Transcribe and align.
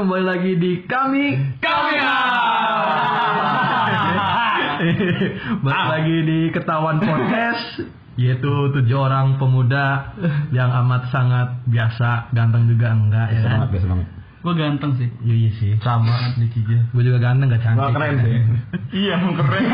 kembali 0.00 0.24
lagi 0.24 0.56
di 0.56 0.80
kami 0.88 1.24
kami 1.60 1.94
Balik 5.60 5.86
lagi 5.92 6.16
di 6.24 6.48
ketahuan 6.56 7.04
podcast 7.04 7.84
yaitu 8.16 8.48
tujuh 8.72 8.96
orang 8.96 9.36
pemuda 9.36 10.16
yang 10.56 10.72
amat 10.72 11.12
sangat 11.12 11.52
biasa 11.68 12.32
ganteng 12.32 12.64
juga 12.64 12.96
enggak 12.96 13.28
ya 13.28 13.40
kan? 13.44 13.68
biasa 13.68 13.86
banget. 13.92 14.08
Gue 14.40 14.54
ganteng 14.56 14.92
sih. 14.96 15.08
Iya, 15.20 15.34
iya 15.36 15.50
sih 15.60 15.76
sama 15.84 16.32
nih 16.40 16.48
gue 16.96 17.02
juga 17.04 17.20
ganteng 17.20 17.52
gak 17.52 17.60
cantik 17.60 17.92
keren 17.92 18.16
sih. 18.24 18.36
Iya, 19.04 19.20
emang 19.20 19.36
keren. 19.36 19.64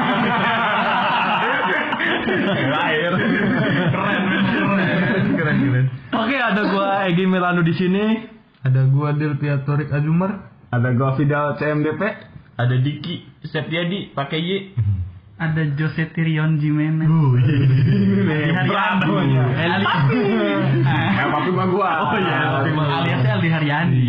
Lahir. 2.75 3.13
keren, 3.15 4.23
keren. 4.27 5.23
keren 5.39 5.57
keren 5.63 5.87
oke 6.11 6.35
ada 6.35 6.63
gua 6.67 7.07
Egi 7.07 7.25
Melano 7.31 7.63
di 7.63 7.75
sini 7.79 8.36
ada 8.67 8.81
gua 8.91 9.15
Delpia 9.15 9.63
Torik 9.63 9.95
Azumar 9.95 10.51
Ada 10.75 10.91
gua 10.99 11.15
Fidel 11.15 11.55
CMDP. 11.63 12.03
Ada 12.59 12.77
Diki 12.83 13.23
Septiadi 13.47 14.11
pakai 14.11 14.41
Y. 14.43 14.51
ada 15.45 15.63
Jose 15.77 16.11
Tirion 16.17 16.57
Jimenez. 16.57 17.07
Uh, 17.07 17.37
Berat 18.67 19.05
namanya. 19.05 19.43
Eh, 19.53 21.27
papi 21.29 21.51
mah 21.53 21.67
gua. 21.69 21.91
Oh 22.09 22.17
iya, 22.17 22.37
papi 22.57 22.71
mah. 22.73 22.87
Aliasnya 23.05 23.33
Aldi 23.37 23.49
Haryadi. 23.53 24.05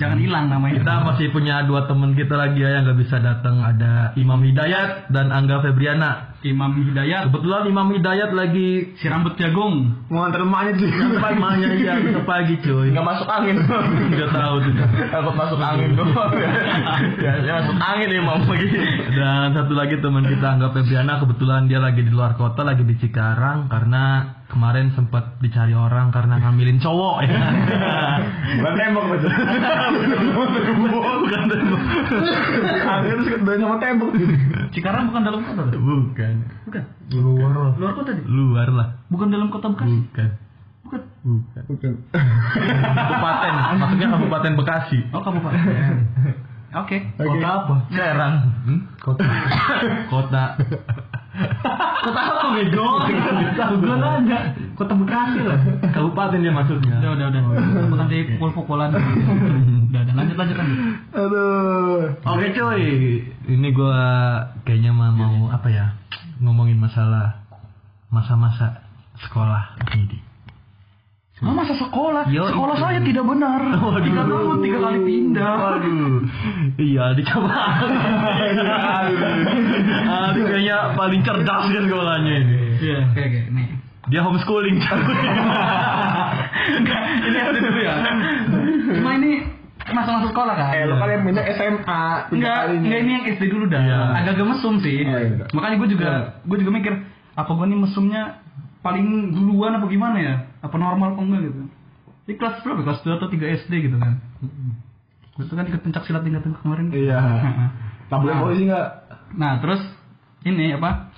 Jangan 0.00 0.18
hilang 0.20 0.46
namanya. 0.48 0.80
kita 0.80 0.92
masih 1.04 1.26
punya 1.28 1.64
dua 1.68 1.84
teman 1.84 2.16
kita 2.16 2.32
lagi 2.32 2.60
ya 2.60 2.80
yang 2.80 2.88
nggak 2.88 3.00
bisa 3.04 3.20
datang 3.20 3.60
ada 3.60 4.16
Imam 4.16 4.40
Hidayat 4.40 5.12
dan 5.12 5.28
Angga 5.28 5.60
Febriana 5.60 6.29
Imam 6.40 6.72
Hidayat 6.72 7.28
kebetulan 7.28 7.68
Imam 7.68 7.92
Hidayat 7.92 8.32
lagi 8.32 8.96
si 8.96 9.04
rambut 9.06 9.36
jagung. 9.36 9.92
Mau 10.08 10.24
nganter 10.24 10.40
emaknya 10.40 10.72
sih. 10.80 10.88
Pagi 11.20 11.64
iya 11.78 11.92
besok 12.00 12.24
pagi 12.24 12.54
cuy 12.58 12.88
Enggak 12.88 13.04
masuk 13.06 13.28
angin. 13.28 13.56
nggak 14.08 14.30
tahu 14.32 14.54
tuh 14.64 14.72
Takut 15.12 15.34
masuk 15.36 15.60
angin 15.60 15.90
doang. 15.92 16.32
Ya, 17.20 17.32
ya 17.44 17.52
masuk 17.60 17.76
angin 17.76 18.08
nih 18.08 18.20
mau 18.24 18.40
begini. 18.40 18.80
dan 19.12 19.52
satu 19.52 19.72
lagi 19.76 20.00
teman 20.00 20.24
kita 20.24 20.46
Angga 20.56 20.72
Febriana 20.72 21.20
kebetulan 21.20 21.68
dia 21.68 21.76
lagi 21.76 22.00
di 22.00 22.08
luar 22.08 22.32
kota 22.34 22.64
lagi 22.64 22.88
di 22.88 22.96
Cikarang 22.96 23.68
karena 23.68 24.04
kemarin 24.48 24.90
sempat 24.92 25.38
dicari 25.38 25.70
orang 25.72 26.10
karena 26.10 26.40
ngambilin 26.40 26.80
cowok 26.80 27.16
ya 27.22 27.38
Bukan 28.50 28.74
tembok 28.74 29.04
betul. 29.06 29.30
bukan 30.90 31.42
tembok. 31.46 31.80
Angin 32.82 33.16
terus 33.22 33.60
sama 33.60 33.76
tembok. 33.78 34.10
Cikarang 34.72 35.02
bukan 35.06 35.22
dalam 35.22 35.40
kota. 35.44 35.62
tuh? 35.68 35.80
Bukan 36.60 36.82
Bukan. 37.08 37.22
luar 37.36 37.50
lah 37.52 37.72
Luar 37.76 37.92
kota 37.94 38.10
dia. 38.12 38.24
luar 38.24 38.68
lah 38.68 38.88
Bukan 39.06 39.26
dalam 39.28 39.48
kota 39.48 39.66
Bekasi. 39.68 39.98
bukan 40.06 40.28
Bukan. 40.84 41.00
bukan 41.22 41.62
Bukan. 41.68 41.92
kabupaten 42.90 43.52
maksudnya 43.76 44.08
kabupaten 44.08 44.52
Bekasi 44.54 44.98
Oh 45.10 45.20
kabupaten. 45.20 45.60
Oke. 46.72 46.96
kota 47.16 47.48
apa 47.56 47.74
Serang 47.88 48.34
hmm? 48.64 48.80
kota 48.96 49.24
kota 50.06 50.44
Kota 52.00 52.20
apa 52.22 52.52
bego? 52.52 52.84
Gue 53.76 53.96
nanya. 53.96 54.38
Kota 54.74 54.92
Bekasi 54.94 55.40
lah. 55.40 55.56
kabupaten 55.88 56.38
dia 56.38 56.50
maksudnya 56.50 56.98
Udah 56.98 57.10
udah 57.12 57.26
udah. 57.28 57.42
Aku 57.80 57.94
nanti 57.96 58.16
pukul-pukulan. 58.30 58.90
Udah 58.90 60.00
udah 60.00 60.12
lanjut 60.12 60.36
lanjut 60.36 60.56
lanjut. 60.58 60.76
Aduh. 61.12 62.02
Oke 62.26 62.46
cuy, 62.50 62.84
ini 63.46 63.68
gua 63.70 64.02
kayaknya 64.62 64.90
mah 64.90 65.10
mau 65.10 65.48
apa 65.48 65.68
ya 65.68 65.86
ngomongin 66.40 66.80
masalah 66.80 67.44
masa-masa 68.08 68.82
sekolah 69.20 69.76
ini. 69.94 70.18
Oh, 71.40 71.56
masa 71.56 71.72
sekolah? 71.72 72.28
Yo, 72.28 72.52
sekolah 72.52 72.76
itu. 72.76 72.84
saya 72.84 73.00
tidak 73.00 73.24
benar. 73.24 73.60
Waduh. 73.80 74.04
Tiga 74.04 74.28
tahun 74.28 74.60
tiga 74.60 74.78
kali 74.84 75.00
pindah. 75.08 75.52
Waduh, 75.56 76.20
iya 76.76 77.04
dicoba. 77.16 77.48
ah, 80.04 80.28
ini 80.36 80.40
kayaknya 80.44 80.78
paling 81.00 81.20
cerdas 81.24 81.64
kan 81.64 81.82
sekolahnya 81.88 82.34
ini. 82.44 82.60
Iya, 82.84 83.00
kayak 83.16 83.30
kayak 83.32 83.46
nih. 83.56 83.68
Dia 84.12 84.20
homeschooling. 84.20 84.76
Enggak, 86.80 87.02
ini 87.24 87.38
SD 87.40 87.56
dulu 87.56 87.80
ya. 87.80 87.94
Cuma 89.00 89.10
ini 89.16 89.32
masa-masa 89.92 90.26
sekolah 90.30 90.54
kan? 90.56 90.68
Eh, 90.74 90.84
lo 90.84 90.94
kan 90.96 91.08
yang 91.08 91.22
pindah 91.24 91.44
SMA. 91.54 92.02
Enggak, 92.30 92.58
enggak 92.72 92.98
ini 93.02 93.10
yang 93.14 93.24
SD 93.34 93.42
dulu 93.50 93.64
dah. 93.66 93.82
Iya. 93.82 94.00
Agak-agak 94.22 94.46
mesum 94.52 94.74
sih. 94.80 95.02
Oh, 95.04 95.18
iya. 95.18 95.44
Makanya 95.50 95.76
gue 95.80 95.88
juga 95.90 96.10
gue 96.42 96.56
juga 96.60 96.70
mikir 96.72 96.92
apa 97.34 97.50
gue 97.50 97.66
nih 97.66 97.78
mesumnya 97.78 98.22
paling 98.80 99.06
duluan 99.32 99.76
apa 99.76 99.86
gimana 99.86 100.16
ya? 100.18 100.34
Apa 100.60 100.76
normal 100.76 101.14
apa 101.14 101.20
enggak 101.22 101.40
gitu. 101.50 101.60
Di 102.28 102.32
kelas 102.38 102.62
berapa? 102.62 102.80
Kelas 102.86 103.00
2 103.02 103.18
atau 103.18 103.28
3 103.28 103.56
SD 103.66 103.72
gitu 103.90 103.96
kan. 103.98 104.18
Gue 105.34 105.44
tuh 105.46 105.54
kan 105.54 105.64
ikut 105.64 105.82
pencak 105.82 106.04
silat 106.06 106.22
tingkat 106.22 106.44
kemarin. 106.60 106.90
Iya. 106.90 107.18
Tak 108.10 108.18
boleh 108.18 108.34
Nah. 108.34 108.42
polisi 108.42 108.66
enggak? 108.66 108.86
Nah, 109.38 109.52
terus 109.62 109.78
ini 110.42 110.74
apa? 110.74 111.14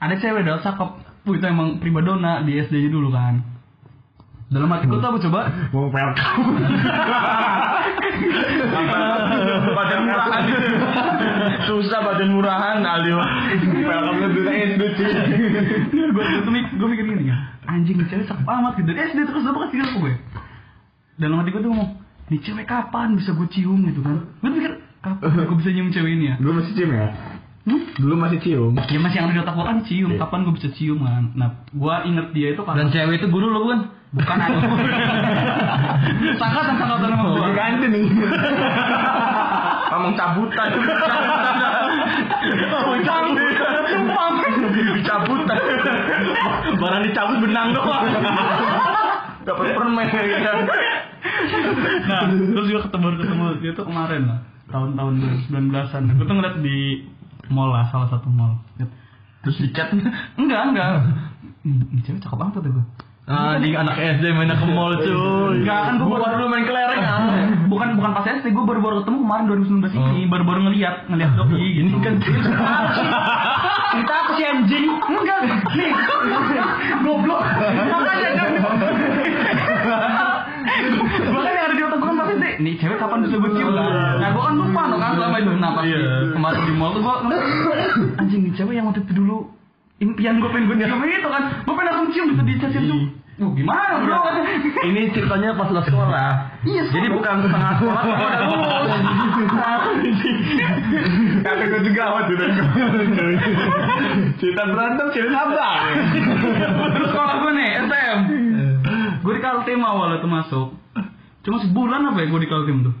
Ada 0.00 0.16
cewek 0.16 0.44
dah 0.44 0.64
cakep. 0.64 0.90
Wih, 1.28 1.36
itu 1.36 1.44
emang 1.44 1.76
primadona 1.82 2.40
di 2.40 2.56
SD 2.56 2.88
dulu 2.88 3.12
kan. 3.12 3.44
Dalam 4.46 4.70
hatiku 4.70 4.94
tuh 4.96 5.08
apa 5.08 5.18
coba? 5.18 5.40
Mau 5.74 5.90
welcome. 5.90 6.54
Badan 9.74 10.00
murahan. 10.02 10.42
Susah 11.66 11.98
badan 12.00 12.30
murahan 12.30 12.78
Alio. 12.80 13.18
Welcome 13.82 14.18
lebih 14.22 14.42
kayak 14.42 14.66
SD 14.70 14.82
cuy. 14.94 15.10
gue 16.16 16.24
tuh 16.40 16.52
mik- 16.52 16.72
gue 16.72 16.88
mikir 16.88 17.04
gini 17.06 17.24
kan 17.26 17.38
anjing 17.66 17.98
nih 17.98 18.06
cewek 18.06 18.24
cakep 18.24 18.46
amat 18.46 18.72
gitu 18.78 18.88
dari 18.88 19.00
SD 19.04 19.18
terus 19.22 19.42
berapa 19.42 19.58
kasih 19.66 19.78
aku 19.82 19.96
gue 20.00 20.14
dalam 21.18 21.36
hati 21.36 21.50
gue 21.50 21.60
tuh 21.60 21.68
ngomong 21.68 21.90
nih 22.26 22.40
cewek 22.40 22.64
kapan 22.64 23.18
bisa 23.18 23.30
gue 23.32 23.48
cium 23.50 23.82
gitu 23.84 24.00
kan 24.00 24.22
gue 24.22 24.48
mikir 24.48 24.72
kapan 25.02 25.28
gue 25.44 25.56
bisa 25.58 25.70
nyium 25.70 25.90
cewek 25.90 26.10
ini 26.14 26.24
ya 26.30 26.34
Dulu 26.38 26.52
masih 26.56 26.72
cium 26.72 26.90
ya? 26.90 27.06
Hmm? 27.66 27.80
Dulu 27.98 28.14
masih 28.16 28.38
cium. 28.40 28.72
ya 28.78 28.98
masih 28.98 29.16
yang 29.18 29.26
ada 29.28 29.34
di 29.34 29.40
otak 29.42 29.54
gue 29.54 29.66
kan 29.66 29.78
cium 29.82 30.10
Iya. 30.14 30.18
kapan 30.22 30.38
gue 30.42 30.54
bisa 30.54 30.68
cium 30.72 30.98
kan 31.02 31.24
nah 31.34 31.48
gue 31.66 31.94
inget 32.06 32.26
dia 32.30 32.48
itu 32.54 32.62
Dan 32.62 32.66
karena 32.66 32.90
cewek 32.90 33.14
itu 33.18 33.26
guru 33.28 33.46
lo 33.50 33.58
bukan? 33.60 33.80
bukan 34.14 34.38
aku 34.46 34.56
sangkatan 36.38 36.74
sangkatan 36.78 37.10
sama 37.10 37.24
gue 37.26 37.40
Lagi 37.42 37.54
ganti 37.54 37.86
nih. 37.90 38.04
Ngomong 39.86 40.14
cabutan. 40.14 40.68
Ngomong 42.68 43.00
cabutan. 43.00 43.52
Sumpah. 43.86 44.30
Cabutan. 45.02 45.58
Barang 46.76 47.02
dicabut 47.02 47.38
benang 47.40 47.68
doang. 47.72 48.04
Dapat 49.46 49.66
permen 49.72 50.06
ya. 50.10 50.52
nah 52.06 52.22
terus 52.30 52.66
gue 52.66 52.80
ketemu 52.82 53.06
ketemu 53.18 53.44
dia 53.62 53.72
tuh 53.74 53.84
kemarin 53.86 54.22
lah 54.26 54.38
tahun-tahun 54.68 55.12
2019an 55.50 56.02
gue 56.12 56.26
tuh 56.26 56.34
ngeliat 56.34 56.56
di 56.60 56.78
mall 57.48 57.70
lah 57.70 57.88
salah 57.88 58.08
satu 58.08 58.28
mall. 58.28 58.58
Terus 59.42 59.56
dicat. 59.62 59.92
enggak 60.40 60.62
enggak. 60.70 60.88
Hmm, 61.62 61.98
cewek 62.02 62.20
cakep 62.20 62.38
banget 62.38 62.62
tuh 62.62 62.72
gue 62.72 62.86
Ah, 63.26 63.58
di 63.58 63.74
anak 63.74 63.98
SD 63.98 64.22
mainnya 64.30 64.54
ke 64.54 64.66
mall 64.70 64.94
cuy. 65.02 65.62
Enggak 65.62 65.80
kan 65.82 65.94
gue 65.98 66.06
baru 66.06 66.34
dulu 66.38 66.46
main 66.46 66.64
kelereng 66.70 67.02
bukan 67.66 67.88
bukan 67.98 68.10
pas 68.14 68.22
SD 68.22 68.54
gue 68.54 68.64
baru 68.64 68.78
baru 68.78 68.94
ketemu 69.02 69.18
kemarin 69.26 69.44
2019 69.50 69.98
ini. 69.98 70.20
Baru 70.30 70.44
baru 70.46 70.60
ngeliat 70.62 71.10
ngeliat 71.10 71.30
doi 71.34 71.58
ini 71.58 71.90
kan 71.98 72.14
cerita 72.22 72.50
cerita 73.90 74.14
apa 74.14 74.30
sih 74.34 74.44
anjing 74.46 74.84
enggak. 74.86 75.38
Nih. 75.74 75.90
Goblok. 77.02 77.42
Makanya 77.66 78.30
kan 78.30 78.48
makanya 81.28 81.60
ada 81.62 81.74
di 81.74 81.82
otak 81.82 81.96
gue 81.96 82.06
kan 82.06 82.16
pasti 82.16 82.34
sih 82.36 82.52
nih 82.58 82.74
cewek 82.76 82.96
kapan 82.96 83.18
bisa 83.22 83.36
gue 83.36 83.50
cium 83.52 83.70
kan 83.70 83.86
nah 84.16 84.28
gue 84.28 84.42
kan 84.42 84.54
lupa 84.54 84.82
no 84.84 84.96
kan 84.96 85.10
selama 85.14 85.36
itu 85.38 85.52
nah 85.56 85.70
pas 85.72 85.82
di- 85.82 85.88
Iya. 85.88 86.02
kemarin 86.30 86.60
di 86.62 86.72
mall 86.72 86.90
tuh 86.90 87.02
gue 87.02 87.14
anjing 88.16 88.40
nih 88.42 88.52
cewek 88.54 88.74
yang 88.74 88.86
waktu 88.86 89.00
itu 89.02 89.12
dulu 89.14 89.36
impian 89.98 90.34
gue 90.36 90.48
pengen 90.48 90.66
gue 90.66 90.76
cium 90.78 91.00
itu 91.02 91.28
kan 91.28 91.42
gue 91.58 91.74
pengen 91.74 91.88
langsung 91.88 92.08
cium 92.10 92.26
bisa 92.30 92.42
dicacin 92.42 92.84
tuh 92.86 93.02
Wah, 93.36 93.52
gimana 93.52 94.00
bro? 94.00 94.20
Ini 94.80 95.12
ceritanya 95.12 95.52
pas 95.52 95.68
lo 95.68 95.84
sekolah. 95.84 96.56
Iya, 96.64 96.88
Jadi 96.88 97.04
bukan 97.12 97.44
setengah 97.44 97.72
sekolah, 97.76 98.00
tapi 98.00 98.24
udah 98.24 98.40
lulus. 98.48 98.92
Kata 101.44 101.64
gue 101.68 101.80
juga 101.84 102.02
awet 102.06 102.26
udah. 102.32 102.48
Cerita 104.36 104.62
berantem, 104.64 105.06
cerita 105.12 105.36
abang. 105.36 105.80
Terus 106.96 107.08
sekolah 107.12 107.34
gue 107.36 107.52
nih, 107.52 107.70
SM. 107.84 108.18
Gue 109.26 109.34
di 109.34 109.42
Kaltim 109.42 109.82
awal 109.82 110.22
itu 110.22 110.28
masuk. 110.30 110.78
Cuma 111.42 111.58
sebulan 111.58 112.14
apa 112.14 112.22
ya 112.22 112.26
gue 112.30 112.40
di 112.46 112.50
Kaltim 112.50 112.86
tuh? 112.86 112.94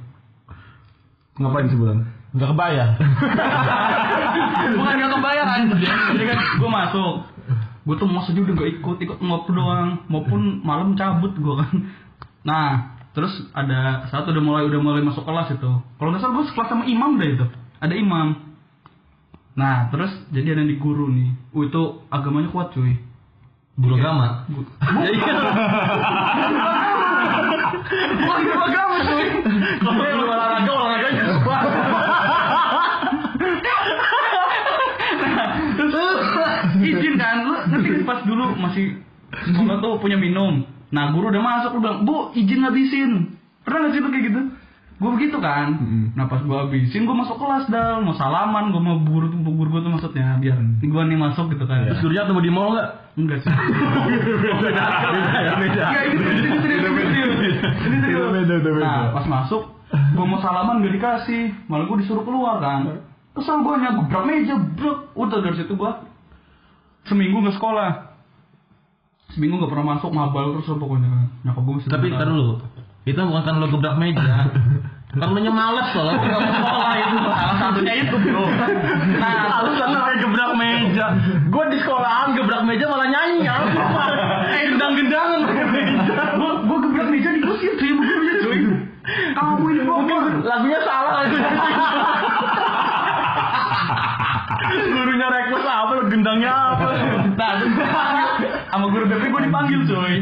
Ngapain 1.38 1.70
sebulan? 1.70 2.02
Enggak 2.34 2.50
kebayang. 2.50 2.92
Bukan 4.74 4.94
gak 4.98 5.12
kebayaran. 5.14 5.60
Jadi 5.78 6.24
kan 6.26 6.38
gue 6.58 6.70
masuk. 6.70 7.14
Gue 7.86 7.94
tuh 7.94 8.10
masuk 8.10 8.34
juga 8.34 8.58
gak 8.58 8.70
ikut, 8.74 8.96
ikut 9.06 9.18
ngop 9.22 9.46
doang. 9.54 10.02
Maupun 10.10 10.66
malam 10.66 10.98
cabut 10.98 11.30
gue 11.30 11.54
kan. 11.62 11.94
Nah, 12.42 12.98
terus 13.14 13.30
ada 13.54 14.10
satu 14.10 14.34
udah 14.34 14.42
mulai 14.42 14.62
udah 14.66 14.82
mulai 14.82 15.06
masuk 15.06 15.22
kelas 15.22 15.54
itu. 15.54 15.70
Kalau 15.78 16.10
nggak 16.10 16.26
salah 16.26 16.42
gue 16.42 16.46
sekelas 16.50 16.68
sama 16.74 16.90
imam 16.90 17.22
deh 17.22 17.38
itu. 17.38 17.46
Ada 17.78 17.94
imam. 17.94 18.34
Nah, 19.54 19.94
terus 19.94 20.10
jadi 20.34 20.58
ada 20.58 20.66
yang 20.66 20.74
di 20.74 20.78
guru 20.82 21.06
nih. 21.06 21.30
Uh, 21.54 21.70
itu 21.70 21.82
agamanya 22.10 22.50
kuat 22.50 22.74
cuy. 22.74 22.98
Guru 23.76 23.94
agama. 24.00 24.48
Ya 25.04 25.08
iya. 25.12 25.34
Bukan 28.16 28.38
guru 28.40 28.60
agama 28.64 28.94
cuy. 29.04 29.26
Kalau 29.84 30.00
lu 30.16 30.24
olahraga 30.24 30.72
olahraganya 30.72 31.22
semua. 31.28 31.58
izin 36.86 37.14
kan 37.18 37.36
lu 37.44 37.54
kan 37.68 37.80
pas 38.06 38.20
dulu 38.24 38.44
masih 38.60 39.00
sekolah 39.32 39.76
tuh 39.82 39.98
punya 40.00 40.16
minum 40.20 40.64
nah 40.92 41.10
guru 41.10 41.28
udah 41.34 41.42
masuk 41.42 41.70
lu 41.76 41.80
bilang 41.82 42.00
bu 42.06 42.30
izin 42.36 42.62
habisin 42.62 43.10
pernah 43.66 43.90
gak 43.90 43.92
sih 43.96 44.00
lu 44.00 44.08
kayak 44.12 44.24
gitu 44.30 44.40
gue 44.96 45.10
begitu 45.12 45.36
kan 45.36 45.76
nah 46.16 46.24
pas 46.24 46.40
gue 46.40 46.56
habisin 46.56 47.04
gue 47.04 47.12
masuk 47.12 47.36
kelas 47.36 47.68
dah 47.68 48.00
mau 48.00 48.16
salaman 48.16 48.72
gue 48.72 48.80
mau 48.80 48.96
guru 48.96 49.28
tuh 49.28 49.38
guru 49.44 49.68
gue 49.76 49.82
tuh 49.84 49.92
maksudnya 49.92 50.40
biar 50.40 50.56
gue 50.80 51.02
nih 51.04 51.18
masuk 51.20 51.52
gitu 51.52 51.64
kan 51.64 51.84
Terus 51.84 52.00
gurunya 52.00 52.24
ketemu 52.24 52.40
di 52.40 52.50
mall 52.50 52.72
nggak? 52.72 52.88
enggak 53.16 53.38
sih 53.40 53.52
Beda, 54.56 55.52
beda. 55.56 55.84
Beda, 57.86 58.08
beda, 58.32 58.54
beda. 58.60 58.80
Nah, 58.82 59.04
pas 59.12 59.26
masuk, 59.26 59.62
gue 59.88 60.24
mau 60.26 60.40
salaman 60.40 60.82
gak 60.82 60.94
dikasih, 60.96 61.42
malah 61.68 61.86
gue 61.86 61.96
disuruh 62.04 62.24
keluar 62.26 62.58
kan. 62.60 63.00
Kesel 63.32 63.60
gue 63.60 63.74
gebrak 63.76 64.24
meja, 64.24 64.54
brok. 64.76 65.12
Udah 65.12 65.38
dari 65.40 65.56
situ 65.60 65.72
gue 65.72 65.92
seminggu 67.06 67.40
nggak 67.40 67.56
sekolah. 67.56 67.90
Seminggu 69.32 69.60
gak 69.60 69.70
pernah 69.72 69.86
masuk, 69.96 70.10
mabal 70.10 70.56
terus 70.58 70.68
pokoknya. 70.72 71.08
Nyokap 71.44 71.62
gue 71.62 71.74
Tapi 71.88 72.06
ntar 72.12 72.28
dulu. 72.28 72.60
Itu 73.06 73.22
bukan 73.22 73.42
kan 73.46 73.54
lo 73.62 73.70
gebrak 73.70 73.94
meja. 74.02 74.50
Lo 75.16 75.32
males 75.32 75.88
loh, 75.96 76.12
mau 76.12 76.42
sekolah 76.44 76.92
itu. 77.00 77.16
Salah 77.24 77.56
satunya 77.56 77.94
itu 78.04 78.16
bro. 78.20 78.44
Nah, 79.16 79.64
alasan 79.64 79.88
lo 79.96 80.00
kayak 80.04 80.18
gebrak 80.28 80.52
meja. 80.60 81.06
Gue 81.48 81.64
di 81.72 81.78
sekolahan 81.80 82.36
gebrak 82.36 82.62
meja 82.68 82.84
malah 82.84 83.08
nyanyi. 83.08 83.48
Eh, 84.56 84.62
gendang-gendangan 84.68 85.40
meja. 85.72 86.36
Gue 86.36 86.52
gue 86.68 86.78
gebrak 86.84 87.08
meja 87.08 87.28
diusir 87.32 87.72
cuy, 87.80 87.92
begitu 87.96 88.36
cuy. 88.44 88.60
Kamu 89.38 89.64
ini 89.72 89.82
Mungkin 89.88 90.44
lagunya 90.44 90.80
salah 90.84 91.12
lagunya. 91.24 91.50
Gurunya 94.66 95.26
request 95.32 95.64
apa 95.64 95.92
gendangnya 96.12 96.52
apa? 96.52 96.86
Nah. 97.40 97.54
Sama 98.70 98.86
guru 98.90 99.04
BP 99.08 99.22
gue 99.30 99.42
dipanggil 99.48 99.80
cuy. 99.86 100.14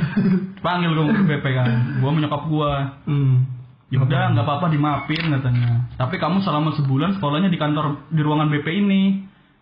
Panggil 0.64 0.91
gue 0.93 1.05
guru 1.11 1.25
BP 1.29 1.46
kan. 1.55 1.69
Gue 2.00 2.11
menyokap 2.11 2.43
gue. 2.49 2.73
Hmm. 3.08 3.35
Ya 3.93 4.02
udah 4.02 4.35
nggak 4.35 4.44
apa-apa 4.44 4.67
dimaafin 4.73 5.25
katanya. 5.31 5.87
Tapi 5.94 6.17
kamu 6.19 6.43
selama 6.43 6.75
sebulan 6.75 7.20
sekolahnya 7.20 7.52
di 7.52 7.58
kantor 7.61 8.11
di 8.11 8.20
ruangan 8.25 8.50
BP 8.50 8.67
ini. 8.75 9.02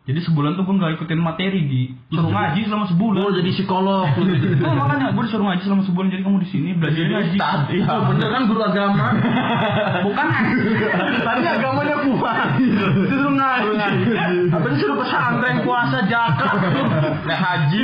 Jadi 0.03 0.19
sebulan 0.19 0.59
tuh 0.59 0.67
gue 0.67 0.75
nggak 0.83 0.99
ikutin 0.99 1.23
materi 1.23 1.63
di 1.63 1.95
suruh 2.11 2.27
ngaji 2.27 2.67
selama 2.67 2.91
sebulan. 2.91 3.23
Gue 3.23 3.39
jadi 3.39 3.51
psikolog. 3.55 4.07
Oh, 4.67 4.75
makanya 4.75 5.15
gue 5.15 5.23
disuruh 5.31 5.47
ngaji 5.47 5.63
selama 5.63 5.83
sebulan 5.87 6.09
jadi 6.11 6.23
kamu 6.27 6.39
di 6.43 6.49
sini 6.51 6.71
belajar 6.75 7.03
ngaji. 7.07 7.39
Iya 7.71 7.95
bener 8.11 8.29
kan 8.35 8.43
guru 8.51 8.63
agama. 8.67 9.07
Bukan 10.11 10.27
Tadi 11.23 11.45
agamanya 11.47 11.97
kuat. 12.03 12.47
Disuruh 12.59 13.31
ngaji. 13.31 13.71
Apa 14.51 14.67
disuruh 14.75 14.97
pesantren 15.07 15.57
puasa 15.63 15.99
zakat. 16.11 16.51
Nah 17.23 17.39
haji. 17.39 17.81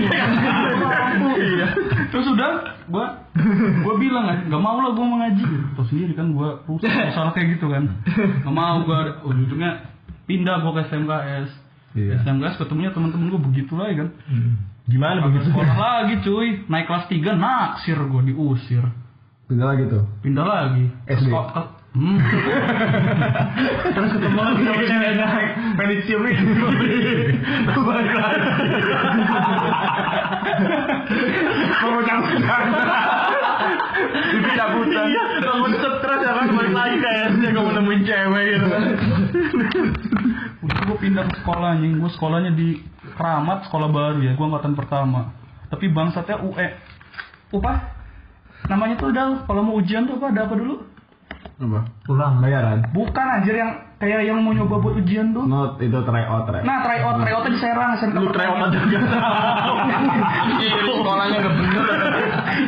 Iya. 1.39 1.67
Terus 2.11 2.27
udah 2.35 2.51
gue 2.83 3.07
gue 3.79 3.95
bilang 4.03 4.27
kan 4.27 4.39
nggak 4.51 4.59
mau 4.59 4.83
lah 4.83 4.91
gue 4.91 5.07
mau 5.07 5.23
ngaji. 5.23 5.47
Terus 5.79 5.87
sendiri 5.87 6.13
kan 6.19 6.35
gue 6.35 6.49
rusak 6.67 6.91
masalah 6.91 7.31
kayak 7.31 7.63
gitu 7.63 7.71
kan. 7.71 7.95
Nggak 8.43 8.55
mau 8.59 8.83
gue 8.83 8.99
ujungnya 9.23 9.87
pindah 10.27 10.67
gue 10.67 10.73
ke 10.75 10.83
SMKS. 10.91 11.68
Iya. 11.93 12.21
SMKS 12.21 12.57
ketemunya 12.57 12.91
teman-teman 12.91 13.29
gue 13.29 13.41
begitu 13.43 13.73
lagi 13.75 13.95
kan. 13.97 14.09
Gimana 14.85 15.21
begitu? 15.23 15.49
Sekolah 15.49 15.77
lagi 16.03 16.21
cuy, 16.21 16.49
naik 16.65 16.85
kelas 16.85 17.05
3 17.07 17.17
naksir 17.35 17.99
gue 17.99 18.23
diusir. 18.27 18.85
Pindah 19.47 19.67
lagi 19.67 19.85
tuh. 19.87 20.05
Pindah 20.21 20.45
lagi. 20.45 20.85
SD. 21.07 21.29
Seko- 21.29 21.49
ke- 21.51 21.77
Hmm. 21.89 22.21
Terus 23.97 24.11
ketemu 24.13 24.39
lagi 24.39 24.61
sama 24.61 24.83
cewek 24.85 25.13
naik. 25.17 25.49
Pengen 25.73 25.89
dicium 25.97 26.21
itu. 26.29 26.53
Balik 27.75 28.13
lagi. 28.13 28.39
Mau 31.81 32.01
cabut. 32.05 32.43
Bibi 34.29 34.51
cabutan. 34.53 35.05
Iya, 35.09 35.25
kamu 35.41 35.67
stres 35.75 36.21
ya 36.21 36.33
kan 36.37 36.47
balik 36.53 36.75
lagi 36.77 36.97
ke 37.01 37.09
SD 37.33 37.43
kamu 37.51 37.71
nemuin 37.73 38.01
cewek 38.05 38.45
gitu 38.53 38.67
kan. 38.69 38.83
Pindah 40.99 41.25
ke 41.31 41.35
sekolahnya, 41.43 41.89
gue 41.97 42.11
sekolahnya 42.13 42.53
di 42.53 42.69
Keramat, 43.15 43.67
sekolah 43.71 43.89
baru 43.89 44.21
ya, 44.21 44.37
gue 44.37 44.47
angkatan 44.47 44.75
pertama. 44.77 45.33
Tapi 45.73 45.89
bangsatnya 45.91 46.43
UE. 46.45 46.69
Apa? 47.57 47.73
Namanya 48.69 49.01
tuh 49.01 49.15
udah 49.15 49.49
kalau 49.49 49.63
mau 49.65 49.79
ujian 49.79 50.05
tuh 50.05 50.21
apa? 50.21 50.35
Ada 50.35 50.41
apa 50.45 50.55
dulu? 50.59 50.75
Apa? 51.59 51.81
Pulang 52.05 52.43
bayaran. 52.43 52.79
Bukan 52.93 53.27
anjir 53.27 53.55
yang 53.57 53.71
kayak 53.99 54.27
yang 54.27 54.39
mau 54.43 54.55
nyoba 54.55 54.79
buat 54.79 54.95
ujian 55.03 55.35
tuh. 55.35 55.47
Not 55.47 55.79
itu 55.83 55.99
try 56.07 56.25
out 56.27 56.47
try. 56.47 56.63
Nah, 56.63 56.87
tryout, 56.87 57.17
tryoutnya 57.23 57.51
di 57.55 57.61
Serang, 57.63 57.91
SMK. 57.99 58.17
Lu 58.19 58.31
tryout 58.31 58.59
aja 58.63 58.79
gak. 58.79 59.03
Iya, 60.59 60.77
sekolahnya 60.85 61.39
gak 61.39 61.55
bener. 61.55 61.83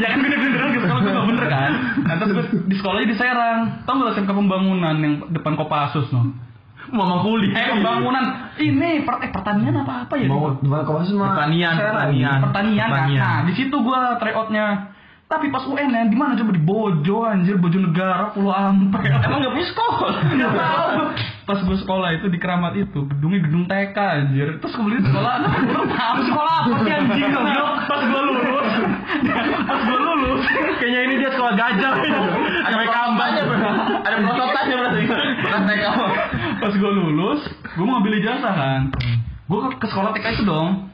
ya 0.00 0.06
kan 0.10 0.18
bener-bener 0.22 0.58
kan 0.58 0.70
sekolah 0.74 1.00
gue 1.02 1.12
gak 1.12 1.28
bener 1.28 1.46
kan. 1.46 1.72
Nah, 2.06 2.14
terus 2.18 2.30
gue 2.34 2.44
di 2.66 2.74
sekolahnya 2.78 3.08
di 3.10 3.16
Serang. 3.18 3.58
Tau 3.86 3.94
gak 3.98 4.12
SMK 4.18 4.30
pembangunan 4.30 4.94
yang 4.98 5.14
depan 5.30 5.54
Kopassus 5.54 6.08
no? 6.14 6.49
Mama 6.90 7.22
kuliah. 7.22 7.54
Eh 7.54 7.66
pembangunan 7.78 8.24
ini 8.58 9.06
per, 9.06 9.22
eh, 9.22 9.30
pertanian 9.30 9.74
apa 9.82 10.06
apa 10.06 10.14
ya? 10.18 10.26
Mau 10.26 10.54
gimana 10.58 10.82
kau? 10.82 10.98
Pertanian, 11.00 11.74
pertanian. 11.78 12.38
pertanian, 12.50 12.88
kan? 12.90 13.06
Nah, 13.14 13.38
di 13.46 13.52
situ 13.54 13.76
gua 13.80 14.18
tryoutnya. 14.18 14.98
Tapi 15.30 15.46
pas 15.54 15.62
UN 15.62 15.94
ya, 15.94 16.02
di 16.10 16.18
mana 16.18 16.34
coba 16.34 16.50
di 16.50 16.58
Bojo 16.58 17.22
anjir, 17.22 17.54
Bojo 17.54 17.78
Negara, 17.78 18.34
Pulau 18.34 18.50
Ampel. 18.50 19.14
Emang 19.30 19.38
gak 19.38 19.54
punya 19.54 19.68
sekolah? 19.70 20.10
Gak 20.26 20.52
tahu. 20.58 21.02
Pas 21.46 21.58
gua 21.62 21.76
sekolah 21.78 22.08
itu 22.18 22.26
di 22.34 22.38
Keramat 22.42 22.74
itu, 22.74 23.06
gedungnya 23.06 23.46
gedung 23.46 23.70
TK 23.70 23.94
anjir. 23.94 24.58
Terus 24.58 24.74
kemudian 24.74 25.06
sekolah, 25.06 25.32
anak 25.38 25.52
gua 25.70 25.86
tahu 25.86 26.18
sekolah 26.26 26.54
apa 26.66 26.76
sih 26.82 26.92
anjing 26.98 27.30
goblok. 27.30 27.70
Pas 27.86 28.02
gua 28.10 28.22
lulus, 28.26 28.70
pas 29.70 29.80
gua 29.86 30.00
lulus, 30.02 30.42
Kayaknya 30.82 31.00
ini 31.06 31.14
dia 31.22 31.30
sekolah 31.30 31.52
gajah. 31.54 31.92
Ada 32.66 32.84
kampanye 32.90 33.42
Ada 34.02 34.16
prototipnya 34.26 34.74
berarti. 34.82 35.00
Bukan 35.46 35.60
TK. 35.62 35.84
Pas 36.60 36.72
gua 36.76 36.92
lulus, 36.92 37.40
gua 37.74 37.84
mau 37.88 37.92
ngambil 37.98 38.20
ijazah 38.20 38.52
kan. 38.54 38.82
Gua 39.48 39.72
ke, 39.72 39.86
sekolah 39.88 40.12
TK 40.14 40.26
itu 40.38 40.44
dong. 40.46 40.90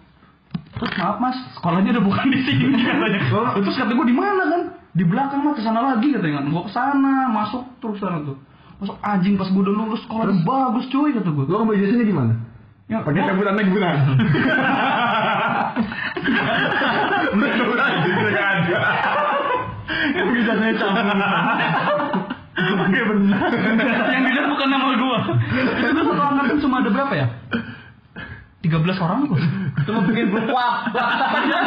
Terus 0.77 0.93
maaf 1.01 1.17
mas, 1.21 1.37
sekolahnya 1.57 1.97
udah 1.97 2.05
bukan 2.05 2.27
di 2.29 2.41
sini 2.45 2.69
katanya. 2.85 3.21
Terus 3.57 3.77
kata 3.81 3.93
gue 3.97 4.07
di 4.13 4.17
mana 4.17 4.43
kan? 4.45 4.63
Di 4.93 5.05
belakang 5.09 5.41
mah 5.41 5.57
ke 5.57 5.65
sana 5.65 5.81
lagi 5.81 6.13
katanya. 6.13 6.45
Gue 6.45 6.63
ke 6.69 6.73
sana, 6.73 7.33
masuk 7.33 7.65
terus 7.81 7.97
sana 7.97 8.21
tuh. 8.21 8.37
Masuk 8.85 8.97
anjing 9.01 9.41
pas 9.41 9.49
gue 9.49 9.57
udah 9.57 9.73
lulus 9.73 10.05
sekolah 10.05 10.37
bagus 10.45 10.85
cuy 10.93 11.17
kata 11.17 11.33
gue. 11.33 11.45
Lu 11.49 11.65
ngambil 11.65 11.81
jasanya 11.81 12.05
gimana? 12.05 12.33
Ya, 12.87 13.03
Pakai 13.03 13.25
cabutan 13.25 13.57
naik 13.57 13.73
bulan. 13.73 13.97
Bisa 20.37 20.53
saya 20.61 20.73
campur. 20.77 22.26
Pakai 22.57 23.03
benar. 23.05 23.51
yang 24.17 24.23
dilihat 24.25 24.49
bukan 24.49 24.69
nama 24.73 24.87
gue. 24.97 25.19
Itu 25.77 25.91
tuh 25.93 26.05
satu 26.09 26.23
angkatan 26.25 26.57
cuma 26.65 26.77
ada 26.81 26.91
berapa 26.91 27.15
ya? 27.15 27.27
13 28.65 29.05
orang 29.05 29.19
kok. 29.31 29.41
Cuma 29.87 30.01
bikin 30.09 30.27
grup 30.33 30.49
WhatsApp 30.51 31.37
aja. 31.37 31.59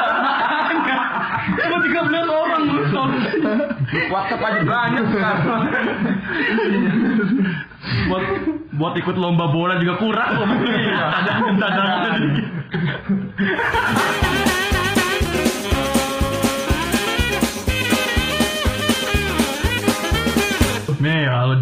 Cuma 1.62 1.77
13 1.86 1.93
orang 2.27 2.62
lu 2.65 2.81
WhatsApp 4.10 4.41
aja 4.43 4.62
banyak 4.65 5.05
sekarang. 5.13 5.62
buat 8.10 8.24
buat 8.75 8.93
ikut 9.00 9.15
lomba 9.15 9.46
bola 9.53 9.79
juga 9.79 9.96
kurang 10.01 10.29
loh. 10.36 10.48
Cadangan 10.50 11.55
cadangan 11.55 12.22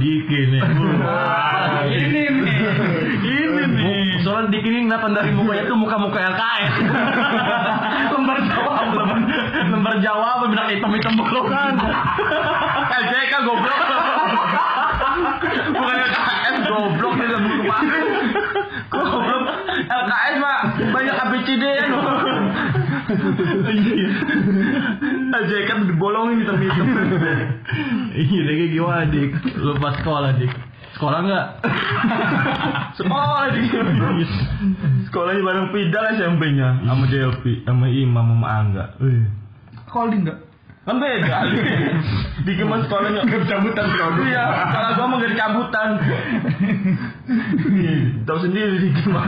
Diki 0.08 0.40
nih. 0.56 0.62
Ini 1.92 2.24
nih. 2.32 2.56
Ini 3.28 3.64
nih. 3.76 4.24
Soalnya 4.24 4.56
Diki 4.56 4.68
ini 4.72 4.88
kelihatan 4.88 5.12
dari 5.12 5.32
mukanya 5.36 5.68
tuh 5.68 5.76
muka-muka 5.76 6.16
LKS. 6.16 6.74
lembar 8.16 8.40
jawab, 8.40 8.88
lembar, 8.96 9.20
lembar 9.68 9.96
jawab, 10.00 10.48
bilang 10.48 10.72
hitam-hitam 10.72 11.14
bolongan. 11.20 11.76
LJK 12.88 13.34
goblok. 13.44 13.82
Bukan 15.76 15.96
LKS 16.08 16.56
goblok 16.72 17.14
nih 17.20 17.28
lebih 17.28 17.52
kemarin. 17.68 18.06
Goblok. 18.88 19.44
LKS 19.88 20.36
mah 20.40 20.58
banyak 20.96 21.16
ABCD 21.20 21.64
ya 21.68 21.86
loh. 23.14 23.72
Iya. 23.72 24.10
LJK 25.32 25.70
dibolongin 25.92 26.44
hitam-hitam. 26.44 26.88
Iya, 28.18 28.42
kayak 28.48 28.70
gimana 28.74 29.04
dik? 29.12 29.32
Lu 29.60 29.76
pas 29.80 29.96
sekolah 30.02 30.32
dik. 30.40 30.52
Sekolah 30.98 31.20
nggak? 31.30 31.46
Sekolah 32.98 33.54
di 33.54 33.70
Sekolahnya 35.06 35.42
bareng 35.46 35.70
Pidal 35.70 36.06
SMP-nya 36.18 36.82
sama 36.82 37.06
Delpi, 37.06 37.62
sama 37.68 37.86
Imam 37.86 38.34
sama 38.34 38.48
Angga. 38.50 38.86
Wih. 38.98 39.30
Holding 39.94 40.26
enggak? 40.26 40.47
Kan 40.88 41.04
beda. 41.04 41.38
di 42.48 42.52
Gema 42.56 42.80
sekolahnya 42.88 43.28
Cabutan 43.28 43.86
produk. 43.92 44.24
Iya, 44.24 44.46
kalau 44.72 44.90
gua 44.96 45.06
mau 45.12 45.20
gak 45.20 45.36
cabutan. 45.36 45.90
Tahu 48.24 48.40
sendiri 48.40 48.80
di 48.80 48.90
Gema. 48.96 49.22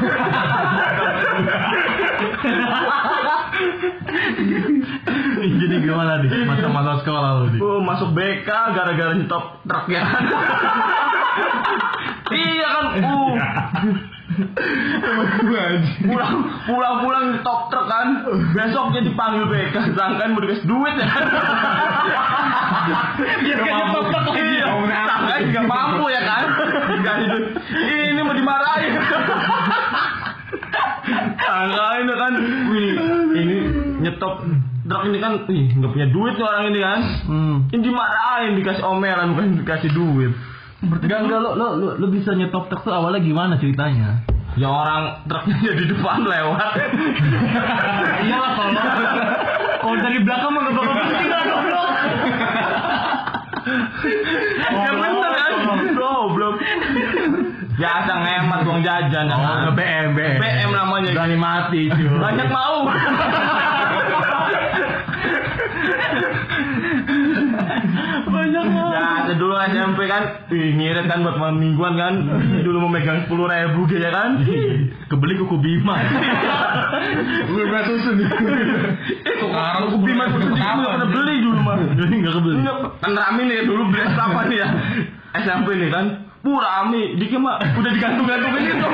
Jadi 5.40 5.76
gimana 5.84 6.24
nih 6.24 6.48
masa-masa 6.48 7.04
sekolah 7.04 7.44
lu 7.44 7.46
nih? 7.52 7.60
Oh, 7.60 7.84
masuk 7.84 8.16
BK 8.16 8.48
gara-gara 8.48 9.12
nyetop 9.20 9.60
truk 9.68 9.86
ya. 9.92 10.04
iya 12.34 12.68
kan, 12.70 12.86
uh. 13.10 13.34
pulang 16.06 16.36
pulang 16.70 16.96
pulang 17.02 17.26
top 17.42 17.70
truk 17.74 17.86
kan. 17.90 18.08
Besoknya 18.54 19.02
dipanggil 19.04 19.46
BK 19.50 19.76
sangkan 19.98 20.38
dikasih 20.38 20.66
duit 20.70 20.96
ya. 20.96 21.08
Kan 21.10 21.26
Biar 23.44 23.58
kayak 23.58 23.76
nyetop 23.76 24.06
truk 24.14 24.26
lagi. 24.30 24.42
iya 24.42 24.66
sangkan 24.70 25.42
nggak 25.50 25.66
mampu 25.66 26.06
ya 26.14 26.22
kan? 26.24 26.44
Ini 27.74 28.22
mau 28.22 28.36
dimarahin. 28.38 28.94
Sangkain 31.40 32.06
ya 32.06 32.16
kan. 32.16 32.34
Ini 32.70 32.90
ini 33.34 33.56
nyetop 34.06 34.34
truk 34.86 35.02
ini 35.10 35.18
kan. 35.18 35.34
Ih 35.50 35.68
nggak 35.74 35.92
punya 35.92 36.08
duit 36.14 36.34
nih 36.38 36.46
orang 36.46 36.66
ini 36.70 36.80
kan. 36.80 37.00
Hmm. 37.26 37.56
ini 37.74 37.82
dimarahin 37.82 38.54
dikasih 38.62 38.84
omelan 38.86 39.34
bukan 39.34 39.48
dikasih 39.66 39.92
duit 39.92 40.34
Enggak, 40.80 41.20
enggak, 41.28 41.40
lo, 41.44 41.52
lo, 41.60 41.68
lo, 41.76 41.88
lo 42.00 42.08
bisa 42.08 42.32
nyetop 42.32 42.72
truk 42.72 42.88
tuh 42.88 42.96
awalnya 42.96 43.20
gimana 43.20 43.60
ceritanya? 43.60 44.24
Ya 44.56 44.72
orang 44.72 45.28
truknya 45.28 45.72
di 45.76 45.86
depan 45.92 46.24
lewat. 46.24 46.72
Iyalah 48.26 48.52
kalau 48.56 48.72
kalau 49.80 49.98
dari 50.00 50.20
belakang 50.24 50.52
mah 50.56 50.62
gak 50.64 50.76
bakal 50.76 50.94
berhenti 50.96 51.26
lah 51.28 51.42
goblok. 51.44 51.90
ya 54.72 54.92
bener 54.96 55.34
kan? 55.36 55.52
Goblok. 56.00 56.56
Biasa 57.80 58.12
ngemat 58.12 58.60
uang 58.64 58.82
jajan 58.84 59.26
kan? 59.28 59.68
Oh, 59.68 59.76
BM, 59.76 60.16
BM. 60.16 60.40
BM 60.40 60.70
namanya. 60.72 61.12
Berani 61.12 61.38
mati, 61.40 61.82
cuy. 61.92 62.08
Banyak 62.08 62.48
mau. 62.52 62.88
Banyak 68.50 69.30
Ya, 69.30 69.38
dulu 69.38 69.54
SMP 69.62 70.10
kan, 70.10 70.50
wih, 70.50 70.74
ngirit 70.74 71.06
kan 71.06 71.22
buat 71.22 71.38
malam 71.38 71.62
mingguan 71.62 71.94
kan. 71.94 72.14
Dulu 72.66 72.78
mau 72.82 72.90
megang 72.90 73.30
sepuluh 73.30 73.46
ribu 73.46 73.86
gitu 73.86 74.02
ya 74.02 74.10
kan. 74.10 74.42
Kebeli 75.06 75.38
kuku 75.38 75.56
Bima. 75.62 76.02
Gue 77.46 77.64
gak 77.70 77.84
susu 77.86 78.10
nih. 78.18 78.26
Itu 79.22 79.46
sekarang 79.46 79.86
aku 79.86 79.98
beli 80.02 80.14
mas 80.18 80.34
putih 80.34 80.50
nggak 80.50 80.76
pernah 80.82 81.10
beli 81.14 81.36
dulu 81.46 81.60
mah. 81.62 81.78
Jadi 81.94 82.14
enggak 82.18 82.34
kebeli. 82.42 82.56
Enggak, 82.58 82.78
kan 82.98 83.12
rame 83.14 83.42
nih 83.46 83.58
dulu 83.70 83.84
beli 83.94 84.02
apa 84.02 84.42
nih 84.50 84.58
ya. 84.58 84.68
SMP 85.46 85.68
nih 85.78 85.90
kan. 85.94 86.06
Puh 86.40 86.56
rame, 86.58 87.20
dikit 87.20 87.38
mah 87.38 87.60
udah 87.62 87.92
digantung-gantungin 87.94 88.72
itu 88.72 88.88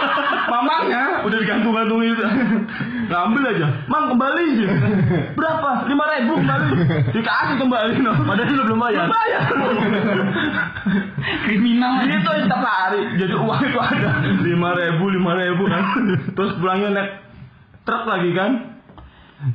Mamangnya 0.52 1.24
udah 1.24 1.38
digantung-gantungin 1.40 2.12
itu 2.12 2.24
Ngambil 3.10 3.42
aja, 3.42 3.66
mang 3.90 4.06
kembali 4.06 4.44
sih 4.54 4.70
Berapa? 5.38 5.82
Lima 5.90 6.04
ribu 6.14 6.38
kembali 6.38 6.66
Dikasih 7.10 7.56
kembali 7.58 7.92
no. 8.06 8.12
Padahal 8.22 8.54
lo 8.54 8.62
belum 8.70 8.78
bayar. 8.78 9.02
Belum 9.02 9.14
bayar 9.18 9.40
Kriminal 11.50 12.06
aja. 12.06 12.22
Itu 12.22 12.30
setiap 12.30 12.62
hari, 12.62 13.02
jadi 13.18 13.34
uang 13.34 13.60
itu 13.66 13.78
ada 13.82 14.10
Lima 14.46 14.70
ribu, 14.78 15.10
lima 15.10 15.32
ribu 15.34 15.66
kan 15.66 15.82
Terus 16.38 16.54
pulangnya 16.62 16.88
naik 16.94 17.10
truk 17.82 18.06
lagi 18.06 18.30
kan 18.30 18.78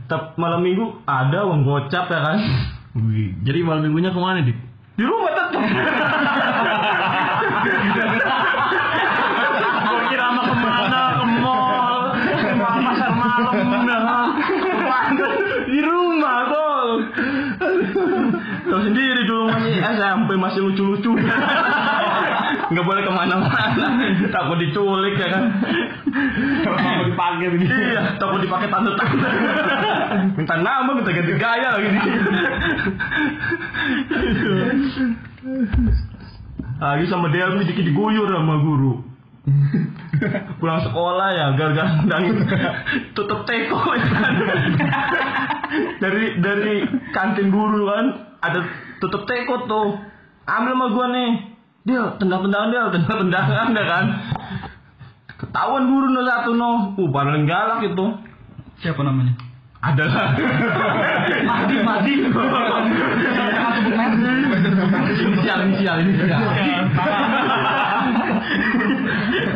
Tetap 0.03 0.35
malam 0.35 0.59
minggu 0.59 0.99
ada 1.07 1.47
uang 1.47 1.63
gocap 1.63 2.11
ya 2.11 2.19
kan 2.19 2.37
Wih, 2.95 3.35
jadi 3.43 3.59
malam 3.63 3.87
minggunya 3.87 4.11
ke 4.11 4.19
mana, 4.19 4.43
Dik? 4.43 4.55
Di 4.99 5.03
rumah 5.03 5.31
tetap 5.31 5.59
SMP 19.95 20.35
masih 20.35 20.61
lucu-lucu. 20.63 21.11
Nggak 22.71 22.85
boleh 22.85 23.01
ke 23.05 23.11
mana-mana. 23.13 23.87
Takut 24.31 24.57
diculik 24.57 25.15
ya 25.21 25.27
kan? 25.29 25.43
Kalau 26.65 27.05
dipakai 27.11 27.47
begini. 27.51 27.73
iya 27.73 28.15
takut 28.17 28.39
dipakai 28.41 28.67
tante-tante 28.71 29.27
minta 30.35 30.55
nama 30.57 30.89
minta 30.95 31.11
ganti 31.11 31.33
gaya 31.35 31.69
lagi. 31.75 31.89
Lagi 36.75 37.05
sama 37.07 37.27
Delmi 37.31 37.63
dikit 37.67 37.85
diguyur 37.85 38.27
sama 38.31 38.55
guru. 38.63 38.93
Pulang 40.57 40.81
sekolah 40.81 41.27
ya 41.37 41.45
gara-gara 41.53 42.71
tutup 43.13 43.45
teko 43.45 43.77
ya 43.93 44.07
kan? 44.09 44.33
Dari 46.01 46.23
dari 46.41 46.75
kantin 47.13 47.53
guru 47.53 47.85
kan 47.85 48.05
ada 48.41 48.59
tutup 49.05 49.29
teko 49.29 49.69
tuh 49.69 50.01
ambil 50.49 50.73
sama 50.73 50.85
gua 50.89 51.05
nih 51.13 51.29
dia 51.85 52.01
tendang-tendangan 52.17 52.69
dia 52.73 52.81
tendang-tendangan 52.89 53.67
ya 53.77 53.85
kan 53.85 54.05
ketahuan 55.37 55.83
guru 55.85 56.07
no 56.09 56.21
satu 56.25 56.51
no 56.57 56.71
uh 56.97 57.09
paling 57.13 57.45
galak 57.45 57.85
itu 57.85 58.05
Siapa 58.75 58.99
namanya? 59.07 59.31
adalah 59.85 60.33
Mahdi, 61.45 61.75
Mahdi. 61.85 62.13
Inisial, 65.13 65.59
inisial, 65.69 65.97
inisial. 66.01 66.41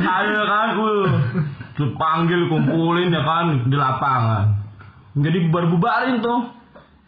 Ayo 0.06 0.42
kan, 0.46 0.70
uh, 0.78 1.08
dipanggil 1.82 2.42
kumpulin 2.46 3.10
ya 3.10 3.22
kan 3.26 3.66
di 3.66 3.74
lapangan. 3.74 4.46
Jadi 5.18 5.50
bubar-bubarin 5.50 6.22
tuh. 6.22 6.59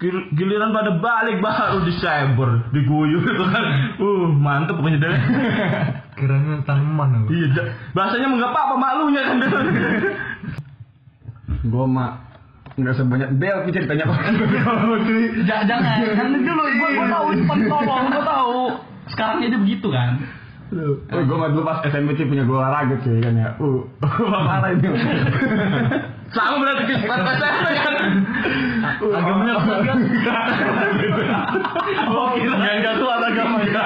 Gil- 0.01 0.29
Giliran 0.33 0.73
pada 0.73 0.97
balik 0.97 1.37
baru 1.39 1.85
di 1.85 1.93
cyber, 1.95 2.73
diguyur 2.73 3.21
itu 3.21 3.45
kan. 3.45 3.63
Uh, 3.95 4.33
mantep 4.33 4.73
pokoknya 4.73 4.97
deh. 4.97 5.13
Kiranya 6.17 6.65
tanaman. 6.65 7.29
Iya, 7.29 7.77
bahasanya 7.93 8.27
enggak 8.27 8.49
apa-apa 8.49 8.75
malunya 8.75 9.21
kan. 9.21 9.37
Gue 11.61 11.85
mah 11.85 12.17
nggak 12.71 12.95
sebanyak 12.97 13.29
Del 13.37 13.57
sih 13.63 13.73
ceritanya 13.73 14.09
kok. 14.09 14.17
Ja- 15.45 15.65
Jangan, 15.69 16.01
kan 16.09 16.27
dulu 16.33 16.63
gua 16.73 16.89
gua 16.91 17.05
tahu 17.07 17.25
itu 17.31 17.43
paling 17.45 17.67
tolong, 17.69 18.05
gua 18.09 18.23
tahu. 18.25 18.59
Sekarang 19.05 19.37
dia 19.39 19.53
begitu 19.53 19.87
kan. 19.87 20.17
Oh, 20.71 21.19
gue 21.21 21.35
mah 21.35 21.51
dulu 21.51 21.61
pas 21.61 21.83
SMP 21.83 22.15
sih 22.15 22.23
punya 22.23 22.41
gue 22.41 22.55
olahraga 22.55 22.95
cuy 22.97 23.19
kan 23.19 23.35
ya. 23.35 23.53
Uh, 23.59 23.83
parah 24.49 24.71
itu. 24.71 24.87
Sama 26.31 26.63
berarti 26.63 26.93
pas 27.03 27.19
SMP 27.27 27.65
kan. 27.75 27.95
Agamanya 29.03 29.55
kuat 29.59 29.79
kan? 29.83 29.97
Oh, 32.07 32.25
gila. 32.39 32.55
Yang 32.55 32.77
enggak 32.79 32.95
kuat 33.03 33.19
agamanya. 33.19 33.83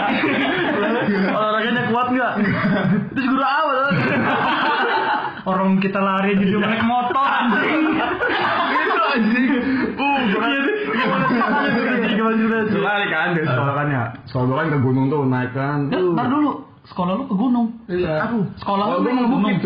Olahraganya 1.34 1.84
kuat 1.90 2.08
enggak? 2.14 2.34
Terus 3.18 3.26
guru 3.26 3.42
awal. 3.44 3.78
Orang 5.46 5.78
kita 5.78 6.00
lari 6.02 6.34
aja 6.34 6.46
dia 6.46 6.58
naik 6.58 6.84
motor 6.86 7.22
anjing. 7.22 7.82
Itu 8.74 9.02
anjing. 9.14 9.50
Uh, 9.98 10.18
Gimana 10.26 10.54
gimana 12.14 12.36
gimana? 12.38 12.66
Lari 12.82 13.06
kan 13.10 13.28
dari 13.34 13.46
sekolah 13.46 13.74
kan 13.74 13.88
ya. 13.90 14.04
Sekolah 14.30 14.54
kan 14.58 14.68
ke 14.70 14.78
gunung 14.82 15.06
tuh 15.10 15.22
naik 15.26 15.52
kan. 15.54 15.80
Ya, 15.90 15.98
Ntar 16.02 16.26
dulu, 16.30 16.52
sekolah 16.86 17.14
lu 17.18 17.24
ke 17.26 17.36
gunung. 17.36 17.68
Iya. 17.90 18.30
Sekolah 18.62 18.86
lu 19.02 19.10
mau 19.10 19.26
gunung. 19.30 19.58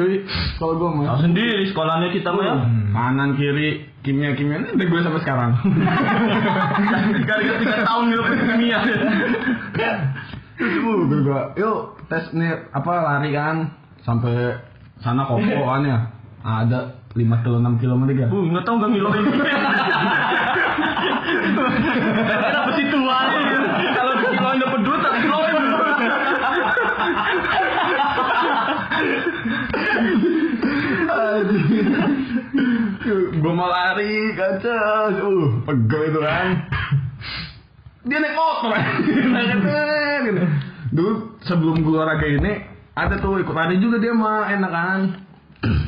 Kalau 0.59 0.73
gue 0.79 0.89
mah. 0.89 1.05
Tahu 1.15 1.19
sendiri 1.27 1.67
sekolahnya 1.71 2.09
kita 2.15 2.29
mah 2.31 2.43
ya. 2.43 2.55
Kanan 2.95 3.35
kiri 3.35 3.85
kimia 4.03 4.31
kimia 4.39 4.63
ini 4.63 4.71
udah 4.75 4.87
gue 4.87 4.99
sampai 5.03 5.21
sekarang. 5.23 5.51
Gara-gara 7.27 7.57
tiga 7.59 7.75
tahun 7.83 8.03
gitu 8.11 8.23
kimia. 8.23 8.79
Uh, 10.59 10.99
gue 11.07 11.41
yuk 11.59 11.77
tes 12.11 12.25
nih 12.35 12.51
apa 12.75 12.91
lari 12.99 13.31
kan 13.31 13.71
sampai 14.03 14.59
sana 15.03 15.27
kopo 15.27 15.59
kan 15.67 15.83
ya. 15.83 15.99
Ada 16.39 16.95
5 17.19 17.43
kilo 17.43 17.59
6 17.59 17.81
kilo 17.83 17.99
menit 17.99 18.23
ya. 18.23 18.27
Uh, 18.31 18.47
nggak 18.47 18.63
tahu 18.63 18.79
nggak 18.79 18.91
ngiloin. 18.95 19.23
Kenapa 22.29 22.69
sih 22.79 22.85
tua? 22.87 23.19
Kalau 23.91 24.13
dikiloin 24.23 24.57
dapat 24.63 24.79
duit, 24.87 24.99
tak 25.03 25.13
kiloin. 25.19 25.49
Gue 33.11 33.53
mau 33.53 33.67
lari 33.67 34.33
kaca, 34.33 34.77
uh 35.19 35.49
pegel 35.65 36.01
itu 36.09 36.19
kan. 36.21 36.47
Dia 38.07 38.17
naik 38.17 38.35
motor, 38.35 38.71
gitu. 40.27 40.43
Dulu 40.89 41.11
sebelum 41.45 41.85
gue 41.85 41.93
olahraga 41.93 42.25
ini 42.25 42.53
ada 42.95 43.15
tuh 43.19 43.37
ikut 43.37 43.53
lari 43.53 43.77
juga 43.77 44.01
dia 44.01 44.11
mah 44.11 44.49
enak 44.49 44.71
kan? 44.71 44.99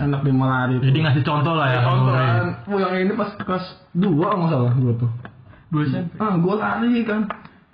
Enak 0.03 0.19
dia 0.21 0.33
mau 0.35 0.51
lari 0.51 0.77
Jadi 0.83 0.97
ngasih 0.99 1.23
contoh 1.23 1.55
lah 1.55 1.67
ya. 1.71 1.79
contoh 1.81 2.13
kan. 2.13 2.45
Oh, 2.67 2.77
yang 2.77 3.07
ini 3.07 3.13
pas 3.15 3.31
kelas 3.39 3.65
dua 3.95 4.35
nggak 4.35 4.49
salah 4.51 4.73
gue 4.75 4.93
tuh. 4.99 5.11
Dua 5.71 5.81
SMP. 5.87 6.11
ah 6.19 6.35
gue 6.37 6.53
lari 6.53 6.93
kan. 7.07 7.21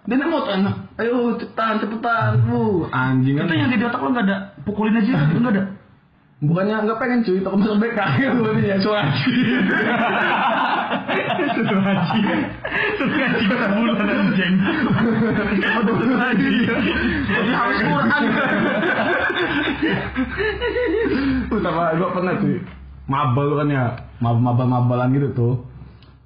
Dia 0.07 0.15
naik 0.15 0.31
motor 0.31 0.51
enak. 0.55 0.75
Ayo 1.01 1.35
cepetan 1.35 1.83
cepetan. 1.83 2.31
Uh 2.47 2.87
anjing 2.93 3.35
kan. 3.35 3.49
Itu 3.49 3.53
yang 3.57 3.69
di 3.73 3.83
otak 3.83 3.99
lo 3.99 4.09
nggak 4.13 4.25
ada? 4.29 4.37
Pukulin 4.63 4.95
aja 4.95 5.11
nggak 5.35 5.53
ada. 5.57 5.63
Bukannya 6.37 6.85
nggak 6.85 6.99
pengen 7.01 7.25
cuy 7.25 7.41
takut 7.41 7.57
masuk 7.57 7.77
BK 7.81 7.99
ya 8.21 8.29
gue 8.37 8.51
nih 8.61 8.65
ya 8.69 8.77
suaci 8.77 9.35
Satu 11.37 11.77
haji. 11.83 12.21
Satu 12.97 13.15
haji 13.17 13.43
sebulan 13.49 14.07
anjing. 14.07 14.53
Satu 15.59 15.91
haji. 16.15 16.55
Jadi 17.27 17.51
harus 17.51 17.79
Quran. 17.83 18.23
Utama 21.51 21.81
gue 21.97 22.09
pernah 22.13 22.33
cuy 22.39 22.57
mabal 23.07 23.47
kan 23.55 23.67
ya 23.71 23.85
mabal 24.19 24.43
mabal 24.43 24.67
mabalan 24.67 25.15
gitu 25.15 25.29
tuh 25.31 25.53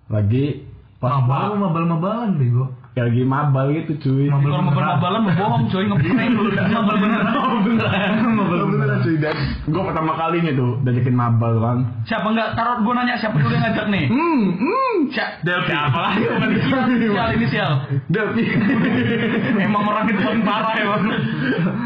lagi 0.09 0.65
pas 0.97 1.21
Mabal 1.21 1.57
mabal-mabalan 1.57 2.37
bego. 2.37 2.65
Ya 2.91 3.07
lagi 3.07 3.23
mabal 3.23 3.71
gitu 3.71 3.93
cuy 4.03 4.27
Mabal 4.27 4.51
Kalau 4.51 4.63
mabal 4.67 4.83
mabalan 4.83 5.19
mau 5.23 5.31
bohong 5.31 5.63
ngeprank 5.87 6.31
lu. 6.35 6.51
Mabal 6.75 6.95
beneran. 6.99 7.27
beneran. 7.63 8.11
Mabal 8.35 8.51
Bener 8.51 8.67
beneran 8.67 8.99
cuy 8.99 9.15
dan 9.15 9.35
gue 9.63 9.83
pertama 9.87 10.11
kalinya 10.13 10.51
tuh 10.51 10.71
diajakin 10.83 11.15
mabal 11.15 11.53
kan 11.57 11.77
Siapa 12.03 12.27
enggak 12.27 12.51
taruh 12.53 12.83
gue 12.83 12.91
nanya 12.91 13.15
siapa 13.15 13.39
dulu 13.39 13.47
yang 13.47 13.63
ngajak 13.63 13.85
nih? 13.87 14.05
hmm 14.11 14.41
hmm 14.59 14.95
Siapa? 15.07 15.39
Delphi. 15.41 15.71
Siapa 15.71 15.99
lagi? 16.03 16.55
Inisial, 16.91 17.27
inisial. 17.31 17.71
Delphi 18.07 18.43
Emang 19.65 19.83
orang 19.83 20.05
itu 20.07 20.19
paling 20.19 20.43
parah 20.43 20.73
ya 20.75 20.83
bang. 20.91 21.03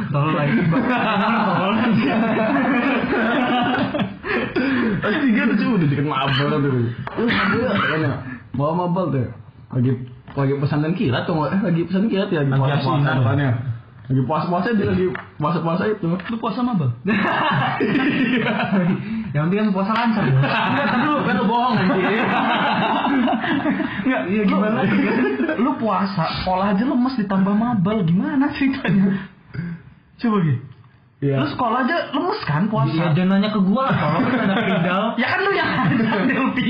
Kalau 0.10 0.32
lagi 0.34 0.58
Pas 5.02 5.16
tiga 5.22 5.42
tuh 5.46 5.56
cuy 5.56 5.68
udah 5.70 5.86
diajakin 5.86 6.08
mabal 6.10 6.50
tuh 6.50 6.72
Lu 7.22 7.26
mabal 7.30 8.00
ya 8.02 8.14
Bawa 8.58 8.72
mabal 8.86 9.06
tuh 9.14 9.30
Lagi 9.70 9.92
lagi 10.34 10.54
pesantren 10.58 10.98
kilat 10.98 11.24
tuh 11.30 11.46
eh, 11.46 11.60
lagi 11.62 11.82
pesantren 11.86 12.10
kilat 12.10 12.30
ya 12.34 12.42
lagi 12.42 12.58
puasa 12.58 12.82
puasa 12.82 13.10
katanya 13.22 13.50
lagi 14.06 14.22
puasa 14.26 14.46
puasa 14.50 14.68
dia 14.74 14.86
lagi 14.90 15.06
puasa 15.38 15.60
puasa 15.62 15.84
itu 15.92 16.06
Lu 16.10 16.38
puasa 16.42 16.60
mabal? 16.66 16.90
Yang 19.36 19.52
penting 19.52 19.60
kan 19.68 19.70
puasa 19.76 19.92
lancar. 19.92 20.24
Enggak, 20.32 20.88
tapi 20.96 21.06
lu 21.12 21.20
kan 21.28 21.36
lu 21.36 21.44
bohong 21.44 21.76
anjing. 21.76 22.08
Enggak, 24.08 24.22
Iya, 24.32 24.42
gimana? 24.48 24.80
Lu, 25.60 25.72
puasa, 25.76 26.24
sekolah 26.40 26.72
aja 26.72 26.84
lemes 26.88 27.20
ditambah 27.20 27.52
mabal, 27.52 28.08
gimana 28.08 28.48
ceritanya? 28.56 29.28
Coba 30.16 30.38
gitu. 30.40 30.64
Iya. 31.20 31.36
Lu 31.44 31.48
sekolah 31.52 31.84
aja 31.84 31.98
lemes 32.16 32.40
kan 32.48 32.72
puasa? 32.72 32.96
Iya, 32.96 33.12
jangan 33.12 33.44
nanya 33.44 33.50
ke 33.52 33.60
gua 33.60 33.92
lah. 33.92 33.96
Kalau 34.00 34.20
ada 34.24 34.56
pedal. 34.56 35.04
Ya 35.20 35.28
kan 35.28 35.40
lu 35.44 35.52
yang 35.52 35.70
ada 35.84 35.96
Delphi. 36.32 36.70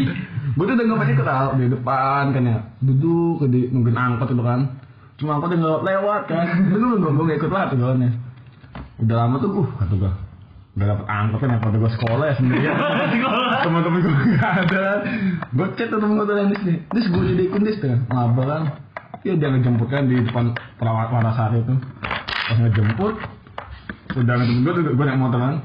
Gue 0.56 0.64
tuh 0.64 0.76
udah 0.76 0.86
nggak 0.88 1.12
ikut 1.20 1.28
tau 1.28 1.50
di 1.60 1.66
depan 1.68 2.24
kan 2.32 2.44
ya. 2.48 2.58
Duduk 2.80 3.44
di 3.52 3.68
nungguin 3.68 4.00
angkot 4.00 4.32
itu 4.32 4.44
kan. 4.44 4.80
Cuma 5.20 5.40
angkotnya 5.40 5.60
nggak 5.60 5.84
lewat 5.84 6.22
kan. 6.32 6.46
Dulu 6.72 6.86
gue 7.00 7.12
gue 7.12 7.24
nggak 7.28 7.40
ikut 7.44 7.52
lah 7.52 7.68
tuh 7.68 7.78
jalannya 7.80 8.12
udah 8.96 9.16
lama 9.16 9.36
tuh 9.44 9.52
uh 9.52 9.70
kata 9.76 9.94
gue 10.00 10.12
udah 10.76 10.86
dapet 10.92 11.06
angkot 11.08 11.40
kan 11.44 11.52
apa 11.60 11.68
gue 11.72 11.92
sekolah 12.00 12.26
ya 12.32 12.36
sendirian 12.40 12.76
teman-teman 13.64 14.00
gue 14.00 14.14
nggak 14.36 14.54
ada. 14.68 14.86
Gue 15.52 15.68
chat 15.76 15.88
tuh 15.92 16.00
temen 16.00 16.16
gue 16.16 16.26
tuh 16.28 16.36
yang 16.40 16.50
dis 16.52 16.64
nih 16.64 16.78
dis 16.96 17.06
gue 17.12 17.24
jadi 17.36 17.44
ikut 17.52 17.62
dis 17.64 17.78
tuh 17.84 17.88
kan 17.92 18.00
ngabal 18.08 18.46
kan 18.48 18.64
ya 19.26 19.34
dia 19.36 19.50
ngejemput 19.52 19.88
kan 19.92 20.08
di 20.08 20.16
depan 20.24 20.56
perawat 20.80 21.12
Warasari 21.12 21.60
itu. 21.60 21.76
Pas 22.24 22.58
ngejemput 22.64 23.16
udah 24.16 24.34
ngejemput 24.40 24.62
gue 24.64 24.74
tuh 24.80 24.84
gue 24.96 25.06
naik 25.08 25.20
motor 25.20 25.40
kan. 25.44 25.56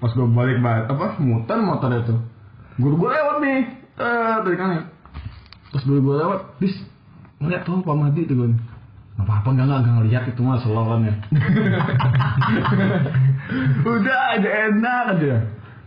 Pas 0.00 0.12
gue 0.12 0.26
balik 0.28 0.58
balik 0.60 0.84
apa 0.88 1.06
muter 1.20 1.58
motor 1.64 1.90
itu 1.96 2.16
guru 2.80 2.94
gue 2.96 3.10
lewat 3.12 3.36
nih 3.44 3.60
eh 3.98 4.36
dari 4.46 4.56
kanan. 4.56 4.84
Pas 5.70 5.82
guru 5.86 6.00
gue 6.02 6.16
lewat 6.18 6.40
bis 6.58 6.74
ngeliat 7.40 7.62
tuh 7.64 7.82
Pak 7.82 7.96
Mahdi 7.96 8.26
tuh 8.26 8.34
gue 8.36 8.48
nggak 8.50 9.26
apa-apa 9.26 9.48
nggak 9.52 9.66
nggak 9.66 9.80
nggak 9.80 9.94
ngeliat 10.00 10.22
itu 10.30 10.40
mah 10.42 10.58
slow 10.62 10.84
kan 10.86 11.08
ya. 11.08 11.14
Udah 13.90 14.20
aja 14.36 14.48
enak 14.70 15.04
aja. 15.16 15.34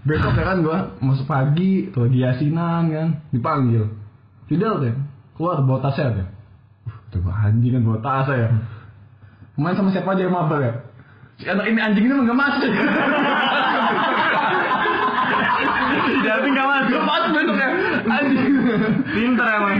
Besok 0.03 0.35
ya 0.35 0.43
kan 0.43 0.57
gue 0.59 0.77
masuk 0.99 1.25
pagi 1.27 1.87
tuh 1.95 2.03
lagi 2.07 2.19
yasinan 2.19 2.83
kan 2.91 3.07
dipanggil. 3.31 3.87
Fidel 4.51 4.75
tuh 4.83 4.95
keluar 5.39 5.63
bawa 5.63 5.79
tasnya 5.87 6.11
tuh 6.19 6.27
Uh, 6.83 6.91
tuh 7.15 7.23
gue 7.23 7.31
anjing 7.31 7.79
kan 7.79 7.83
bawa 7.87 7.99
tas 8.03 8.27
ya 8.27 8.51
main 9.55 9.77
sama 9.77 9.93
siapa 9.93 10.17
aja 10.17 10.25
yang 10.25 10.33
mabel 10.35 10.65
ya? 10.65 10.73
Si 11.37 11.45
anak 11.45 11.69
ini 11.69 11.79
anjing 11.79 12.05
ini 12.09 12.13
mah 12.13 12.23
nggak 12.25 12.39
masuk. 12.41 12.65
Delphi 16.25 16.49
nggak 16.49 16.69
masuk. 16.69 17.01
Masuk 17.05 17.31
Pinter 19.13 19.47
emang. 19.47 19.73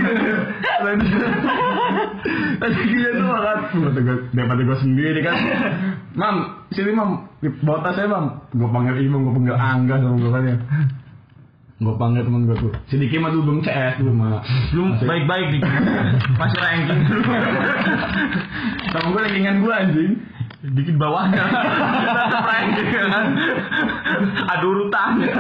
Tadi 2.60 2.80
gila 2.88 3.10
tuh 3.18 3.28
kan 3.28 3.60
Daripada 3.74 4.00
gue, 4.00 4.18
daripada 4.32 4.62
gue 4.64 4.78
sendiri 4.80 5.20
kan. 5.26 5.36
Mam, 6.14 6.36
sini 6.72 6.92
mam. 6.94 7.28
Bawa 7.66 7.80
tas 7.84 7.98
saya 7.98 8.08
mam. 8.08 8.26
Gue 8.54 8.70
panggil 8.70 9.04
Imam, 9.04 9.26
gue 9.28 9.34
panggil 9.36 9.58
Angga 9.58 9.96
sama 10.00 10.16
gue 10.18 10.32
kan 10.32 10.44
ya. 10.46 10.58
Gue 11.84 11.96
panggil 12.00 12.22
temen 12.24 12.48
gue 12.48 12.58
tuh. 12.58 12.72
Si 12.88 12.96
Diki 12.96 13.18
mah 13.20 13.30
dulu 13.34 13.44
belum 13.50 13.60
CS 13.66 14.00
dulu 14.00 14.14
mah. 14.16 14.40
Belum 14.72 14.88
baik-baik 15.04 15.48
nih. 15.58 15.62
Masih 16.40 16.60
ranking. 16.62 17.00
Dulu. 17.10 17.22
Sama 18.94 19.08
gue 19.12 19.22
rankingan 19.28 19.56
gue 19.60 19.74
anjing 19.74 20.14
Dikit 20.64 20.96
bawahnya. 20.96 21.44
Tetap 22.24 22.44
ranking 22.48 22.90
kan. 22.96 23.26
Ada 24.48 24.64
urutannya. 24.64 25.34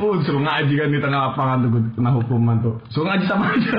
Oh 0.00 0.16
disuruh 0.20 0.40
ngaji 0.40 0.74
kan 0.76 0.88
di 0.92 0.98
tengah 1.02 1.20
lapangan 1.32 1.66
tuh 1.66 1.68
Gue 1.74 1.82
kena 1.92 2.10
hukuman 2.16 2.56
tuh 2.64 2.80
Suruh 2.88 3.12
ngaji 3.12 3.24
sama 3.28 3.52
aja 3.52 3.76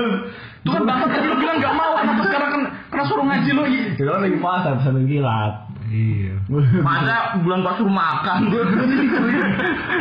Tuh 0.62 0.70
kan 0.70 0.82
bapak 0.86 1.06
tadi 1.10 1.26
lu 1.26 1.36
bilang 1.40 1.58
gak 1.58 1.74
mau, 1.74 1.98
kenapa 1.98 2.22
sekarang 2.28 2.50
kan 2.52 2.62
kena 2.92 3.04
suruh 3.08 3.24
ngaji 3.26 3.50
lu? 3.50 3.62
Kita 3.98 4.10
kan 4.14 4.20
lagi 4.22 4.38
puasa, 4.38 4.68
pesantren 4.78 5.06
kilat 5.10 5.54
Iya. 5.92 6.34
Masa 6.80 7.36
bulan 7.44 7.60
pas 7.60 7.76
suruh 7.76 7.92
makan. 7.92 8.48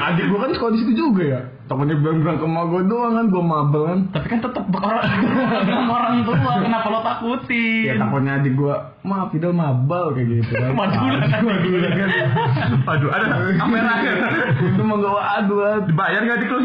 Adik 0.08 0.24
gue 0.32 0.40
kan 0.40 0.52
sekolah 0.56 0.72
di 0.72 0.80
situ 0.86 0.94
juga 0.96 1.24
ya. 1.26 1.42
Takutnya 1.72 1.96
bilang-bilang 2.04 2.36
ke 2.36 2.44
emak 2.52 2.66
gue 2.68 2.82
doang 2.92 3.14
kan, 3.16 3.26
gue 3.32 3.44
mabel 3.48 3.84
kan. 3.88 4.00
Tapi 4.12 4.28
kan 4.28 4.40
tetap 4.44 4.68
orang 4.76 5.08
orang 5.88 6.16
tua, 6.28 6.54
kenapa 6.60 6.88
lo 6.92 7.00
takutin? 7.00 7.88
Ya 7.88 7.94
takutnya 7.96 8.44
adik 8.44 8.60
gue, 8.60 8.76
maaf 9.08 9.32
Fidel 9.32 9.56
mabal 9.56 10.12
kayak 10.12 10.28
gitu 10.36 10.52
kan. 10.52 10.76
Madulan. 10.84 11.32
Madulan 11.32 11.92
kan. 11.96 12.10
Aduh, 12.92 13.10
ada 13.16 13.26
kameranya. 13.56 14.12
Itu 14.68 14.84
mau 14.84 15.00
gue 15.00 15.16
adu. 15.16 15.56
Dibayar 15.88 16.22
gak 16.28 16.40
dik 16.44 16.52
lu? 16.52 16.60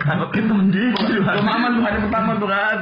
Takut 0.00 0.28
kita 0.32 0.48
temen 0.48 0.72
dia. 0.72 0.96
Gue 0.96 1.20
aman 1.52 1.70
tuh 1.76 1.82
hari 1.84 1.98
pertama 2.00 2.30
tuh 2.40 2.48
kan. 2.48 2.78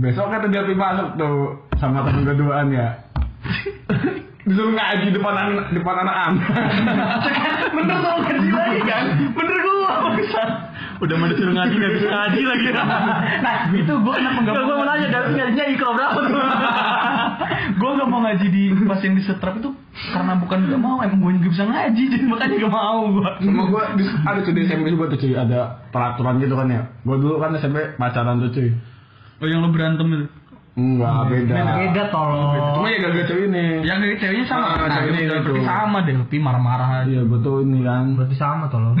Besok 0.00 0.32
kan 0.32 0.48
dia 0.48 0.64
masuk 0.64 1.08
tuh 1.20 1.60
sama 1.76 2.08
temen 2.08 2.24
gue 2.24 2.40
duaan 2.40 2.72
ya. 2.72 2.88
Disuruh 4.46 4.72
ngaji 4.78 5.10
depan 5.10 5.34
anak 5.34 5.74
depan 5.74 5.94
anak-anak. 6.06 6.46
Bener 7.76 7.96
dong 7.98 8.18
ngaji 8.22 8.50
lagi 8.54 8.80
kan? 8.86 9.04
Bener 9.34 9.56
gua 9.58 10.14
bisa. 10.14 10.42
Udah 11.02 11.14
mau 11.18 11.26
disuruh 11.26 11.50
ngaji 11.50 11.74
nggak 11.74 11.92
bisa 11.98 12.06
ngaji 12.06 12.40
lagi. 12.46 12.66
Nah 13.44 13.56
itu 13.74 13.92
gua 14.06 14.14
kenapa 14.14 14.38
nggak 14.46 14.54
Gue 14.54 14.74
mau 14.78 14.86
nanya 14.86 15.06
dari 15.10 15.30
ngajinya 15.34 15.64
ikut 15.74 15.90
berapa 15.90 16.20
tuh? 16.30 16.38
Gua 17.82 17.90
nggak 17.98 18.08
mau 18.08 18.20
ngaji 18.22 18.46
di 18.46 18.62
pas 18.86 19.02
yang 19.02 19.14
di 19.18 19.22
setrap 19.26 19.54
itu 19.58 19.70
karena 20.14 20.32
bukan 20.38 20.58
nggak 20.70 20.80
mau 20.80 21.02
emang 21.02 21.18
gua 21.18 21.30
nggak 21.34 21.50
bisa 21.50 21.64
ngaji 21.66 22.02
jadi 22.06 22.24
makanya 22.30 22.54
nggak 22.62 22.70
mau 22.70 23.02
gua. 23.10 23.30
Sama 23.42 23.62
gue 23.66 23.82
ada 24.22 24.38
tuh 24.46 24.52
di 24.54 24.62
SMP 24.62 24.94
juga 24.94 25.10
tuh 25.10 25.18
cuy 25.26 25.34
ada 25.34 25.60
peraturan 25.90 26.38
gitu 26.38 26.54
kan 26.54 26.70
ya. 26.70 26.86
Gue 27.02 27.18
dulu 27.18 27.42
kan 27.42 27.50
SMP 27.58 27.98
pacaran 27.98 28.38
tuh 28.46 28.54
cuy. 28.54 28.70
Oh 29.42 29.46
yang 29.50 29.60
lo 29.60 29.74
berantem 29.74 30.06
itu? 30.06 30.26
Enggak 30.76 31.32
beda. 31.32 31.56
Beda 31.56 32.02
tolong. 32.12 32.52
Cuma 32.76 32.92
ya 32.92 33.00
gak 33.00 33.24
cewek 33.32 33.48
ini. 33.48 33.80
Yang 33.80 33.98
dari 34.04 34.14
ceweknya 34.20 34.44
sama. 34.44 34.76
Ah, 34.76 34.92
Nah, 34.92 35.08
itu 35.08 35.24
itu. 35.24 35.32
berarti 35.32 35.64
sama 35.64 35.98
deh, 36.04 36.14
tapi 36.20 36.36
marah-marah 36.36 36.88
aja. 37.00 37.08
Iya 37.08 37.24
betul 37.24 37.64
ini 37.64 37.80
kan. 37.80 38.12
Berarti 38.12 38.36
sama 38.36 38.68
tolong. 38.68 38.92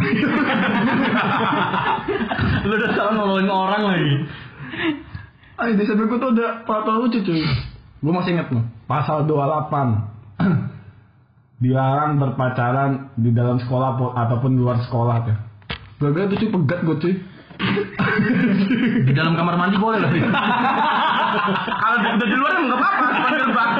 Lu 2.64 2.72
udah 2.80 2.90
salah 2.96 3.12
nolongin 3.12 3.52
orang 3.52 3.82
lagi. 3.92 4.14
Ah 5.60 5.68
di 5.68 5.84
gue 5.84 6.16
tuh 6.16 6.30
ada 6.32 6.64
peraturan 6.64 6.98
lucu 7.04 7.20
cuy. 7.20 7.44
Gue 8.00 8.12
masih 8.12 8.40
inget 8.40 8.48
nih. 8.52 8.64
Pasal 8.88 9.28
28 9.28 10.40
dilarang 11.64 12.16
berpacaran 12.16 13.12
di 13.20 13.36
dalam 13.36 13.60
sekolah 13.60 14.16
ataupun 14.16 14.56
di 14.56 14.60
luar 14.64 14.80
sekolah 14.80 15.16
tuh. 15.28 15.36
Gara-gara 16.00 16.24
itu 16.32 16.36
cuy 16.40 16.50
pegat 16.56 16.80
gue 16.88 16.96
cuy. 17.04 17.14
Di 19.04 19.12
dalam 19.12 19.36
kamar 19.36 19.60
mandi 19.60 19.76
boleh 19.76 20.00
lah. 20.00 20.12
Kalau 21.66 21.96
udah 22.00 22.28
di 22.28 22.36
luar 22.36 22.52
nggak 22.56 22.78
apa-apa. 22.80 23.06
Gerbang. 23.36 23.70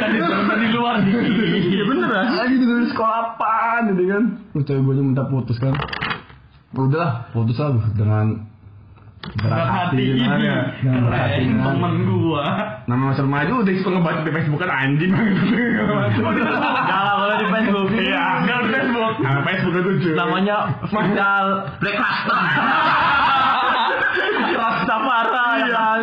Kan 0.00 0.58
di 0.58 0.68
luar. 0.74 0.94
Iya 1.04 1.84
bener 1.86 2.08
lah. 2.10 2.24
Lagi 2.34 2.54
di 2.58 2.66
sekolah 2.90 3.16
apaan 3.34 3.82
gitu 3.94 4.02
kan. 4.10 4.22
Terus 4.54 4.64
cewek 4.66 4.82
gue 4.82 5.04
minta 5.04 5.24
putus 5.26 5.56
kan. 5.62 5.74
Udah 6.70 6.98
lah, 6.98 7.12
putus 7.34 7.58
lah 7.58 7.74
dengan 7.98 8.46
Berat 9.20 9.68
hati 9.68 10.00
ini 10.00 10.24
gimana 10.24 10.40
ya? 10.40 10.60
Dengan 10.80 11.12
berat 11.12 11.20
hati. 11.28 11.44
temen 11.44 11.92
gua 12.08 12.46
Nama 12.88 13.02
Mas 13.12 13.20
Maju 13.20 13.52
udah 13.60 13.74
suka 13.84 13.90
ngebaca 13.92 14.20
di 14.24 14.32
Facebook 14.32 14.60
kan 14.64 14.72
anjing. 14.72 15.12
Kalau 15.12 16.08
kalau 16.88 17.36
di 17.36 17.46
Facebook 17.52 17.88
Iya, 18.00 18.24
kalau 18.48 18.62
di 18.64 18.70
Facebook. 18.72 19.14
Nama 19.20 19.40
Facebook 19.44 19.74
itu 19.76 20.16
namanya 20.16 20.56
Vital 20.88 21.46
Black 21.84 21.96
Rasta. 22.00 22.36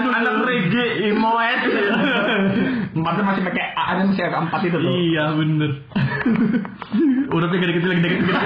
Anak 0.05 0.35
reggae, 0.45 1.09
Imoet. 1.09 1.59
Empatnya 2.93 3.23
masih 3.23 3.43
pakai 3.45 3.65
A, 3.73 3.83
ada 3.93 4.01
masih 4.05 4.23
agak 4.25 4.41
empat 4.45 4.61
itu 4.65 4.77
tuh. 4.77 4.89
Iya 4.89 5.25
bener. 5.33 5.71
Udah 7.35 7.47
pikir 7.49 7.69
kecil 7.73 7.89
lagi 7.91 8.01
dikit 8.01 8.19
dikit. 8.23 8.37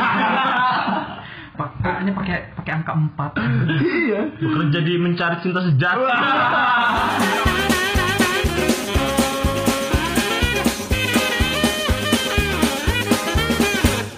pakainya 1.52 2.12
pakai 2.16 2.38
pakai 2.58 2.72
angka 2.74 2.94
4 2.96 3.38
Iya. 3.78 4.22
Bekerja 4.40 4.80
di 4.82 4.94
mencari 4.98 5.36
cinta 5.44 5.62
sejati. 5.62 6.10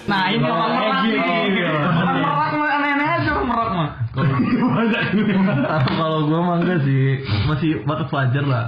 nah 0.04 0.28
ini 0.28 0.44
orang 0.44 0.73
Kalau 6.00 6.20
gua 6.26 6.40
mah 6.42 6.56
enggak 6.62 6.82
sih, 6.86 7.22
masih 7.48 7.70
batas 7.86 8.08
wajar 8.10 8.44
lah. 8.44 8.66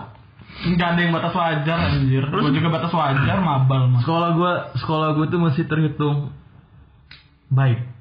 Enggak 0.64 0.96
ada 0.96 1.00
yang 1.04 1.12
batas 1.12 1.36
wajar 1.36 1.78
anjir 1.92 2.24
Gua 2.32 2.48
juga 2.48 2.68
batas 2.72 2.88
wajar 2.96 3.36
mabal 3.44 3.92
mah 3.92 4.00
Sekolah 4.00 4.30
gua, 4.32 4.52
sekolah 4.80 5.08
gua 5.12 5.26
tuh 5.28 5.40
masih 5.42 5.68
terhitung 5.68 6.32
baik. 7.52 7.96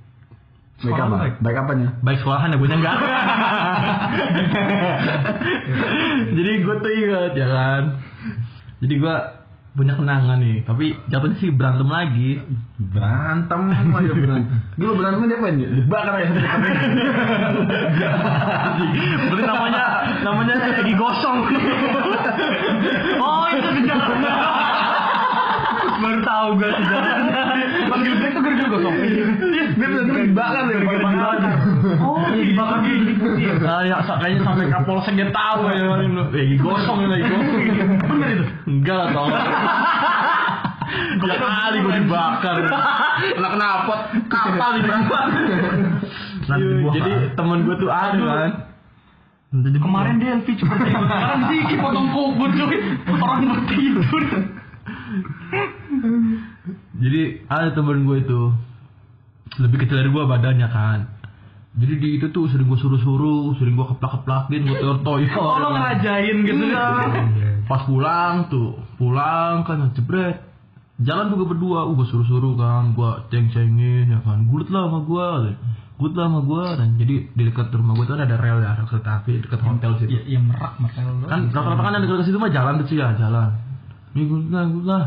Baik 0.84 1.00
apa? 1.00 1.16
baik. 1.16 1.36
Baik 1.40 1.58
apanya? 1.64 1.90
Baik 2.04 2.20
sekolahan 2.20 2.52
ya 2.52 2.58
gue 2.60 2.68
enggak. 2.68 2.98
Jadi 6.36 6.52
gue 6.62 6.76
tuh 6.84 6.92
ingat 6.92 7.32
ya 7.32 7.48
kan. 7.48 7.84
Jadi 8.84 8.94
gue 9.00 9.16
punya 9.76 9.94
kenangan 10.00 10.40
nih, 10.40 10.64
tapi 10.64 10.96
jatuhnya 11.12 11.36
sih 11.44 11.52
berantem 11.52 11.92
lagi. 11.92 12.40
Berantem 12.80 13.62
aja 13.76 14.14
berantem. 14.16 14.58
Dulu 14.80 14.92
berantem 14.96 15.28
dia 15.28 15.36
apa 15.36 15.48
nih? 15.52 15.68
Bakar 15.92 16.16
ya 16.16 16.28
Berarti 19.20 19.44
namanya 19.44 19.84
namanya 20.24 20.54
lagi 20.64 20.94
gosong. 20.96 21.40
oh 23.28 23.46
itu 23.52 23.70
sejarahnya. 23.84 24.34
Baru 25.96 26.20
tahu 26.22 26.48
gue 26.58 26.70
sejarahnya. 26.70 27.42
panggil 27.92 28.14
Black 28.16 28.32
tuh 28.32 28.42
gara-gara 28.42 28.70
gosong 28.70 28.96
Dia 28.96 29.26
benar 29.76 30.04
dibakar 30.08 30.64
ya, 30.66 30.78
bakar 30.80 31.38
Oh, 32.02 32.20
iya 32.30 32.44
dibakar 32.46 32.78
gini. 32.82 33.12
Ah, 33.62 33.82
ya, 33.82 33.98
sa- 34.02 34.18
kayaknya 34.18 34.42
sampai 34.44 34.68
kapolsek 34.68 35.14
dia 35.14 35.28
tahu 35.30 35.62
ya 35.70 35.84
lagi 35.96 36.56
gosong 36.58 36.98
ya, 37.00 37.08
lagi 37.10 37.24
gosong. 37.26 37.62
Bener 38.06 38.28
itu? 38.34 38.46
Enggak 38.66 38.96
lah, 38.96 39.08
tau. 39.12 39.28
Tiga 41.16 41.36
kali 41.38 41.78
gue 41.82 41.94
dibakar. 41.98 42.56
Kena 43.32 43.50
kenapa? 43.50 43.94
Kapal 44.28 44.70
dibakar. 44.80 45.28
Jadi 46.46 47.12
temen 47.34 47.58
gue 47.64 47.76
tuh 47.76 47.90
ada 47.90 48.22
kan. 48.22 48.52
Nanti 49.56 49.80
kemarin 49.80 50.20
dia 50.20 50.36
LV 50.36 50.48
cuma 50.60 50.76
sekarang 50.76 51.42
Ziki 51.48 51.80
potong 51.80 52.12
kubur 52.12 52.52
cuy 52.52 52.76
orang 53.24 53.40
mau 53.48 53.60
tidur 53.66 54.24
Jadi 57.04 57.22
ada 57.48 57.70
temen 57.76 58.08
gue 58.08 58.18
itu 58.24 58.42
lebih 59.60 59.78
kecil 59.86 60.02
dari 60.04 60.10
gue 60.12 60.24
badannya 60.26 60.68
kan. 60.68 61.00
Jadi 61.76 61.94
di 62.00 62.10
itu 62.16 62.32
tuh 62.32 62.48
sering 62.48 62.72
gue 62.72 62.80
suruh-suruh, 62.80 63.60
sering 63.60 63.76
gue 63.76 63.84
keplak-keplakin, 63.84 64.64
gue 64.64 64.78
toyor-toyor. 64.80 65.36
oh 65.36 65.60
lo 65.60 65.76
ngerajain 65.76 66.38
gitu 66.48 66.64
Iya. 66.72 66.88
Pas 67.68 67.84
pulang 67.84 68.48
tuh, 68.48 68.80
pulang 68.96 69.68
kan 69.68 69.92
jebret. 69.92 70.40
Jalan 71.04 71.28
tuh 71.28 71.44
gue 71.44 71.50
berdua, 71.52 71.84
uh, 71.84 71.92
gue 71.92 72.08
suruh-suruh 72.08 72.56
kan, 72.56 72.96
gue 72.96 73.10
ceng-cengin 73.28 74.08
ya 74.08 74.24
kan, 74.24 74.48
gulut 74.48 74.72
lah 74.72 74.88
sama 74.88 75.04
gue, 75.04 75.28
gulut 76.00 76.16
lah 76.16 76.26
sama 76.32 76.40
gue, 76.48 76.66
dan 76.80 76.88
jadi 76.96 77.16
di 77.36 77.44
dekat 77.52 77.68
rumah 77.76 78.00
gue 78.00 78.08
tuh 78.08 78.16
ada 78.16 78.40
rel 78.40 78.64
ya, 78.64 78.80
rel 78.80 78.88
kereta 78.88 79.12
api, 79.20 79.44
dekat 79.44 79.60
hotel 79.60 79.92
situ. 80.00 80.16
ya, 80.16 80.22
ya 80.24 80.40
merak 80.40 80.80
makanya 80.80 81.12
lo 81.12 81.28
Kan 81.28 81.52
rata-rata 81.52 81.82
kan 81.84 81.92
yang 82.00 82.04
dekat 82.08 82.18
ke 82.24 82.26
situ 82.32 82.40
mah 82.40 82.52
jalan 82.56 82.74
sih 82.88 82.96
ya, 82.96 83.12
jalan. 83.20 83.52
Ini 84.16 84.24
gulut 84.24 84.48
lah, 84.48 84.64
gulut 84.72 84.88
lah. 84.88 85.04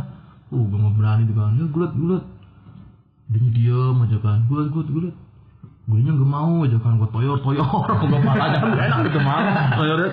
Uh, 0.49 0.65
gue 0.65 0.79
nggak 0.81 0.95
berani 0.97 1.23
tuh 1.29 1.37
kan, 1.37 1.53
ya 1.61 1.65
gulut, 1.69 1.93
gulut. 1.93 2.25
Dia 3.29 3.41
diem 3.53 3.97
aja 4.01 4.19
kan, 4.25 4.39
gulut, 4.49 4.73
gulut, 4.73 4.89
gulut. 4.89 5.15
Gue 5.89 6.05
nya 6.05 6.13
gak 6.13 6.29
mau 6.29 6.65
aja 6.69 6.77
kan, 6.85 7.01
gue 7.01 7.09
toyor, 7.09 7.41
toyor, 7.41 7.65
gue 7.97 8.21
malah 8.21 8.49
jangan 8.57 8.77
enak 8.77 8.99
gitu 9.09 9.21
mah. 9.25 9.73
Toyornya, 9.77 10.09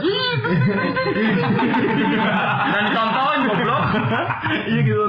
Dan 2.71 2.82
ditonton 2.88 3.39
goblok. 3.48 3.84
iya 4.71 4.80
gitu. 4.84 5.04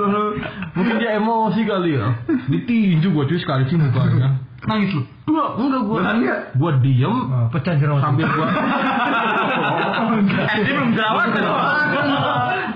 Mungkin 0.75 0.95
dia 0.99 1.11
emosi 1.19 1.61
kali 1.67 1.91
ya. 1.99 2.07
Ditinju 2.51 3.09
gue 3.11 3.25
cuy 3.31 3.39
sekali 3.39 3.63
sih 3.71 3.79
mukanya. 3.79 4.46
Nangis 4.65 4.91
lu 4.97 5.03
Enggak, 5.27 5.49
enggak 5.59 5.83
gue. 5.85 5.99
Nggak? 6.01 6.41
Gue 6.57 6.73
diem 6.81 7.17
Pecah 7.53 7.75
jerawat. 7.77 8.01
sambil 8.01 8.27
gue 8.31 8.47
Eh, 10.17 10.59
dia 10.65 10.73
belum 10.79 10.93
jerawat 10.97 11.29
kan? 11.35 11.45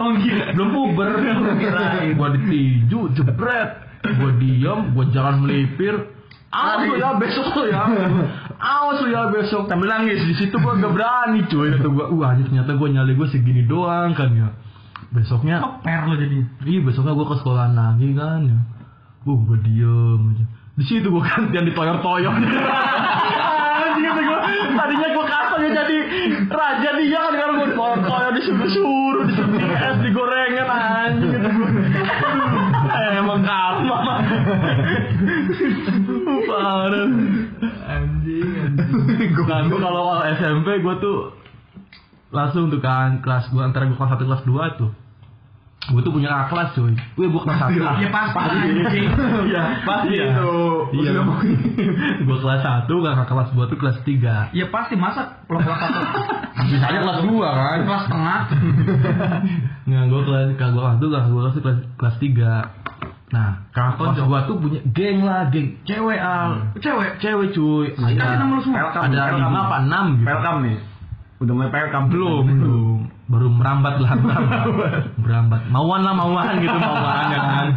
oh 0.00 0.10
gila 0.16 0.44
belum 0.56 0.68
puber. 0.74 1.08
Gue 2.16 2.28
ditinju, 2.36 3.00
jebret. 3.16 3.70
Gue 4.00 4.30
diem, 4.40 4.78
gue 4.92 5.04
jalan 5.14 5.44
melipir. 5.44 5.94
Awas 6.50 6.82
lu 6.82 6.98
ya 6.98 7.14
besok 7.14 7.46
lu 7.54 7.70
ya. 7.70 7.86
Awas 8.58 8.98
lu 9.06 9.08
ya 9.14 9.30
besok. 9.30 9.70
Sambil 9.70 9.86
nangis 9.86 10.18
di 10.26 10.34
situ 10.34 10.56
gue 10.58 10.72
gak 10.82 10.92
berani 10.92 11.46
cuy. 11.46 11.70
Kata 11.78 11.86
gue, 11.86 12.06
wah 12.18 12.34
ternyata 12.34 12.74
gue 12.74 12.88
nyali 12.90 13.12
gue 13.14 13.28
segini 13.30 13.62
doang 13.64 14.10
kan 14.18 14.34
ya. 14.34 14.50
Besoknya 15.10 15.82
per 15.82 16.06
lo 16.06 16.14
jadi 16.18 16.38
Iya 16.66 16.80
besoknya 16.86 17.14
gue 17.14 17.26
ke 17.26 17.36
sekolah 17.38 17.66
lagi 17.70 18.08
kan 18.18 18.40
ya. 18.50 18.58
Uh 19.24 19.38
gue 19.46 19.58
diem 19.62 20.22
aja. 20.34 20.44
Di 20.80 20.88
situ 20.88 21.12
gue 21.12 21.20
gantian. 21.20 21.60
Anjing 21.60 21.76
kata 24.08 24.20
gue. 24.24 24.38
Tadinya 24.80 25.08
gue 25.12 25.26
kasar 25.28 25.60
ya 25.60 25.70
jadi 25.76 25.96
raja 26.48 26.90
dia 26.96 27.20
kan 27.20 27.36
kalau 27.36 27.52
gue 27.60 27.68
ditoyor-toyor 27.68 28.32
disuruh-suruh 28.40 29.28
disuruh 29.28 29.60
es 29.60 29.96
digorengan 30.00 30.68
anjing. 30.72 31.36
Eh, 32.90 33.20
Emang 33.20 33.44
karma. 33.44 34.24
Parah. 36.48 37.08
Anjing 37.84 38.48
anjing. 38.56 39.36
Nah, 39.44 39.60
gue 39.68 39.78
kalau 39.84 40.00
awal 40.08 40.32
SMP 40.32 40.80
gue 40.80 40.94
tuh 41.02 41.36
langsung 42.30 42.70
tuh 42.70 42.78
kan 42.80 43.18
kelas 43.20 43.50
gue 43.50 43.58
antara 43.60 43.90
gue 43.90 43.98
kelas 43.98 44.16
1 44.16 44.22
kelas 44.24 44.42
2 44.46 44.80
tuh 44.80 44.90
gue 45.90 46.00
tuh 46.00 46.12
punya 46.12 46.28
kakak 46.28 46.48
kelas 46.48 46.68
cuy 46.72 46.92
gue 46.94 47.26
gue 47.26 47.42
kelas 47.42 47.58
1 47.60 47.74
ya 47.98 48.08
pasti 48.08 48.38
anjing 48.38 49.08
Iya, 49.42 49.62
pasti 49.82 50.08
Iya. 50.12 50.24
itu. 50.30 50.54
Iya. 50.94 51.12
gue 52.20 52.36
kelas 52.38 52.60
1, 52.62 52.86
kakak 52.86 53.26
kelas 53.28 53.48
2 53.50 53.66
tuh 53.66 53.76
kelas 53.76 53.96
3. 54.00 54.50
ya 54.52 54.66
pasti 54.68 54.94
masa 54.94 55.20
lo 55.44 55.58
kelas 55.58 55.78
satu 55.78 56.00
Bisa 56.62 56.86
aja 56.86 56.98
kelas 57.00 57.18
2 57.20 57.30
kan. 57.50 57.78
kelas 57.82 58.04
tengah 58.06 58.40
Nggak, 59.82 60.04
gue 60.06 60.20
kelas 60.22 60.46
kakak 60.52 60.70
gue 60.70 60.80
kelas 60.80 60.96
2, 60.96 61.08
kakak 61.08 61.26
gue 61.26 61.40
kelas 61.40 61.56
kelas, 61.56 61.78
kelas 61.96 62.16
3. 62.16 62.52
Nah, 63.30 63.50
kakak 63.70 63.94
kelas. 63.96 64.14
2 64.20 64.48
tuh 64.48 64.56
punya 64.58 64.80
geng 64.88 65.18
lah, 65.22 65.46
geng 65.48 65.78
cewek 65.84 66.18
al. 66.18 66.50
cewek 66.76 67.10
Cewek 67.18 67.48
cuy. 67.50 67.86
Kasih 67.92 68.18
nama 68.36 68.52
lu 68.52 68.60
semua. 68.60 68.78
Welcome, 68.84 69.02
Ada 69.06 69.14
welcome. 69.16 69.38
lima 69.40 69.60
apa 69.60 69.76
enam 69.80 70.06
gitu. 70.12 70.26
Welcome 70.26 70.58
nih. 70.60 70.76
Udah 71.40 71.56
mulai 71.56 71.72
welcome 71.72 72.12
Belum, 72.12 72.44
belum. 72.44 72.98
Baru 73.32 73.48
merambat 73.48 73.96
lah, 73.96 74.12
merambat. 74.12 74.60
merambat. 75.24 75.60
Mauan 75.72 76.04
lah, 76.04 76.12
mauan 76.12 76.60
gitu, 76.60 76.76
mauan 76.76 77.26
ya 77.32 77.40
kan. 77.40 77.68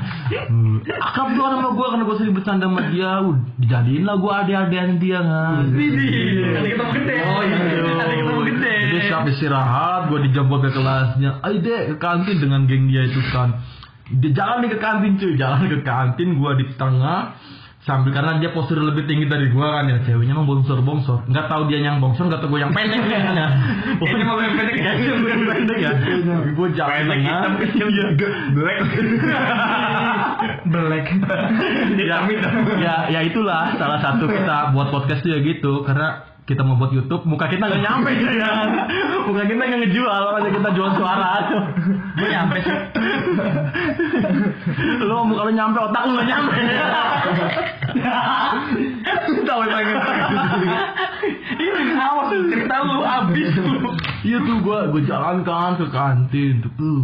Akrab 1.08 1.32
lu 1.32 1.43
sama 1.47 1.69
gue 1.71 1.88
karena 1.88 2.04
gue 2.04 2.17
sering 2.19 2.36
bercanda 2.36 2.67
sama 2.67 2.82
dia. 2.91 3.23
Dijadiin 3.63 4.04
lah 4.04 4.19
gue 4.19 4.34
adik-adikan 4.36 4.89
dia 4.99 5.19
kan. 5.23 5.63
Widih, 5.71 6.60
tadi 6.60 6.67
ketemu 6.76 6.91
gede. 6.91 7.15
Oh 7.23 7.41
iya. 7.47 7.58
Tadi 8.04 8.13
ketemu 8.19 8.41
gede. 8.52 8.76
Jadi 8.84 8.99
siap 9.08 9.23
istirahat, 9.32 10.02
gue 10.12 10.19
dijemput 10.28 10.60
ke 10.60 10.69
kelasnya. 10.76 11.32
Ayo 11.47 11.58
deh 11.63 11.82
ke 11.88 11.95
kantin 12.04 12.38
dengan 12.43 12.67
geng 12.67 12.91
dia 12.91 13.08
itu 13.08 13.21
kan. 13.32 13.63
Dia 14.12 14.32
jalan 14.36 14.67
nih 14.67 14.71
ke 14.76 14.80
kantin 14.84 15.15
cuy, 15.15 15.39
jalan 15.39 15.71
ke 15.71 15.80
kantin, 15.88 16.36
gue 16.36 16.52
di 16.60 16.65
tengah. 16.76 17.39
Sambil 17.83 18.15
karena 18.15 18.39
dia 18.39 18.55
postur 18.55 18.79
lebih 18.79 19.03
tinggi 19.03 19.27
dari 19.27 19.51
gue 19.51 19.67
kan 19.67 19.83
ya, 19.91 19.99
ceweknya 20.07 20.31
emang 20.39 20.47
bongsor 20.47 20.79
bongsor. 20.79 21.27
Nggak 21.27 21.51
tahu 21.51 21.67
dia 21.67 21.83
yang 21.83 21.99
bongsor, 21.99 22.31
nggak 22.31 22.39
tahu 22.39 22.55
gue 22.55 22.61
yang 22.63 22.71
pendek 22.71 23.03
kayaknya. 23.03 23.47
Pokoknya 23.99 24.23
mau 24.23 24.39
yang 24.39 24.55
pendek 24.55 24.77
ya, 24.79 24.91
gue 24.95 25.27
yang 25.27 25.43
pendek 25.43 25.77
ya. 25.83 25.91
Gue 26.55 26.67
jalan 26.79 26.95
Pendek, 26.95 27.19
hitam, 27.27 27.51
kecil. 27.67 27.87
Iya. 27.91 28.07
Black. 28.55 28.79
Black. 30.73 31.05
ya, 32.07 32.17
ya, 32.79 32.95
ya 33.11 33.19
itulah 33.19 33.75
salah 33.75 33.99
satu 33.99 34.31
kita 34.31 34.71
buat 34.71 34.87
podcast 34.87 35.19
tuh 35.19 35.35
ya 35.35 35.39
gitu 35.43 35.83
karena 35.83 36.32
kita 36.43 36.62
mau 36.62 36.75
buat 36.75 36.91
YouTube 36.91 37.23
muka 37.23 37.47
kita 37.47 37.63
nggak 37.63 37.84
nyampe 37.84 38.12
ya 38.41 38.51
muka 39.27 39.43
kita 39.47 39.62
nggak 39.63 39.79
ngejual 39.88 40.19
makanya 40.27 40.51
kita 40.60 40.69
jual 40.75 40.89
suara 40.99 41.27
aja 41.39 41.58
Gue 42.13 42.29
nyampe 42.29 42.58
sih. 42.62 42.77
lu 45.01 45.15
muka 45.25 45.41
lu 45.47 45.51
nyampe 45.56 45.77
otak 45.82 46.03
lu 46.06 46.12
nggak 46.19 46.29
nyampe 46.29 46.58
tahu 49.43 49.62
yang 49.69 49.86
Ini 51.53 51.82
awas 51.99 52.34
cerita 52.34 52.75
lu 52.84 53.01
habis 53.06 53.53
lu. 53.53 53.91
Iya 54.23 54.38
tuh 54.41 54.58
gua 54.65 54.89
gua 54.89 55.01
jalan 55.03 55.45
kan 55.45 55.77
ke 55.77 55.86
kantin 55.93 56.63
tuh. 56.63 56.71
tuh. 56.79 57.01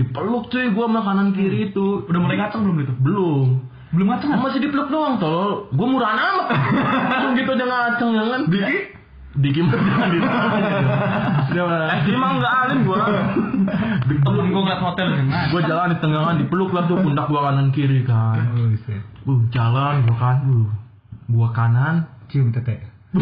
Dipeluk 0.00 0.48
cuy 0.50 0.72
gua 0.72 0.88
sama 0.88 1.00
kanan 1.04 1.28
kiri 1.36 1.70
itu. 1.70 2.04
Udah 2.08 2.20
mulai 2.20 2.36
ngaceng 2.40 2.64
belum 2.66 2.76
itu? 2.82 2.92
Belum. 3.00 3.48
Belum 3.92 4.08
ngaceng. 4.08 4.32
Masih 4.40 4.60
dipeluk 4.64 4.88
doang 4.88 5.20
tolol. 5.20 5.68
Gua 5.76 5.86
murahan 5.86 6.16
amat. 6.16 6.48
Langsung 7.12 7.32
gitu 7.36 7.52
aja 7.52 7.64
ngaceng 7.68 8.10
jangan. 8.16 8.40
Diki 8.48 8.78
Diki 9.32 9.60
mah. 9.64 9.72
Dia 11.52 12.16
mah. 12.16 12.30
Nggak 12.40 12.54
alim 12.64 12.78
gua. 12.88 13.04
Temen 14.08 14.46
gua 14.52 14.60
ngeliat 14.64 14.80
hotel 14.80 15.08
kan. 15.12 15.26
Gua 15.52 15.60
jalan 15.64 15.92
di 15.92 15.96
tengah 16.00 16.20
kan 16.24 16.36
dipeluk 16.40 16.70
lah 16.72 16.88
tuh 16.88 16.96
pundak 17.00 17.26
gua 17.28 17.52
kanan 17.52 17.68
kiri 17.72 18.04
kan. 18.08 18.56
Uh, 18.56 19.40
jalan 19.52 19.94
gua 20.08 20.16
kan. 20.16 20.36
Uh. 20.48 20.68
Gua 21.32 21.48
kanan 21.52 22.08
Cium 22.32 22.48
tete. 22.48 22.80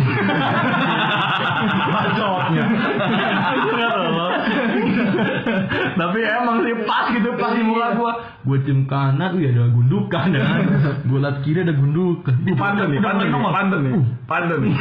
bacotnya 1.90 2.62
tapi 6.00 6.18
emang 6.24 6.62
sih 6.64 6.74
pas 6.84 7.10
gitu 7.12 7.30
pas 7.36 7.52
di 7.56 7.62
muka 7.64 7.88
gua. 7.96 8.12
Gua 8.40 8.56
cium 8.64 8.88
kanan 8.88 9.36
wih 9.36 9.52
ada 9.52 9.68
gundukan 9.68 10.32
ya 10.32 10.40
kan? 10.40 10.64
Gua 11.08 11.18
liat 11.24 11.36
kiri 11.44 11.60
ada 11.64 11.74
gundukan. 11.76 12.34
Di 12.44 12.52
Pantun 12.56 12.88
nih, 12.92 13.00
pantun 13.04 13.26
nih, 13.28 13.40
pantun 13.52 13.80
nih, 13.84 13.94
pantun 14.24 14.58
nih. 14.64 14.74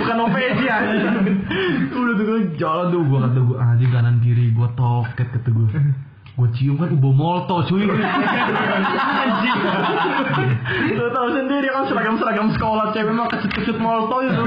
bukan 0.00 0.16
OPC 0.26 0.58
ya. 0.64 0.78
Udah 1.94 2.14
tuh 2.16 2.24
gua 2.26 2.38
jalan 2.58 2.86
tuh 2.92 3.00
gua 3.06 3.18
kata 3.28 3.40
gua 3.44 3.56
anjing 3.62 3.90
kanan 3.90 4.16
kiri 4.22 4.50
gua 4.54 4.68
toket 4.74 5.28
kata 5.30 5.48
gua. 5.50 5.66
Gua 6.38 6.48
cium 6.56 6.78
kan 6.78 6.88
ubo 6.94 7.10
molto 7.12 7.62
cuy. 7.68 7.84
Anjing 7.84 9.58
lu 10.98 11.06
tahu 11.12 11.28
sendiri 11.36 11.68
kan 11.68 11.84
seragam 11.90 12.16
seragam 12.16 12.48
sekolah 12.54 12.94
cewek 12.94 13.12
mah 13.12 13.28
kecut 13.28 13.50
kecut 13.54 13.78
molto 13.78 14.16
itu. 14.24 14.42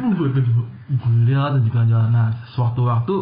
Uh 0.00 0.10
gua 0.18 0.28
tuh 0.32 0.69
gua 0.90 1.10
lihat 1.22 1.50
aja 1.62 1.82
jalan 1.86 2.10
nah 2.10 2.34
sewaktu 2.50 2.80
waktu 2.82 3.16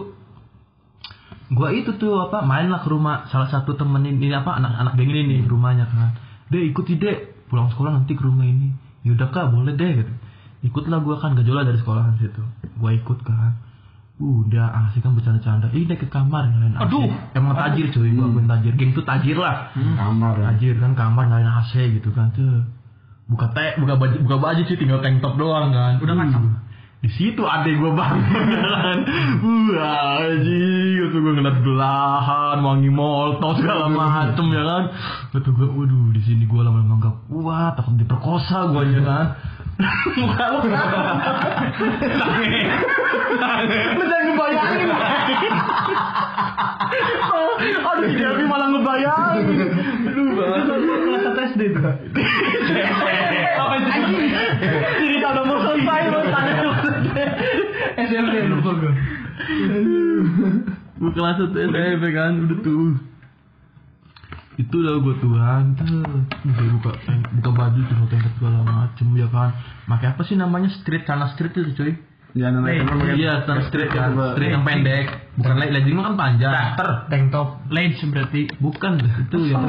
gua 1.53 1.69
itu 1.73 1.97
tuh 2.01 2.29
apa 2.29 2.45
main 2.45 2.69
lah 2.69 2.81
ke 2.81 2.89
rumah 2.89 3.29
salah 3.29 3.49
satu 3.49 3.77
temen 3.77 4.05
ini 4.05 4.33
apa 4.33 4.57
anak-anak 4.57 4.97
geng 4.97 5.11
ini 5.13 5.23
nih 5.29 5.41
rumahnya 5.49 5.89
kan. 5.89 6.17
Deh 6.49 6.65
ikuti 6.65 6.97
deh 6.97 7.33
pulang 7.49 7.73
sekolah 7.73 7.93
nanti 7.93 8.17
ke 8.17 8.25
rumah 8.25 8.45
ini. 8.45 8.73
Yaudah 9.05 9.29
kak 9.33 9.53
boleh 9.53 9.77
deh 9.77 10.05
gitu. 10.05 10.13
Ikutlah 10.59 11.01
gua 11.01 11.21
kan 11.23 11.39
gak 11.39 11.47
dari 11.47 11.79
sekolahan 11.81 12.21
situ. 12.21 12.43
Gua 12.77 12.93
ikut 12.93 13.21
kan 13.25 13.61
udah 14.19 14.91
asik 14.91 15.07
kan 15.07 15.15
bercanda-canda. 15.15 15.71
Ini 15.71 15.95
ke 15.95 16.11
kamar 16.11 16.51
nyalain 16.51 16.75
AC 16.75 16.91
Aduh. 16.91 17.07
emang 17.39 17.55
tajir 17.55 17.87
cuy 17.95 18.11
gua 18.13 18.27
akuin 18.29 18.49
tajir. 18.51 18.73
Geng 18.75 18.91
tuh 18.93 19.07
tajir 19.07 19.37
lah. 19.39 19.71
Kamar 19.73 20.35
ya. 20.37 20.45
tajir 20.53 20.75
kan 20.83 20.93
kamar 20.99 21.31
nyalain 21.31 21.49
AC 21.49 21.73
gitu 21.97 22.11
kan 22.13 22.35
tuh. 22.35 22.67
Buka 23.29 23.53
teh 23.53 23.77
buka 23.79 23.95
baju 23.97 24.17
buka 24.25 24.37
baju 24.41 24.63
sih 24.65 24.77
tinggal 24.77 25.01
tank 25.01 25.23
top 25.23 25.39
doang 25.39 25.71
kan. 25.71 25.97
Udah 26.03 26.15
ngacang. 26.17 26.45
Di 26.99 27.07
situ 27.15 27.39
adek 27.41 27.79
gue 27.79 27.93
bangun 27.95 28.47
kan. 28.59 28.99
Wah 29.71 30.19
anjing. 30.19 30.99
Gitu 30.99 31.15
gue 31.15 31.33
ngeliat 31.33 31.63
belahan 31.63 32.59
wangi 32.59 32.91
molto 32.91 33.55
segala 33.57 33.87
macem 33.87 34.51
ya 34.51 34.61
kan. 34.61 34.85
Kata 35.31 35.49
gue 35.49 35.69
waduh 35.69 36.11
di 36.11 36.21
sini 36.27 36.43
gue 36.45 36.59
lama-lama 36.59 36.99
nganggap 36.99 37.15
wah 37.31 37.71
takut 37.73 37.95
diperkosa 37.97 38.67
gue 38.75 38.83
aja 38.83 39.01
kan. 39.01 39.27
Muka 40.19 40.45
lu 40.51 40.59
lu 40.59 40.67
jangan 44.03 44.27
ngebayangin. 44.27 44.91
Aduh 47.89 48.11
Devi 48.11 48.45
malah 48.45 48.69
ngebayangin. 48.75 49.71
Aduh 50.03 50.35
banget 50.35 50.67
Kelas 50.99 51.23
satu 51.23 51.41
SD 51.47 51.61
itu. 51.71 51.79
apa 53.59 53.75
sih 53.83 53.91
cerita 54.99 55.27
udah 55.35 55.45
mau 55.45 55.59
selesai 55.61 56.03
lo 56.11 56.21
tanya 56.27 56.55
SMP 58.09 58.33
lupa 58.49 58.71
gua. 58.75 58.93
gue 60.99 61.11
kelas 61.15 61.37
satu 61.39 61.57
SMP 61.57 62.05
kan 62.11 62.33
udah 62.43 62.59
tuh. 62.61 62.91
Itu 64.59 64.75
udah 64.83 64.95
gue 64.99 65.15
tuhan 65.23 65.63
tuh. 65.79 66.03
Udah 66.43 66.65
buka 66.75 66.91
buka 67.39 67.51
baju 67.55 67.81
tuh 67.87 67.97
tank 68.11 68.27
segala 68.35 68.61
macem 68.67 69.07
ya 69.15 69.31
kan? 69.31 69.55
Pakai 69.87 70.09
apa 70.11 70.23
sih 70.27 70.35
namanya? 70.35 70.67
Street 70.83 71.07
sana 71.07 71.31
street 71.33 71.55
itu 71.55 71.73
cuy. 71.79 71.93
Ya, 72.37 72.53
Eh, 72.53 72.85
teman 72.85 73.17
iya 73.17 73.47
sana 73.47 73.65
street 73.71 73.89
kan 73.89 74.13
street 74.35 74.51
yang 74.53 74.67
pendek. 74.67 75.07
Bukan 75.39 75.55
lagi 75.57 75.73
legging 75.79 75.97
kan 75.97 76.15
panjang. 76.19 76.53
Tank 77.07 77.25
top. 77.31 77.49
Lens 77.71 78.03
berarti. 78.03 78.43
bukan. 78.59 78.99
Itu 78.99 79.39
yang 79.47 79.63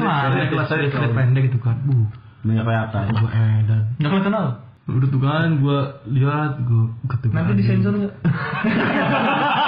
kelas 0.50 0.66
street, 0.66 0.90
street 0.90 1.14
pendek 1.14 1.44
itu 1.54 1.58
kan. 1.62 1.78
Bu 1.86 2.10
Banyak 2.40 2.64
kelihatan. 2.64 3.02
gue 3.14 3.30
edan. 3.30 3.82
Enggak 4.00 4.10
kelihatan 4.10 4.32
tau. 4.32 4.50
Udah 4.88 5.08
tuh 5.08 5.20
kan 5.20 5.48
gue 5.60 5.78
lihat 6.16 6.52
gue 6.64 6.84
ketemu 7.08 7.32
Nanti 7.36 7.52
disensor 7.60 7.92
enggak? 7.94 8.14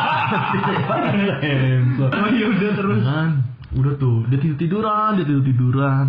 sensor 1.43 2.09
Oh 2.11 2.29
iya 2.33 2.47
udah 2.49 2.71
terus. 2.75 3.03
kan 3.05 3.31
udah 3.73 3.95
tuh 3.97 4.25
dia 4.29 4.37
tidur 4.37 4.59
tiduran 4.59 5.11
dia 5.17 5.25
tidur 5.25 5.45
tiduran 5.45 6.07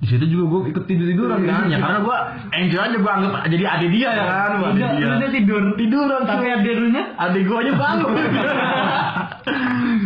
di 0.00 0.06
situ 0.08 0.24
juga 0.26 0.44
gue 0.48 0.60
ikut 0.72 0.84
tidur 0.88 1.06
tiduran 1.06 1.44
kan? 1.44 1.68
ya 1.68 1.76
karena 1.76 2.00
gue 2.00 2.16
enjoy 2.56 2.80
aja 2.80 2.96
gue 2.96 3.12
anggap 3.12 3.32
jadi 3.46 3.64
adik 3.68 3.90
dia 3.92 4.08
ya 4.08 4.24
kan? 4.24 4.50
Udah, 4.56 4.90
dia 4.96 5.06
udah 5.12 5.28
tidur. 5.30 5.62
tiduran 5.76 6.20
Tapi 6.24 6.44
ada 6.48 6.64
dulunya 6.64 7.04
adik 7.14 7.42
gue 7.44 7.56
aja 7.60 7.72
bangun 7.76 8.12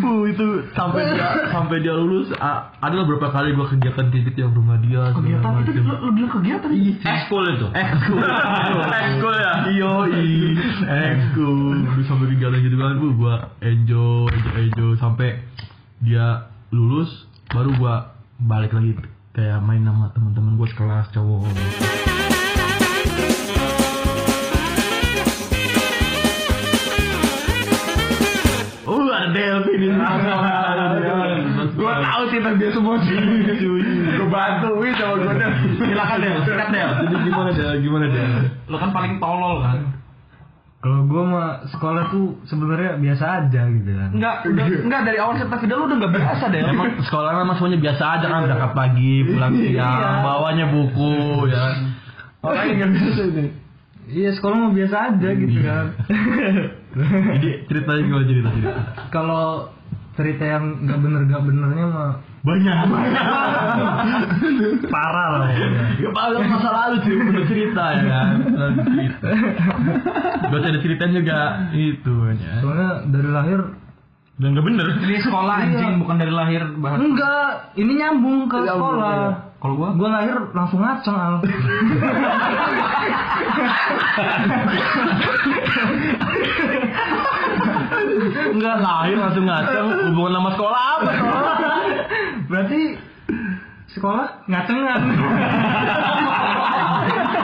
uh 0.04 0.22
itu 0.26 0.46
sampai 0.74 1.14
dia 1.14 1.28
sampai 1.48 1.76
dia 1.78 1.94
lulus 1.94 2.28
ada 2.36 2.94
beberapa 3.02 3.30
kali 3.30 3.54
gue 3.54 3.66
kegiatan 3.70 4.06
titik 4.10 4.34
yang 4.34 4.50
rumah 4.50 4.82
dia 4.82 5.14
kegiatan 5.14 5.62
itu 5.62 5.70
lu, 5.78 5.94
lu 6.02 6.10
bilang 6.12 6.32
kegiatan 6.32 6.70
Iya, 6.74 6.94
Ekskul 6.98 7.44
itu. 7.54 7.66
ekskul 7.70 8.18
Ekskul 8.18 9.34
ya. 9.46 9.52
iyo 9.70 9.92
i 10.10 10.58
ekskul 10.90 12.02
sampai 12.04 12.26
kegiatan 12.34 12.58
gitu 12.60 12.76
kan 12.76 12.98
uh, 12.98 13.14
gua 13.14 13.34
enjoy 13.62 14.26
enjoy, 14.26 14.58
enjoy. 14.58 14.92
Sampai 14.98 15.38
dia 16.02 16.50
lulus 16.74 17.08
baru 17.48 17.70
gua 17.78 18.10
balik 18.42 18.74
lagi 18.74 19.13
kayak 19.34 19.58
main 19.66 19.82
sama 19.82 20.06
teman-teman 20.14 20.54
gua 20.54 20.68
sekelas 20.70 21.10
cowok 21.10 21.42
Oh 28.84 29.00
ada 29.10 29.32
Delvi 29.32 29.74
di 29.80 29.88
Gue 31.74 31.88
tahu 31.88 32.22
cerita 32.30 32.50
dia 32.60 32.70
semua 32.70 33.00
sih. 33.02 33.16
Gue 33.16 34.28
bantuin 34.28 34.92
sama 34.94 35.14
gue 35.18 35.34
deh. 35.40 35.50
silakan 35.82 36.18
Del 36.20 36.38
sikat 36.44 36.68
Del 36.70 36.90
Jadi 37.02 37.16
gimana 37.26 37.50
Del? 37.50 37.74
Gimana 37.80 38.06
Del? 38.12 38.30
lo 38.68 38.76
kan 38.78 38.90
paling 38.92 39.18
tolol 39.18 39.64
kan 39.64 40.03
Kalau 40.84 41.00
gue 41.08 41.22
mah 41.24 41.64
sekolah 41.72 42.12
tuh 42.12 42.44
sebenarnya 42.44 43.00
biasa 43.00 43.24
aja 43.24 43.60
gitu 43.72 43.88
kan. 43.88 44.12
enggak 44.12 44.36
udah 44.44 44.64
enggak 44.84 45.02
dari 45.08 45.16
awal 45.16 45.32
cerita 45.40 45.56
video 45.56 45.80
lu 45.80 45.84
udah 45.88 45.96
enggak 45.96 46.12
biasa 46.20 46.44
Del 46.52 46.68
Emang 46.68 47.00
sekolah 47.00 47.30
memang 47.40 47.54
semuanya 47.56 47.80
biasa 47.80 48.04
aja 48.04 48.26
kan 48.28 48.40
berangkat 48.44 48.72
pagi, 48.76 49.14
pulang 49.24 49.54
siang, 49.56 50.16
bawanya 50.20 50.64
buku 50.68 51.12
ya. 51.48 51.64
Orang 52.44 52.68
yang 52.68 52.92
biasa 52.92 53.20
ini. 53.32 53.44
Iya 54.12 54.30
sekolah 54.36 54.56
mah 54.60 54.72
biasa 54.76 54.96
aja 55.08 55.28
gitu 55.32 55.58
kan. 55.64 55.86
Jadi 57.40 57.48
ceritanya 57.64 58.00
gimana 58.04 58.24
cerita 58.28 58.48
cerita? 58.52 58.72
Kalau 59.08 59.44
cerita 60.20 60.44
yang 60.44 60.64
nggak 60.84 60.98
bener 61.00 61.20
nggak 61.32 61.42
benernya 61.48 61.86
mah 61.88 62.12
Banyak. 62.44 62.76
parah 64.92 65.28
lah. 65.34 65.48
Ya 65.96 66.10
paling 66.10 66.44
masa 66.44 66.70
lalu 66.70 66.96
sih 67.00 67.16
udah 67.16 67.46
cerita 67.46 67.84
ya 67.90 68.02
kan. 68.04 68.26
Udah 68.46 68.68
cerita. 68.84 69.26
Gak 70.44 70.54
usah 70.54 70.72
diceritain 70.72 71.12
juga 71.14 71.38
itu 71.72 72.14
ya. 72.36 72.52
Soalnya 72.60 72.90
dari 73.08 73.30
lahir 73.30 73.60
Dan 74.34 74.52
gak 74.52 74.62
bener. 74.62 74.86
ini 74.98 75.20
sekolah 75.20 75.56
anjing 75.56 75.96
bukan 75.96 76.16
dari 76.18 76.28
lahir 76.28 76.62
bahas 76.76 76.98
enggak, 76.98 77.70
ini 77.74 77.94
nyambung 77.94 78.44
ke 78.44 78.58
Nyambung, 78.58 78.98
sekolah. 78.98 79.14
iya. 79.14 79.30
kalau 79.56 79.74
gua 79.78 79.88
Gue 79.94 80.08
lahir 80.10 80.36
langsung 80.50 80.82
ngaceng 80.82 81.14
al. 81.14 81.38
Enggak 88.54 88.76
lahir 88.80 89.16
langsung 89.18 89.44
ngaceng 89.44 89.86
hubungan 90.08 90.32
sama 90.34 90.50
sekolah 90.54 90.82
apa? 90.96 91.10
Berarti 92.54 92.94
sekolah 93.98 94.46
ngacengan. 94.46 95.00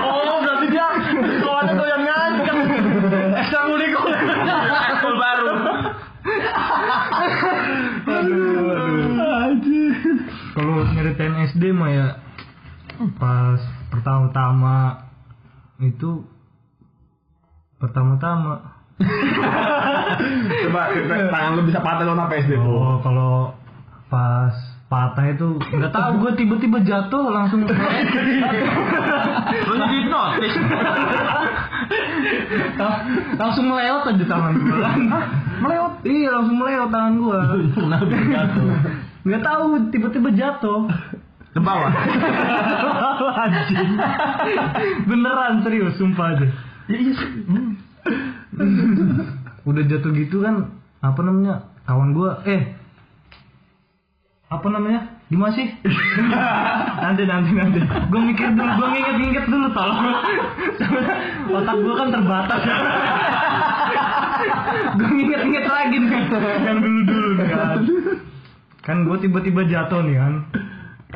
Oh 0.06 0.38
berarti 0.38 0.66
dia 0.70 0.86
sekolahnya 1.10 1.72
tuh 1.74 1.88
yang 1.90 2.02
ngaceng. 2.06 2.58
Ekstrakurikuler. 3.42 4.22
Ekskul 4.86 5.14
baru. 5.18 5.46
Kalau 10.54 10.76
nyeritain 10.94 11.34
SD 11.50 11.74
mah 11.74 11.90
ya 11.90 12.08
pas 13.18 13.58
pertama-tama 13.90 15.10
itu 15.82 16.22
pertama-tama 17.82 18.78
Coba 20.60 20.92
tangan 21.32 21.56
lu 21.56 21.64
bisa 21.64 21.80
patah 21.80 22.04
lo 22.04 22.12
apa 22.14 22.36
SD 22.36 22.52
tuh. 22.60 22.68
Oh, 22.68 23.00
kalau 23.00 23.56
pas 24.12 24.69
patah 24.90 25.22
itu 25.30 25.54
nggak 25.54 25.94
tahu 25.94 26.10
gue 26.18 26.32
tiba-tiba 26.34 26.82
jatuh 26.82 27.30
langsung 27.30 27.62
Lu 27.62 27.70
jadi 29.78 29.98
langsung 33.38 33.70
melewat 33.70 34.02
aja 34.10 34.24
tangan 34.26 34.52
gue 34.58 34.82
melewat 35.62 35.92
iya 36.02 36.28
langsung 36.34 36.58
melewat 36.58 36.90
tangan 36.90 37.12
gue 37.16 37.38
Kenapa 37.70 38.04
jatuh? 38.10 38.66
nggak 39.20 39.42
tahu 39.44 39.64
tiba-tiba 39.92 40.28
jatuh. 40.32 40.88
Ke 41.50 41.60
bawah. 41.60 41.92
beneran 45.04 45.60
serius 45.60 45.98
sumpah 45.98 46.38
aja. 46.38 46.46
Iya 46.88 47.14
udah 49.60 49.82
jatuh 49.84 50.10
gitu 50.16 50.40
kan 50.40 50.72
apa 51.00 51.20
namanya 51.20 51.68
kawan 51.84 52.16
gue 52.16 52.30
eh 52.48 52.79
apa 54.50 54.66
namanya? 54.66 55.00
Gimana 55.30 55.54
sih? 55.54 55.62
Nanti 57.06 57.22
nanti 57.22 57.50
nanti. 57.54 57.78
Gue 58.10 58.20
mikir 58.34 58.50
dulu 58.50 58.66
gue 58.66 58.88
nginget-nginget 58.98 59.46
dulu 59.46 59.66
tolong. 59.70 60.02
Otak 61.56 61.76
gue 61.78 61.94
kan 61.94 62.08
terbatas. 62.10 62.60
Gue 64.90 65.06
nginget-nginget 65.06 65.66
lagi 65.70 65.96
nih. 66.02 66.22
Yang 66.66 66.78
dulu 66.82 67.00
dulu 67.06 67.30
kan. 67.46 67.78
Kan 68.82 68.96
gue 69.06 69.16
tiba-tiba 69.22 69.62
jatuh 69.70 70.02
nih 70.02 70.16
kan. 70.18 70.34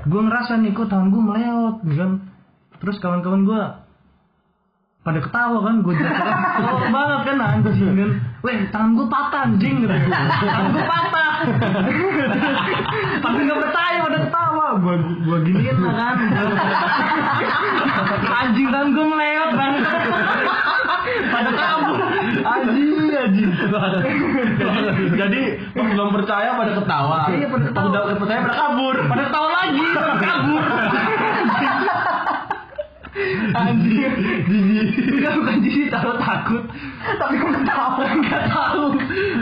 Gue 0.06 0.20
ngerasa 0.22 0.62
nih 0.62 0.70
kok 0.70 0.88
tangan 0.92 1.10
gue 1.10 1.22
melewat 1.22 1.76
nih 1.82 1.96
kan. 1.98 2.10
Terus 2.78 2.96
kawan-kawan 3.02 3.42
gue 3.48 3.60
pada 5.04 5.20
ketawa 5.20 5.58
kan 5.60 5.84
gue 5.84 5.94
jatuh. 6.00 6.16
Ketawa 6.32 6.88
banget 6.88 7.20
kan 7.28 7.36
anjing. 7.44 7.92
Kan? 7.92 8.10
Weh 8.40 8.56
tangan 8.72 8.90
gue 8.96 9.06
patah 9.12 9.40
anjing 9.52 9.74
gitu. 9.84 9.92
Tangan 9.92 10.72
gue 10.72 10.84
patah. 10.88 11.32
Tapi 13.20 13.38
nggak 13.44 13.60
percaya 13.68 13.98
pada 14.00 14.18
ketawa. 14.24 14.66
Gue 14.80 14.94
gue 15.28 15.38
giniin 15.44 15.76
lah 15.84 15.92
kan. 15.92 16.16
Anjing 18.32 18.66
tangan 18.72 18.88
gue 18.96 19.04
melewat 19.04 19.50
banget 19.52 19.82
pada 21.04 21.50
kabur 21.52 22.00
anjing 22.48 22.96
anjing. 23.12 23.50
Jadi 25.20 25.40
pas 25.76 25.84
belum 25.84 26.08
percaya 26.16 26.56
pada 26.56 26.72
ketawa. 26.80 27.20
Iya, 27.28 27.46
pada 27.52 27.64
ketawa. 27.68 27.88
udah 27.92 28.16
percaya 28.16 28.40
pada 28.40 28.56
kabur. 28.56 28.94
pada 29.04 29.22
ketawa 29.28 29.48
lagi 29.52 29.84
pada 29.92 30.16
kabur 30.16 30.62
anjing 33.54 34.10
jijik 34.50 35.06
enggak 35.14 35.34
bukan 35.38 35.56
jijik 35.62 35.88
tahu 35.90 36.12
takut 36.18 36.64
tapi 37.18 37.34
kok 37.38 37.50
ketawa 37.54 38.04
enggak 38.10 38.42
tahu 38.50 38.84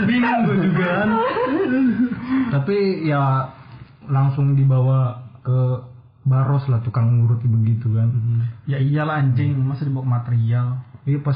bingung 0.05 0.41
gue 0.45 0.57
juga 0.69 0.87
kan 1.03 1.09
tapi 2.53 3.09
ya 3.09 3.49
langsung 4.09 4.55
dibawa 4.55 5.25
ke 5.41 5.89
baros 6.23 6.65
lah 6.71 6.79
tukang 6.87 7.19
ngurut 7.19 7.43
begitu 7.43 7.99
kan. 7.99 8.15
Ya 8.71 8.79
iyalah 8.79 9.27
anjing, 9.27 9.59
masa 9.59 9.83
dibawa 9.83 10.07
ke 10.07 10.13
material. 10.23 10.67
iya 11.03 11.19
pas 11.19 11.35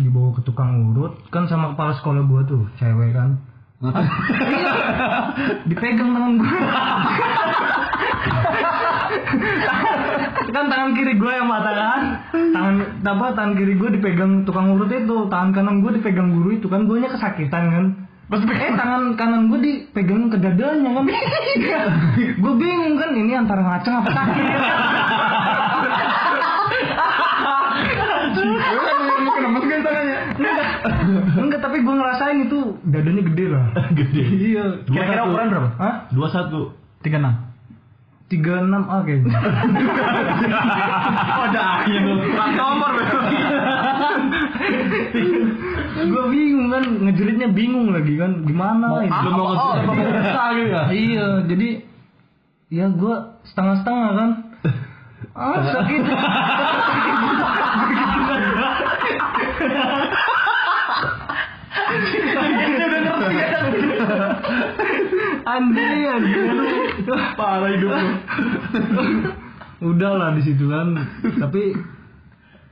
dibawa 0.00 0.32
ke 0.32 0.40
tukang 0.48 0.88
urut 0.88 1.20
kan 1.28 1.44
sama 1.52 1.76
kepala 1.76 1.92
sekolah 2.00 2.24
gua 2.24 2.48
tuh 2.48 2.64
cewek 2.80 3.12
kan 3.12 3.36
dipegang 5.68 6.10
tangan 6.14 6.32
gua. 6.38 6.54
Kan 10.52 10.68
tangan 10.68 10.92
kiri 10.94 11.16
gua 11.18 11.32
yang 11.42 11.48
patah 11.50 11.74
kan? 11.74 12.02
Tangan 12.30 12.74
apa 13.02 13.26
tangan 13.34 13.52
kiri 13.58 13.74
gua 13.74 13.90
dipegang 13.90 14.46
tukang 14.46 14.78
urut 14.78 14.86
itu. 14.86 15.26
Tangan 15.26 15.50
kanan 15.50 15.82
gua 15.82 15.90
dipegang 15.98 16.30
guru 16.30 16.54
itu 16.54 16.70
kan? 16.70 16.86
Guanya 16.86 17.10
kesakitan 17.10 17.64
kan? 17.74 17.86
Pas 18.32 18.40
eh 18.48 18.72
tangan 18.72 19.12
kanan 19.12 19.52
gue 19.52 19.60
dipegang 19.60 20.32
ke 20.32 20.40
dadanya 20.40 20.96
kan? 20.96 21.04
Gue 22.42 22.54
bingung 22.56 22.96
kan? 22.96 23.12
Ini 23.12 23.44
antara 23.44 23.60
ngaceng 23.60 23.92
apa 24.00 24.08
sakit? 24.08 24.44
Kenapa 29.36 29.58
sih 29.60 29.80
tangannya? 29.84 30.21
Enggak, 31.38 31.60
tapi 31.60 31.76
gue 31.84 31.94
ngerasain 31.94 32.38
itu 32.48 32.58
dadanya 32.86 33.22
gede 33.28 33.46
lah. 33.52 33.64
Gede. 33.98 34.22
Iya. 34.22 34.64
Kira-kira 34.86 35.22
ukuran 35.28 35.48
berapa? 35.52 35.68
Hah? 35.78 35.94
Dua 36.12 36.28
satu. 36.32 36.72
Tiga 37.02 37.18
enam. 37.18 37.34
Tiga 38.30 38.52
enam 38.64 38.82
ah 38.88 39.02
kayaknya. 39.04 39.28
Oh, 39.28 39.36
ada 41.52 41.60
akhir 41.80 41.98
lu. 42.00 42.14
nomor 42.32 42.92
gue 46.02 46.24
bingung 46.32 46.72
kan 46.72 46.82
ngejelitnya 46.82 47.48
bingung 47.52 47.92
lagi 47.92 48.16
kan 48.16 48.48
gimana 48.48 49.04
ini. 49.04 49.12
Belum 49.12 49.32
mau 49.36 49.46
ngejar 49.52 49.84
apa 49.84 49.92
mau 49.92 50.12
besar 50.16 50.48
gitu 50.56 50.72
ya? 50.72 50.84
Iya, 50.88 51.26
jadi 51.44 51.68
ya 52.72 52.88
gue 52.88 53.14
setengah-setengah 53.52 54.10
kan. 54.16 54.30
Ah, 55.32 55.56
sakit. 55.60 56.02
Anjir, 65.42 66.06
anjir. 66.06 66.46
Parah 67.36 67.70
hidup. 67.74 67.92
Udah 69.82 70.12
lah 70.14 70.28
di 70.38 70.42
situ 70.46 70.70
kan. 70.70 70.94
Tapi 71.42 71.74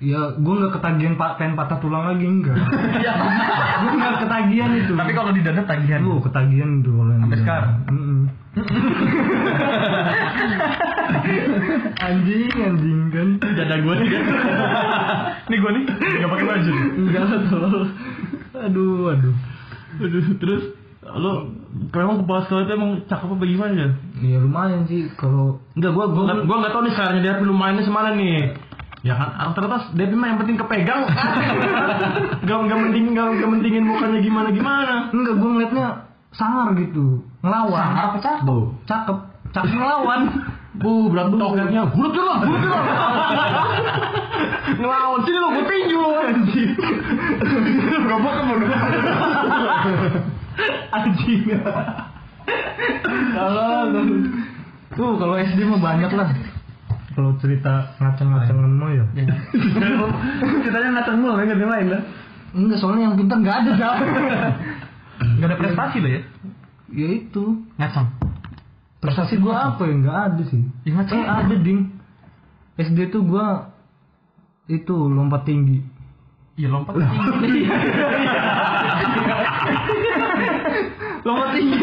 ya 0.01 0.33
gue 0.33 0.55
nggak 0.57 0.81
ketagihan 0.81 1.13
pak 1.21 1.37
pengen 1.37 1.61
patah 1.61 1.77
tulang 1.77 2.09
lagi 2.09 2.25
enggak. 2.25 2.57
gue 2.57 3.91
nggak 3.99 4.17
ketagihan 4.25 4.71
itu. 4.79 4.93
Tapi 4.95 5.13
kalau 5.13 5.31
di 5.35 5.43
dada 5.43 5.63
tagihan. 5.67 6.01
Lu 6.01 6.23
ketagihan 6.23 6.81
itu 6.81 6.91
kalau 6.95 7.11
yang 7.11 7.23
Sampai 7.27 7.41
sekarang? 7.43 7.75
Anjing 12.01 12.55
anjing 12.55 13.01
kan. 13.11 13.29
Dada 13.43 13.77
gue 13.83 13.95
nih. 13.99 14.09
Gue 15.51 15.71
nih, 15.75 15.85
nggak 15.91 16.31
pakai 16.31 16.47
baju. 16.47 16.73
Enggak 16.97 17.23
lah 17.27 17.41
tolol. 17.51 17.85
Aduh 18.61 19.17
aduh. 19.17 19.35
Aduh, 20.01 20.25
terus 20.39 20.63
lo 21.01 21.49
memang 21.91 22.23
kepala 22.23 22.41
sekolah 22.47 22.63
itu 22.69 22.73
emang 22.77 22.93
cakep 23.09 23.29
apa 23.33 23.45
gimana 23.49 23.73
ya? 23.73 23.89
Ya 24.21 24.39
lumayan 24.39 24.85
sih 24.87 25.09
kalau 25.17 25.59
Enggak, 25.75 25.97
gua 25.97 26.07
gua 26.13 26.45
gua 26.45 26.57
nggak 26.61 26.73
tahu 26.77 26.83
nih 26.87 26.95
caranya 26.95 27.21
dia 27.25 27.33
lu 27.41 27.57
mainnya 27.57 27.83
semana 27.83 28.13
nih. 28.15 28.53
Ya 29.01 29.17
kan, 29.17 29.33
rata-rata 29.33 29.97
Devi 29.97 30.13
mah 30.13 30.29
yang 30.29 30.39
penting 30.45 30.61
kepegang. 30.61 31.09
Gak 32.45 32.57
gak 32.69 32.81
penting 32.85 33.17
gak, 33.17 33.33
gak 33.33 33.49
pentingin 33.49 33.85
mukanya 33.89 34.21
gimana 34.21 34.49
gimana. 34.53 34.95
enggak 35.09 35.35
gue 35.41 35.51
ngeliatnya 35.57 35.87
sangar 36.37 36.77
gitu 36.77 37.25
ngelawan. 37.41 37.81
Sangar 37.81 38.05
apa 38.13 38.19
cakep? 38.21 38.45
Cakep. 38.85 39.17
Cakep 39.57 39.73
ngelawan. 39.73 40.21
Bu, 40.77 41.09
berat 41.09 41.33
toketnya. 41.33 41.83
Hurut 41.91 42.13
dulu, 42.13 42.33
hurut 42.45 42.61
dulu. 42.61 42.77
Ngelawan 44.81 45.21
sini 45.27 45.39
lo, 45.41 45.49
gue 45.51 45.65
tinju 45.67 45.99
anjing. 45.99 46.71
Gobok 48.09 48.33
ke 48.33 48.43
bodoh. 48.49 48.69
Anjing. 50.95 51.43
Kalau 53.35 53.71
tuh 54.97 55.13
kalau 55.17 55.35
SD 55.39 55.61
mah 55.65 55.81
banyak 55.81 56.13
lah. 56.13 56.29
Kalau 57.15 57.35
cerita 57.43 57.97
ngaceng-ngacengan 57.99 58.73
mah 58.79 58.91
ya. 58.95 59.05
Ceritanya 60.63 60.89
ngaceng 61.01 61.17
mulu, 61.19 61.37
nggak 61.37 61.59
ada 61.59 61.67
lain 61.67 61.87
lah. 61.91 62.03
Enggak, 62.51 62.79
soalnya 62.83 63.11
yang 63.11 63.15
pintar 63.19 63.39
nggak 63.39 63.57
ada 63.63 63.71
dah. 63.79 63.95
Nggak 65.21 65.53
ada 65.53 65.59
prestasi 65.61 66.01
lo 66.01 66.09
ya? 66.09 66.23
ya 66.97 67.09
itu. 67.13 67.45
Ngaceng. 67.77 68.09
Prestasi 69.05 69.37
gua 69.37 69.73
apa 69.73 69.85
ya? 69.85 69.95
Nggak 70.01 70.19
ada 70.33 70.43
sih. 70.49 70.63
Ya, 70.89 70.91
ngaceng. 70.97 71.21
Eh 71.21 71.29
ada 71.29 71.55
ding. 71.61 71.81
SD 72.81 73.13
tuh 73.13 73.23
gua 73.29 73.69
itu 74.65 74.97
lompat 74.97 75.45
tinggi. 75.45 75.85
Iya 76.61 76.69
lompat 76.69 76.93
tinggi. 76.93 77.63
Lompat 81.25 81.49
tinggi 81.57 81.77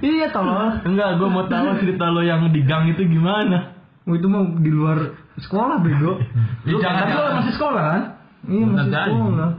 Iya 0.00 0.26
tolong. 0.32 0.80
Enggak, 0.84 1.20
gua 1.20 1.28
mau 1.28 1.44
tahu 1.44 1.76
cerita 1.76 2.08
lo 2.08 2.24
yang 2.24 2.48
di 2.48 2.64
gang 2.64 2.88
itu 2.88 3.04
gimana. 3.04 3.76
Oh, 4.08 4.16
itu 4.16 4.26
mau 4.26 4.48
di 4.48 4.72
luar 4.72 5.12
sekolah 5.36 5.76
bego. 5.84 6.16
Lu 6.64 6.80
jangan- 6.80 7.04
tapi 7.04 7.12
lo 7.12 7.20
jangan. 7.20 7.36
masih 7.36 7.52
sekolah 7.52 7.82
kan? 7.84 8.02
Iya 8.40 8.64
masih 8.64 8.88
sekolah. 8.88 9.50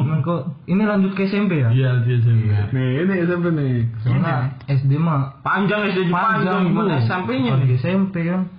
Nah, 0.00 0.18
kok 0.20 0.40
ini 0.68 0.82
lanjut 0.84 1.12
ke 1.12 1.24
SMP 1.26 1.64
ya? 1.64 1.72
Iya, 1.72 2.04
iya, 2.04 2.16
iya. 2.20 2.58
Nih, 2.70 2.88
ini 3.04 3.14
SMP 3.24 3.46
nih. 3.50 3.72
Soalnya 4.04 4.52
SD 4.68 4.92
mah 4.96 5.40
Panjang 5.40 5.88
SD 5.90 6.08
panjang, 6.08 6.44
panjang 6.44 6.60
gimana. 6.68 6.94
SMP-nya? 7.00 7.52
SMP 7.76 8.14
kan. 8.28 8.52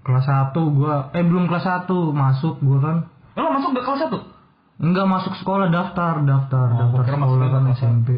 Kelas 0.00 0.24
1 0.24 0.56
gua 0.72 1.12
eh 1.12 1.20
belum 1.20 1.44
kelas 1.46 1.64
1 1.84 1.92
masuk 2.10 2.56
gua 2.64 2.78
kan. 2.80 2.96
Lo 3.38 3.48
masuk 3.48 3.70
ke 3.72 3.80
kelas 3.80 4.00
satu? 4.02 4.18
Enggak 4.78 5.06
masuk 5.06 5.32
sekolah 5.36 5.66
daftar, 5.68 6.22
daftar, 6.22 6.66
daftar 6.72 7.00
kira 7.00 7.16
masuk 7.16 7.34
sekolah 7.34 7.48
kan 7.52 7.64
SMP. 7.72 8.08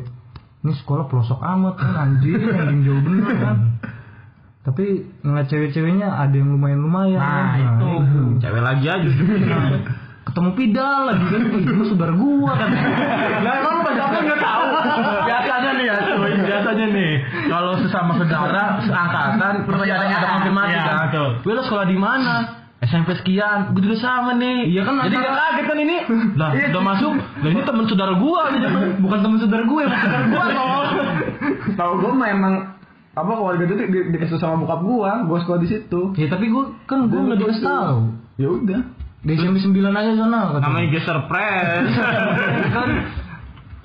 Ini 0.61 0.73
sekolah 0.77 1.05
pelosok 1.07 1.41
amat 1.41 1.75
kan 1.75 1.93
anjing, 1.95 2.37
anjing 2.61 2.81
jauh 2.83 3.01
bener 3.01 3.33
kan. 3.35 3.57
Tapi 4.61 4.85
ngeliat 5.21 5.47
cewek-ceweknya 5.47 6.09
ada 6.11 6.33
yang 6.33 6.53
lumayan-lumayan 6.53 7.16
Nah, 7.16 7.49
kan. 7.49 7.81
itu. 7.81 7.91
Cewek 8.39 8.61
lagi 8.61 8.87
aja. 8.87 9.09
ketemu 10.21 10.51
pidal 10.53 11.01
lagi 11.09 11.25
kan 11.27 11.41
Ih, 11.43 11.64
lu 11.64 11.85
saudara 11.91 12.12
gua 12.12 12.53
kan 12.55 12.68
Lah 13.41 13.53
emang 13.57 13.75
lu 13.81 13.91
apa 13.91 14.18
nggak 14.21 14.39
tahu? 14.39 14.64
Biasanya 15.25 15.71
nih 15.75 15.87
ya, 15.87 15.97
cuy. 15.99 16.33
Biasanya 16.39 16.87
nih 16.87 17.12
kalau 17.49 17.73
sesama 17.79 18.12
saudara 18.14 18.64
seangkatan 18.79 19.53
pasti 19.64 19.91
ada 19.91 20.07
ada 20.07 20.29
konfirmasi 20.31 20.71
Iya, 20.71 20.83
kan. 20.85 20.97
betul. 21.09 21.29
Gue 21.41 21.53
lo 21.57 21.62
sekolah 21.64 21.87
di 21.89 21.97
mana? 21.97 22.33
SMP 22.91 23.14
sekian, 23.14 23.70
gue 23.70 23.82
juga 23.82 23.97
sama 23.97 24.34
nih. 24.34 24.66
Iya 24.66 24.82
kan, 24.82 24.99
Jadi 25.01 25.14
gak 25.14 25.30
kaget 25.32 25.64
kan 25.64 25.78
ini. 25.78 25.97
Lah, 26.41 26.51
udah 26.51 26.82
masuk. 26.84 27.12
Lah 27.14 27.49
ini 27.49 27.62
temen 27.62 27.84
saudara 27.86 28.14
gua 28.18 28.51
nih. 28.51 28.61
bukan 28.99 29.18
temen 29.22 29.38
saudara 29.38 29.62
gue 29.62 29.80
emang 29.80 30.01
saudara 30.01 30.24
gua 30.26 30.45
tol 30.59 30.84
Tahu 31.70 31.93
gue 31.97 32.12
memang 32.12 32.55
apa 33.11 33.30
keluarga 33.30 33.62
itu 33.64 33.74
di, 33.76 33.99
dikasih 34.11 34.38
sama 34.38 34.59
bokap 34.61 34.80
gua, 34.82 35.12
gua 35.22 35.38
sekolah 35.38 35.61
di 35.61 35.68
situ. 35.68 36.01
ya 36.14 36.26
tapi 36.26 36.47
gue 36.47 36.64
kan 36.84 37.07
gue 37.07 37.18
nggak 37.20 37.38
dikasih 37.38 37.62
tahu 37.62 37.99
Ya 38.38 38.49
udah. 38.49 38.80
di 39.20 39.32
SMP 39.34 39.61
9 39.61 39.76
aja 39.84 40.12
sana 40.16 40.38
kata 40.49 40.62
Namanya 40.62 40.86
juga 40.88 41.01
surprise. 41.05 41.91
kan 42.74 42.88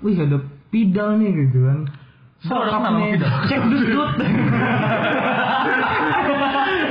wih 0.01 0.15
ada 0.15 0.37
pidal 0.69 1.09
nih 1.17 1.29
gitu 1.41 1.57
kan 1.61 1.79
sama 2.41 2.89
nih. 2.95 3.17
Pidal? 3.17 3.33
cek 3.45 3.61
dus 3.67 3.83
dut 3.85 4.11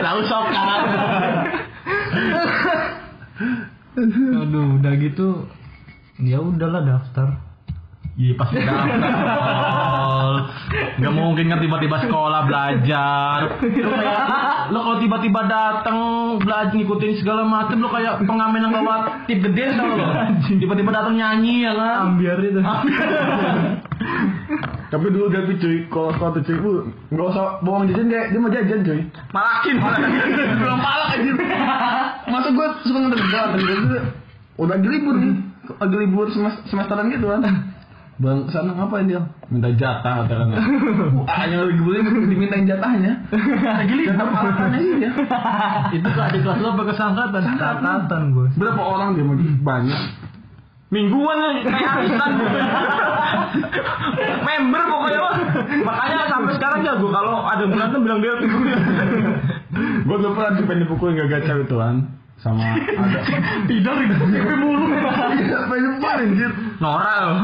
Lalu 0.05 0.23
sok 0.29 0.47
kan. 0.47 0.81
Aduh 4.43 4.67
udah 4.81 4.93
gitu 4.99 5.47
ya 6.23 6.39
udahlah 6.43 6.83
daftar 6.83 7.39
Iya 8.15 8.39
pasti 8.39 8.63
daftar. 8.63 10.35
Gak 11.03 11.15
mungkin 11.19 11.51
kan 11.51 11.59
tiba-tiba 11.59 11.99
sekolah 12.07 12.47
belajar. 12.47 13.59
Lo 13.59 13.91
kayak 13.91 14.19
lo 14.71 14.79
kalau 14.87 14.99
tiba-tiba 15.03 15.41
datang 15.51 15.99
belajar 16.39 16.79
ngikutin 16.79 17.19
segala 17.19 17.43
macem 17.43 17.83
lo 17.83 17.91
kayak 17.91 18.23
pengamen 18.23 18.63
yang 18.63 18.71
bawa 18.71 19.27
tip 19.27 19.43
gede 19.43 19.75
tau 19.75 19.99
lo. 19.99 20.07
Tiba-tiba 20.47 20.95
datang 20.95 21.19
nyanyi 21.19 21.67
ya 21.67 21.75
kan. 21.75 22.15
ambiar 22.15 22.39
itu 22.39 22.63
Tapi 24.91 25.07
dulu 25.11 25.27
Gapi 25.27 25.59
cuy, 25.59 25.77
kalau 25.91 26.15
tuh 26.15 26.43
cuy, 26.47 26.57
bu, 26.61 26.71
nggak 27.11 27.27
usah 27.35 27.59
bohong 27.67 27.91
jajan 27.91 28.07
kayak 28.07 28.27
dia 28.31 28.39
mau 28.39 28.51
jajan 28.53 28.81
cuy. 28.87 29.01
Malakin. 29.35 29.75
Belum 30.63 30.79
palak 30.79 31.09
aja. 31.19 31.33
Masa 32.31 32.49
gue 32.55 32.67
suka 32.87 32.99
ngedeg-deg 33.03 33.51
gitu. 33.59 33.99
Udah 34.55 34.79
lagi 34.79 34.87
libur 34.87 35.15
nih, 35.19 35.35
lagi 35.83 35.97
libur 35.99 36.27
semes- 36.31 36.63
semesteran 36.71 37.11
gitu 37.11 37.27
kan. 37.27 37.43
Bang, 38.15 38.47
sana 38.55 38.71
ngapain 38.79 39.11
dia? 39.11 39.27
Minta 39.51 39.75
jatah 39.75 40.23
katakan. 40.23 40.55
Wah, 41.19 41.27
hanya 41.43 41.67
lagi 41.67 41.83
libur 41.83 42.23
dimintain 42.31 42.63
jatahnya. 42.63 43.27
Lagi 43.35 43.95
libur. 43.99 44.15
Jatah 44.15 44.27
palakannya 44.31 44.79
dia. 45.03 45.11
Itu 45.99 46.07
ke 46.07 46.21
adik 46.23 46.41
kelas 46.47 46.59
lo 46.63 46.79
apa 46.79 46.83
kesangkatan? 46.95 47.43
catatan 47.59 48.23
gue 48.31 48.47
Berapa 48.55 48.79
orang 48.79 49.19
dia 49.19 49.27
mau 49.27 49.35
banyak? 49.35 50.01
Mingguan 50.95 51.39
arisan. 51.43 52.33
Member 54.47 54.83
pokoknya 54.87 55.19
mah. 55.19 55.35
Makanya 55.83 56.19
sampai 56.31 56.53
sekarang 56.55 56.81
jago 56.87 57.11
kalau 57.11 57.43
ada 57.43 57.67
berantem 57.67 58.01
bilang 58.07 58.23
dia 58.23 58.39
tuh. 58.39 58.47
Gue 60.07 60.17
dulu 60.23 60.39
pernah 60.39 60.55
dipengen 60.55 60.87
dipukulin 60.87 61.19
gak 61.19 61.29
gacha 61.35 61.53
itu 61.59 61.75
kan 61.75 61.97
sama 62.39 62.63
ada 62.79 63.19
Tidak 63.67 63.95
itu 64.07 64.55
mulu. 64.63 64.87
Pengen 65.67 65.91
dipukulin 65.99 66.19
anjir. 66.31 66.51
Nora 66.79 67.15
loh. 67.27 67.37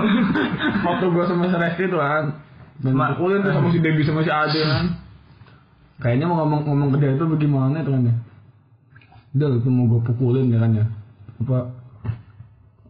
Waktu 0.87 1.05
gue 1.11 1.25
sama 1.27 1.51
si 1.51 1.57
Reski 1.59 1.85
tuh 1.91 1.99
kan 1.99 2.25
Dan 2.79 2.95
dipukulin 2.95 3.43
tuh 3.43 3.51
sama 3.51 3.69
si 3.75 3.79
Debbie 3.83 4.07
sama 4.07 4.23
si 4.23 4.31
Ade 4.31 4.63
kan 4.63 4.87
Kayaknya 6.01 6.31
mau 6.31 6.47
ngomong 6.47 6.71
ngomong 6.71 6.89
ke 6.95 6.97
dia 7.03 7.13
itu 7.13 7.27
bagaimana 7.27 7.83
itu 7.83 7.91
kan 7.93 8.03
ya 8.09 8.15
Del 9.35 9.59
itu 9.59 9.69
mau 9.69 9.91
gue 9.91 10.01
pukulin 10.07 10.55
ya 10.55 10.59
kan 10.63 10.71
ya 10.75 10.87
Apa 11.43 11.80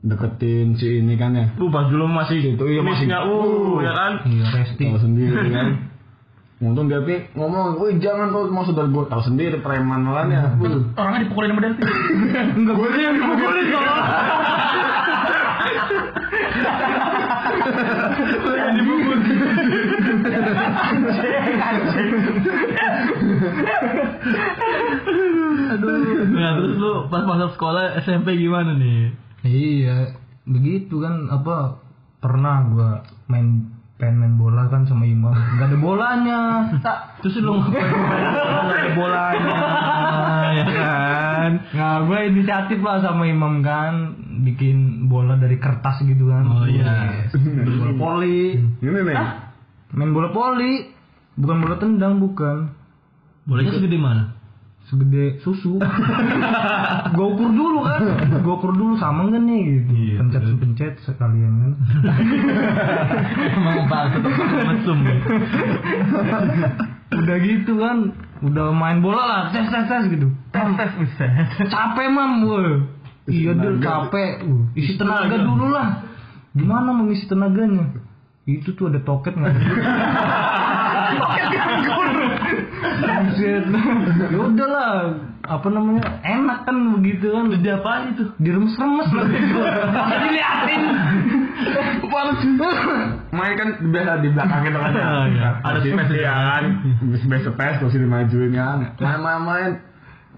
Deketin 0.00 0.74
si 0.74 0.98
ini 0.98 1.14
kan 1.14 1.32
ya 1.32 1.52
Lu 1.54 1.68
pas 1.68 1.84
dulu 1.86 2.08
masih 2.08 2.56
Itu, 2.56 2.64
iya, 2.64 2.80
masih- 2.80 3.04
Miss-nya, 3.04 3.20
uh, 3.22 3.76
ya 3.78 3.92
kan. 3.92 4.12
iya 4.24 4.44
resti 4.48 4.84
Tahu 4.86 4.96
sendiri 4.98 5.48
kan 5.56 5.68
Untung 6.60 6.88
dia 6.88 7.00
pi 7.00 7.16
ngomong, 7.32 7.80
wih 7.80 7.96
jangan 7.96 8.28
kau 8.30 8.44
mau 8.46 8.60
saudara 8.60 8.84
gue 8.84 9.04
tahu 9.06 9.22
sendiri 9.24 9.64
preman 9.64 10.04
kan 10.04 10.28
ya. 10.28 10.44
Orangnya 10.92 11.24
dipukulin 11.24 11.56
sama 11.56 11.60
Delphi. 11.64 11.82
enggak 12.52 12.74
gue 12.76 12.88
yang 13.00 13.16
dipukulin 13.16 13.66
kalau 13.70 13.96
Nah 25.20 26.50
terus 26.56 26.74
lu 26.76 26.92
pas 27.08 27.22
masuk 27.22 27.50
sekolah 27.54 28.00
SMP 28.00 28.36
gimana 28.36 28.72
nih? 28.72 29.12
Iya, 29.42 30.12
begitu 30.44 30.98
kan 30.98 31.28
apa 31.28 31.80
pernah 32.18 32.66
gua 32.66 32.90
main 33.26 33.68
pengen 33.96 34.16
main 34.18 34.34
bola 34.34 34.64
kan 34.66 34.84
sama 34.84 35.04
Imam 35.04 35.32
nggak 35.32 35.66
ada 35.66 35.76
bolanya 35.76 36.40
tak 36.78 37.20
Terus 37.20 37.36
lu 37.38 37.52
ngapain? 37.54 37.84
Nggak 38.64 38.80
ada 38.80 38.90
bolanya, 38.94 39.56
ya 40.50 40.64
kan? 40.66 41.50
nah 41.70 42.00
gue 42.02 42.18
inisiatif 42.26 42.80
lah 42.80 43.00
sama 43.00 43.24
Imam 43.24 43.60
kan 43.60 44.16
bikin 44.40 45.04
bola 45.04 45.36
dari 45.36 45.56
kertas 45.56 46.00
gitu 46.00 46.26
kan 46.26 46.44
Oh 46.44 46.64
iya. 46.64 47.28
bola 47.76 47.92
poli 47.94 48.56
Ini 48.78 48.88
nih. 48.88 49.16
main 49.92 50.10
bola 50.10 50.28
poli 50.30 50.88
bukan 51.34 51.56
bola 51.58 51.76
tendang 51.76 52.16
bukan 52.18 52.72
Bolanya 53.42 53.70
segede 53.70 53.96
mana? 53.96 54.29
Segede 54.90 55.38
susu. 55.46 55.78
Gue 57.14 57.26
ukur 57.30 57.50
dulu 57.54 57.86
kan. 57.86 58.02
Gue 58.42 58.54
ukur 58.58 58.74
dulu 58.74 58.98
sama 58.98 59.30
nggak 59.30 59.42
nih 59.46 59.60
gitu. 59.62 59.90
Iya, 59.94 60.14
pencet 60.18 60.42
terus? 60.42 60.58
pencet 60.58 60.94
sekalian 61.06 61.52
kan. 61.62 61.72
Emang 63.54 63.86
tetap 63.86 64.32
mesum. 64.66 64.98
udah 67.14 67.36
gitu 67.38 67.72
kan. 67.78 67.98
Udah 68.42 68.74
main 68.74 68.98
bola 68.98 69.22
lah 69.22 69.42
tes 69.54 69.70
tes 69.70 69.86
tes 69.86 70.02
gitu. 70.10 70.26
Tes 70.50 70.66
tes 70.74 70.90
buset. 70.98 71.30
capek 71.70 72.08
mam 72.10 72.42
gue 72.42 72.64
iya 73.30 73.54
deh 73.54 73.78
capek 73.78 74.42
Uh, 74.42 74.66
isi 74.74 74.98
tenaga 74.98 75.38
dulu 75.38 75.70
lah. 75.70 76.02
gimana 76.50 76.90
mengisi 76.90 77.30
tenaganya? 77.30 77.94
Itu 78.42 78.74
tuh 78.74 78.90
ada 78.90 78.98
toket 79.06 79.38
nggak 79.38 79.54
Buset. 83.20 83.64
ya 84.30 84.38
udahlah 84.40 84.90
apa 85.44 85.66
namanya 85.72 86.04
enak 86.22 86.58
kan 86.68 86.76
begitu 87.00 87.26
kan 87.32 87.50
Jadi 87.50 87.68
apaan 87.72 88.02
itu? 88.14 88.24
diremes-remes 88.38 89.08
lah 89.10 89.24
masa 89.26 90.16
diliatin 90.22 90.82
Main 93.30 93.54
kan 93.56 93.68
biasa 93.92 94.12
di 94.24 94.28
belakang 94.34 94.60
gitu 94.66 94.78
kan. 94.80 94.92
Ah, 94.96 95.24
iya. 95.30 95.48
Ada 95.62 95.78
space 95.84 96.08
space 96.08 96.24
kan. 96.24 96.64
Space 97.14 97.46
space 97.46 97.76
terus 97.78 97.94
dimajuin 97.94 98.52
kan. 98.56 98.78
Main-main-main. 98.98 99.72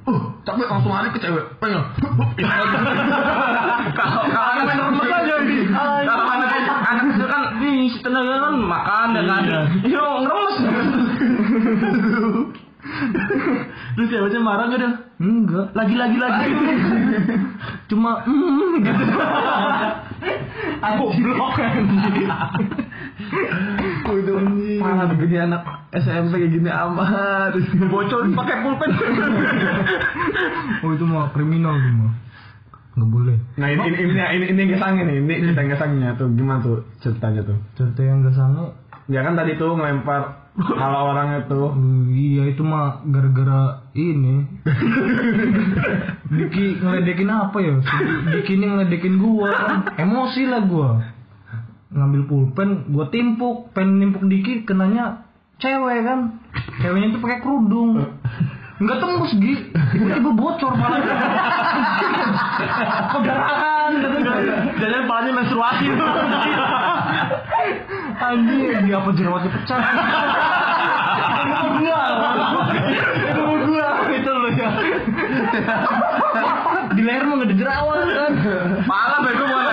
Uh, 0.03 0.19
tapi 0.43 0.67
langsung 0.67 0.91
lari 0.91 1.15
ke 1.15 1.23
cewek. 1.23 1.47
Pengen. 1.63 1.79
Kalau 3.95 4.23
anak 4.27 4.63
main 4.67 4.79
remes 4.83 5.07
aja 5.15 5.37
di. 5.47 5.57
Kalau 5.71 6.27
anak 6.27 6.49
anak 6.59 7.05
kecil 7.83 7.83
kan 7.83 7.83
nih 7.83 7.89
si 7.91 7.99
tenaga 8.03 8.35
kan 8.39 8.55
makan 8.55 9.09
ya 9.17 9.23
kan. 9.27 9.43
Yo 9.87 10.05
ngeremes. 10.23 10.57
Terus 13.95 14.09
ceweknya 14.11 14.41
marah 14.43 14.67
gak 14.75 14.81
dah? 14.83 14.95
enggak 15.23 15.67
Lagi 15.71 15.95
lagi 15.95 16.19
lagi. 16.19 16.51
cuma 17.91 18.27
mm, 18.27 18.83
gitu 18.83 19.05
Goblok 20.83 21.55
Oh, 24.03 24.15
itu 24.19 24.33
parah 24.83 25.07
begini 25.15 25.47
anak 25.47 25.63
SMP 25.95 26.43
kayak 26.43 26.53
gini 26.59 26.71
amat. 26.71 27.55
Bocor 27.87 28.27
pakai 28.35 28.57
pulpen. 28.67 28.91
oh 30.83 30.91
itu 30.91 31.05
mah 31.07 31.31
kriminal 31.31 31.79
mah 31.79 32.13
nggak 32.93 33.09
boleh. 33.09 33.37
Nah 33.57 33.69
ini 33.73 33.83
ini 33.89 33.97
ini 34.05 34.21
ini, 34.21 34.47
ini 34.53 34.63
gesangnya 34.69 35.03
nih. 35.09 35.17
Ini. 35.25 35.35
Cerita 35.49 35.63
gesangnya 35.65 36.09
tuh 36.21 36.29
gimana 36.37 36.61
tuh 36.61 36.85
ceritanya 37.01 37.41
tuh? 37.45 37.59
cerita 37.77 38.01
yang 38.05 38.21
sange 38.37 38.67
Ya 39.11 39.27
kan 39.27 39.35
tadi 39.35 39.59
tuh 39.59 39.75
ngelempar 39.75 40.53
kalau 40.53 41.17
orang 41.17 41.43
itu 41.43 41.61
iya 42.13 42.43
itu 42.53 42.61
mah 42.61 43.01
gara-gara 43.09 43.89
ini. 43.97 44.45
Diki 46.37 46.77
ngeledekin 46.77 47.29
apa 47.33 47.57
ya? 47.57 47.81
Diki 48.37 48.61
ini 48.61 48.65
ngeledekin 48.69 49.17
gua. 49.17 49.49
Kan 49.49 49.77
emosi 49.97 50.43
lah 50.45 50.63
gua. 50.69 51.01
Ngambil 51.89 52.23
pulpen 52.29 52.93
gua 52.93 53.09
timpuk. 53.09 53.73
Pen 53.73 53.97
nimpuk 53.97 54.29
Diki 54.29 54.69
kenanya 54.69 55.25
cewek 55.57 56.05
kan. 56.05 56.45
Ceweknya 56.85 57.17
tuh 57.17 57.21
pakai 57.25 57.41
kerudung 57.41 58.21
nggak 58.83 58.99
tembus 58.99 59.33
Gi. 59.39 59.55
Tiba-tiba 59.95 60.31
bocor 60.35 60.73
malah. 60.75 61.01
Perdarahan 63.13 63.91
gitu 64.03 64.19
Jangan 64.83 65.03
palanya 65.07 65.33
menstruasi. 65.39 65.87
Anjir 68.23 68.77
dia 68.87 68.97
apa 68.99 69.11
jerawatnya 69.15 69.51
pecah? 69.51 69.83
Itu 71.43 71.67
gua 71.79 72.03
itu 73.31 73.43
gua 73.67 73.89
itu 74.15 74.31
lo 74.31 74.49
Di 76.93 77.03
leher 77.03 77.25
mah 77.27 77.35
nggak 77.41 77.57
jerawat 77.57 77.99
kan. 78.11 78.33
Malah 78.87 79.19
bego 79.27 79.45
bukan 79.47 79.67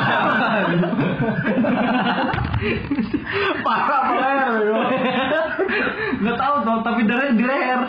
Parah 3.65 4.01
bego. 4.11 4.79
Nggak 6.19 6.37
tahu 6.37 6.55
tuh, 6.67 6.77
tapi 6.83 7.01
darahnya 7.07 7.33
di 7.35 7.45
leher. 7.47 7.81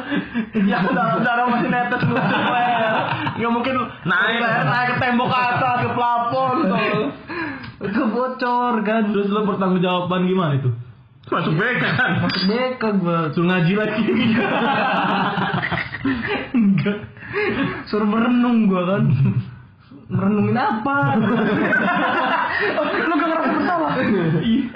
Ya 0.67 0.79
darah 0.87 1.19
darah 1.23 1.45
masih 1.51 1.69
netes 1.71 2.01
ke 2.01 2.13
leher. 2.15 2.95
Nggak 3.41 3.53
mungkin 3.53 3.75
Naik. 4.07 4.39
leher 4.39 4.65
naik 4.67 4.89
ke 4.95 4.97
tembok 5.03 5.31
atas 5.35 5.77
ke 5.83 5.91
plafon 5.95 6.57
tuh. 6.71 6.79
Itu 7.91 8.01
bocor 8.15 8.75
kan. 8.87 9.03
Terus 9.11 9.29
lo 9.33 9.41
bertanggung 9.49 9.83
jawaban 9.83 10.31
gimana 10.31 10.55
itu? 10.61 10.71
Masuk 11.31 11.55
BK 11.55 11.83
kan. 11.95 12.11
Masuk 12.27 12.43
BK 12.47 12.83
gua. 13.03 13.19
Suruh 13.35 13.47
ngaji 13.51 13.73
lagi. 13.79 14.03
Enggak. 16.55 16.99
Suruh 17.87 18.09
merenung 18.09 18.67
gua 18.71 18.83
kan. 18.95 19.03
Merenungin 20.11 20.59
apa? 20.59 20.97
lu 23.07 23.15
gak 23.15 23.29
bersalah? 23.31 23.60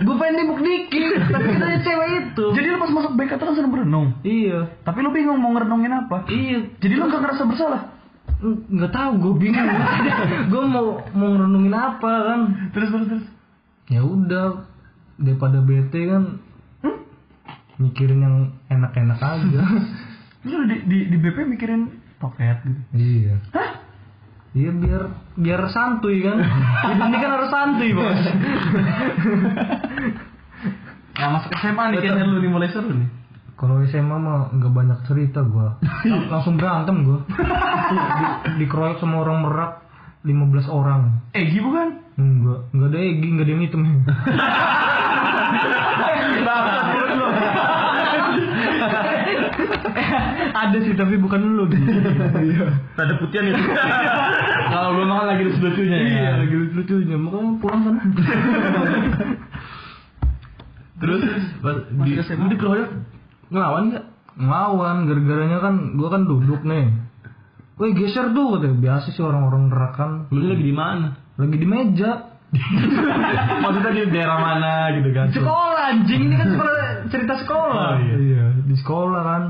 Gue 0.05 0.15
pengen 0.21 0.35
nibuk 0.43 0.61
dikit, 0.61 1.13
tapi 1.31 1.47
kita 1.57 1.67
cewek 1.83 2.09
itu. 2.13 2.47
Jadi 2.55 2.67
lu 2.69 2.77
pas 2.81 2.93
masuk 2.93 3.13
BK 3.17 3.33
tuh 3.39 3.47
kan 3.51 3.71
berenung. 3.73 4.09
Iya. 4.23 4.61
Tapi 4.85 4.99
lu 5.01 5.11
bingung 5.15 5.39
mau 5.41 5.53
ngerenungin 5.57 5.93
apa? 5.93 6.29
Iya. 6.29 6.75
Jadi 6.79 6.95
lu 6.99 7.05
nggak 7.09 7.23
ngerasa 7.23 7.43
bersalah? 7.49 7.83
Nggak 8.45 8.93
tahu, 8.93 9.13
gue 9.21 9.35
bingung. 9.49 9.69
gue 10.53 10.63
mau 10.69 11.01
mau 11.17 11.29
ngerenungin 11.33 11.75
apa 11.75 12.13
kan? 12.29 12.41
Terus 12.77 12.89
terus 12.93 13.07
terus. 13.09 13.27
Ya 13.93 14.01
udah, 14.01 14.65
daripada 15.21 15.61
bete 15.61 16.01
kan, 16.09 16.41
mikirin 17.79 18.21
yang 18.23 18.37
enak-enak 18.71 19.19
aja. 19.19 19.63
Lu 20.49 20.69
di, 20.69 20.77
di, 20.85 20.99
di 21.09 21.17
BP 21.17 21.49
mikirin 21.49 21.89
toket 22.21 22.61
gitu. 22.65 22.81
iya. 22.97 23.37
Iya 24.55 24.71
biar 24.71 25.03
biar 25.35 25.61
santuy 25.69 26.23
kan. 26.23 26.39
Hidup 26.87 27.07
ini 27.11 27.17
kan 27.19 27.31
harus 27.35 27.51
santuy 27.51 27.91
bos. 27.91 28.23
Nah 31.15 31.41
masuk 31.41 31.55
SMA 31.55 31.95
nih 31.95 31.99
kayaknya 32.03 32.27
lu 32.27 32.43
nih 32.43 32.51
mulai 32.51 32.69
seru 32.75 32.91
nih. 32.91 33.07
Kalau 33.55 33.79
SMA 33.87 34.19
mah 34.19 34.51
nggak 34.51 34.73
banyak 34.75 34.99
cerita 35.07 35.47
gua. 35.47 35.79
Lang- 36.03 36.27
langsung 36.35 36.59
berantem 36.59 37.07
gua. 37.07 37.23
Di, 37.31 37.97
dikeroyok 38.59 38.99
sama 38.99 39.23
orang 39.23 39.47
merak 39.47 39.73
15 40.27 40.67
orang. 40.67 41.23
Egi 41.31 41.63
bukan? 41.63 41.89
Enggak, 42.19 42.61
enggak 42.75 42.89
ada 42.91 42.99
Egi, 42.99 43.27
enggak 43.31 43.47
ada 43.47 43.53
yang 43.55 43.63
hitam. 43.63 43.83
ada 50.65 50.77
sih 50.83 50.95
tapi 50.95 51.15
bukan 51.19 51.41
lu. 51.55 51.65
Ada 52.99 53.15
putihan 53.19 53.45
itu. 53.51 53.63
Kalau 54.73 54.91
gue 54.99 55.07
makan 55.07 55.27
lagi 55.31 55.43
lucu-lucunya 55.47 55.99
ya. 55.99 56.09
Iya, 56.09 56.31
lagi 56.45 56.55
lucu-lucunya. 56.55 57.17
Makanya 57.19 57.53
pulang 57.63 57.83
kan. 57.87 57.95
Terus 61.05 61.23
pas 61.61 61.77
di 61.91 62.13
lu 62.17 62.47
dikeroyok 62.55 62.91
ngelawan 63.51 63.83
nggak? 63.93 64.05
Ngelawan, 64.35 64.97
gara-garanya 65.07 65.59
kan 65.63 65.75
gua 65.95 66.09
kan 66.11 66.27
duduk 66.27 66.67
nih. 66.67 66.91
Woi 67.79 67.95
geser 67.95 68.31
tuh 68.35 68.59
katanya. 68.59 68.79
Biasa 68.79 69.15
sih 69.15 69.23
orang-orang 69.23 69.71
nerakan 69.71 70.11
Lu 70.31 70.43
lagi 70.47 70.63
di 70.63 70.75
mana? 70.75 71.19
lagi 71.35 71.57
di 71.59 71.67
meja. 71.67 72.31
Maksudnya 73.63 74.07
di 74.07 74.15
daerah 74.15 74.39
mana 74.39 74.95
gitu 74.95 75.11
kan? 75.11 75.27
Sekolah 75.35 75.83
anjing 75.91 76.31
ini 76.31 76.35
kan 76.39 76.49
sekolah 76.55 76.75
cerita 77.11 77.35
sekolah. 77.43 77.89
Oh, 77.91 77.99
iya. 77.99 78.17
iya, 78.23 78.45
di 78.65 78.75
sekolah 78.75 79.23
kan. 79.23 79.45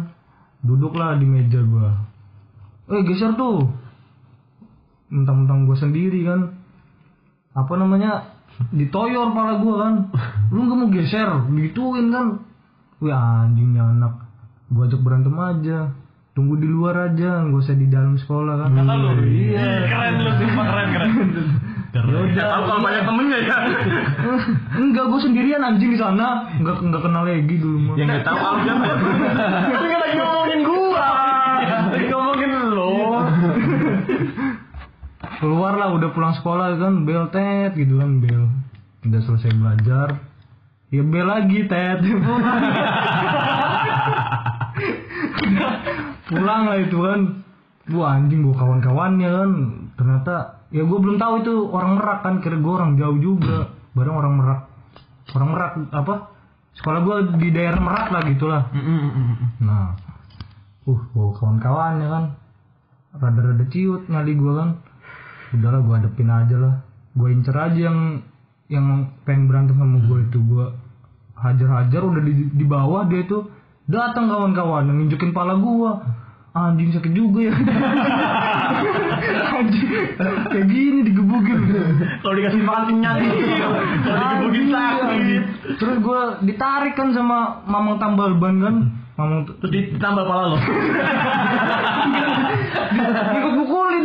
Duduklah 0.65 1.17
di 1.21 1.27
meja 1.29 1.61
gua. 1.63 1.93
Eh 2.89 3.03
geser 3.07 3.37
tuh. 3.39 3.69
Mentang-mentang 5.13 5.65
gua 5.65 5.77
sendiri 5.79 6.25
kan. 6.27 6.55
Apa 7.55 7.79
namanya? 7.79 8.35
Ditoyor 8.75 9.35
pala 9.35 9.63
gua 9.63 9.75
kan. 9.87 9.95
Lu 10.51 10.67
nggak 10.67 10.79
mau 10.79 10.89
geser, 10.91 11.29
gituin 11.53 12.11
kan. 12.11 12.27
Wih 12.99 13.15
anjing 13.15 13.77
nih 13.77 13.83
anak. 13.83 14.27
Gua 14.73 14.89
ajak 14.89 15.01
berantem 15.01 15.37
aja. 15.39 15.93
Tunggu 16.35 16.59
di 16.59 16.67
luar 16.67 17.15
aja, 17.15 17.47
gak 17.47 17.63
usah 17.63 17.79
di 17.79 17.87
dalam 17.87 18.19
sekolah 18.19 18.67
kan. 18.67 18.75
Kata 18.75 18.95
lu. 18.99 19.23
Iya. 19.23 19.87
Keren 19.87 20.15
lu 20.19 20.31
sumpah 20.35 20.67
keren 20.67 20.89
keren. 20.91 21.11
Keren. 21.95 22.35
Ya 22.35 22.51
tahu 22.51 22.63
kalau 22.67 22.83
banyak 22.83 23.07
temennya 23.07 23.39
ya. 23.47 23.59
Enggak, 24.83 25.05
gue 25.15 25.21
sendirian 25.23 25.63
anjing 25.63 25.95
di 25.95 25.99
sana. 26.03 26.51
Enggak 26.59 26.83
enggak 26.83 27.03
kenal 27.07 27.23
lagi 27.23 27.55
dulu 27.55 27.79
mah. 27.79 27.95
Yang 27.95 28.09
nggak 28.11 28.25
tahu 28.27 28.35
kalau 28.43 28.59
siapa. 28.67 28.87
Tapi 29.71 29.87
kan 29.87 30.01
lagi 30.03 30.17
ngomongin 30.19 30.61
gua. 30.67 31.11
Lagi 31.95 32.07
ngomongin 32.11 32.51
lo. 32.75 32.91
keluar 35.45 35.77
lah 35.77 35.93
udah 35.93 36.09
pulang 36.17 36.33
sekolah 36.41 36.81
kan 36.81 37.05
bel 37.05 37.29
tet 37.29 37.77
gitu 37.77 38.01
kan 38.01 38.17
bel 38.17 38.49
udah 39.05 39.21
selesai 39.29 39.53
belajar 39.53 40.17
ya 40.89 41.05
bel 41.05 41.29
lagi 41.29 41.69
tet 41.69 42.01
Udah, 45.45 45.73
pulang 46.33 46.63
lah 46.65 46.79
itu 46.81 46.97
kan 46.97 47.21
gua 47.93 48.17
anjing 48.17 48.41
gua 48.41 48.57
kawan-kawannya 48.57 49.29
kan 49.29 49.51
ternyata 50.01 50.64
ya 50.73 50.83
gua 50.87 50.99
belum 51.03 51.17
tahu 51.21 51.35
itu 51.45 51.55
orang 51.69 52.01
merak 52.01 52.19
kan 52.25 52.35
kira 52.41 52.57
gua 52.61 52.85
orang 52.85 52.97
jauh 52.97 53.19
juga. 53.21 53.73
Bareng 53.95 54.17
orang 54.17 54.35
merak. 54.39 54.61
Orang 55.35 55.49
merak 55.55 55.73
apa? 55.91 56.15
Sekolah 56.75 57.01
gua 57.07 57.17
di 57.39 57.49
daerah 57.55 57.79
merak 57.79 58.11
lah 58.11 58.23
gitulah. 58.27 58.63
Nah, 59.63 59.95
uh, 60.91 61.01
bawa 61.15 61.31
kawan-kawannya 61.39 62.07
kan, 62.11 62.25
rada-rada 63.19 63.65
ciut 63.71 64.11
ngali 64.11 64.35
gua 64.35 64.53
kan. 64.63 64.71
Udahlah 65.55 65.81
gua 65.87 65.95
hadepin 66.03 66.31
aja 66.31 66.57
lah. 66.59 66.75
Gua 67.15 67.29
incer 67.31 67.55
aja 67.55 67.79
yang 67.79 68.27
yang 68.67 69.15
pengen 69.23 69.47
berantem 69.47 69.79
sama 69.79 70.03
gua 70.03 70.19
itu. 70.27 70.39
Gua 70.43 70.67
hajar-hajar 71.39 72.03
udah 72.03 72.23
di, 72.27 72.33
di 72.51 72.65
bawah 72.67 73.07
dia 73.07 73.23
itu. 73.23 73.47
Datang 73.87 74.27
kawan-kawan 74.27 74.91
nginjekin 74.91 75.31
pala 75.31 75.55
gua. 75.61 76.24
Anjing 76.55 76.95
sakit 76.95 77.11
juga 77.19 77.51
ya. 77.51 77.55
Anjing 79.59 79.91
kayak 80.55 80.67
gini 80.71 81.03
digebukin. 81.03 81.59
Kalau 82.23 82.35
dikasih 82.39 82.63
makan 82.63 82.83
kenyang. 82.95 83.19
Kalau 84.07 84.23
digebukin 84.39 84.67
sakit. 84.71 85.43
Terus 85.83 85.97
gua 85.99 86.39
ditarik 86.47 86.95
kan 86.95 87.11
sama 87.11 87.67
Mamang 87.67 87.99
Tambal 87.99 88.39
Ban 88.39 88.63
kan. 88.63 88.77
Mamang 89.19 89.51
Terus 89.67 89.99
ditambal 89.99 90.31
pala 90.31 90.55
lo. 90.55 90.59
ikut 93.35 93.53
pukulin 93.59 94.05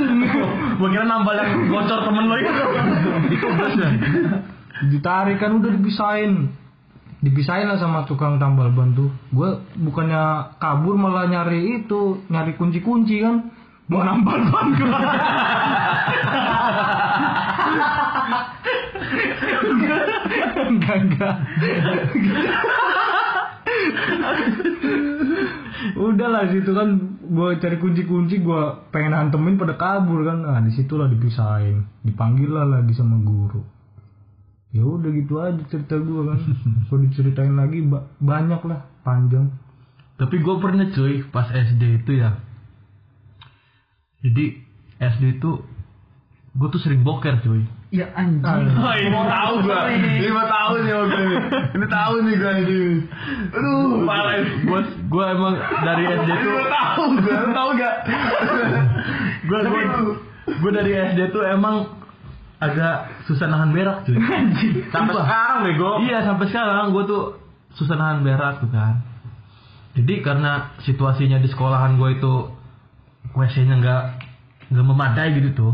Gua 0.82 0.88
kira 0.90 1.06
nambal 1.06 1.38
yang 1.38 1.70
gocor 1.70 2.02
temen 2.02 2.34
lo 2.34 2.36
itu. 2.42 2.54
Ditarik 4.90 5.38
kan 5.38 5.62
udah 5.62 5.70
dipisahin 5.70 6.50
dipisahin 7.20 7.68
lah 7.68 7.80
sama 7.80 8.08
tukang 8.08 8.40
tambal 8.40 8.72
ban 8.72 8.96
tuh. 8.96 9.12
Gue 9.32 9.60
bukannya 9.76 10.56
kabur 10.60 10.96
malah 10.96 11.28
nyari 11.28 11.84
itu 11.84 12.24
nyari 12.32 12.56
kunci-kunci 12.56 13.20
kan. 13.20 13.52
Mau 13.90 14.06
nambal 14.06 14.40
ban 14.54 14.68
enggak 20.70 20.98
enggak. 21.02 21.36
Udahlah 26.00 26.44
situ 26.54 26.72
kan 26.72 26.90
gue 27.20 27.50
cari 27.60 27.78
kunci-kunci 27.82 28.40
gue 28.40 28.62
pengen 28.94 29.18
hantemin 29.18 29.60
pada 29.60 29.76
kabur 29.76 30.24
kan. 30.24 30.46
Nah 30.46 30.62
di 30.64 30.72
situlah 30.72 31.12
dipisahin. 31.12 31.84
Dipanggil 32.06 32.48
lah 32.48 32.64
lagi 32.70 32.96
sama 32.96 33.20
guru 33.20 33.79
ya 34.70 34.82
udah 34.82 35.10
gitu 35.10 35.34
aja 35.38 35.62
cerita 35.66 35.98
gue 35.98 36.22
kan 36.24 36.40
kalau 36.86 37.00
diceritain 37.02 37.54
lagi 37.54 37.82
ba- 37.82 38.06
banyak 38.18 38.62
lah 38.64 38.86
panjang 39.02 39.50
Tapi 40.16 40.36
gue 40.38 40.56
pernah 40.58 40.86
cuy 40.86 41.24
pas 41.26 41.48
SD 41.48 42.04
itu 42.04 42.20
ya. 42.20 42.36
Jadi 44.20 44.60
SD 45.00 45.40
itu 45.40 45.64
gue 46.52 46.68
tuh 46.68 46.82
sering 46.84 47.02
boker 47.02 47.40
cuy. 47.40 47.64
Ya 47.90 48.12
anjing. 48.14 48.44
Oh, 48.84 48.94
ini 48.94 49.10
mau 49.10 49.24
tahu 49.24 49.54
gua. 49.64 49.88
Ini 49.88 50.30
mau 50.30 50.44
tahu 50.44 50.74
nih 50.78 50.94
oke. 50.94 51.22
Ini 51.72 51.86
tahu 51.88 52.14
nih 52.20 52.36
gua 52.36 52.52
ini. 52.54 52.82
Aduh, 53.50 54.04
parah 54.04 54.34
ini. 54.38 54.52
Gue 54.62 54.80
gue 55.08 55.24
emang 55.26 55.56
dari 55.80 56.04
SD 56.06 56.30
tuh 56.36 56.52
mau 56.52 56.68
tahu 56.68 57.02
gua. 57.16 57.34
Lu 57.40 57.50
tahu 57.50 57.70
gak? 57.74 57.96
gue 59.40 59.60
gue 59.64 59.82
gue 60.52 60.72
dari 60.76 60.92
SD 61.08 61.20
tuh 61.32 61.48
emang 61.48 61.76
agak 62.60 62.96
susah 63.26 63.48
nahan 63.48 63.72
berak 63.72 64.04
cuy. 64.04 64.20
Sampai 64.94 65.16
Sumpah. 65.16 65.24
sekarang 65.24 65.58
bego. 65.64 65.90
Iya 66.04 66.18
sampai 66.28 66.46
sekarang 66.52 66.92
gue 66.92 67.04
tuh 67.08 67.24
susah 67.80 67.96
nahan 67.96 68.20
berak 68.22 68.60
tuh 68.60 68.70
kan. 68.72 69.00
Jadi 69.96 70.14
karena 70.22 70.76
situasinya 70.84 71.40
di 71.40 71.48
sekolahan 71.48 71.96
gue 71.96 72.20
itu 72.20 72.34
WC-nya 73.36 73.80
nggak 73.80 74.04
nggak 74.76 74.86
memadai 74.86 75.40
gitu 75.40 75.50
tuh. 75.56 75.74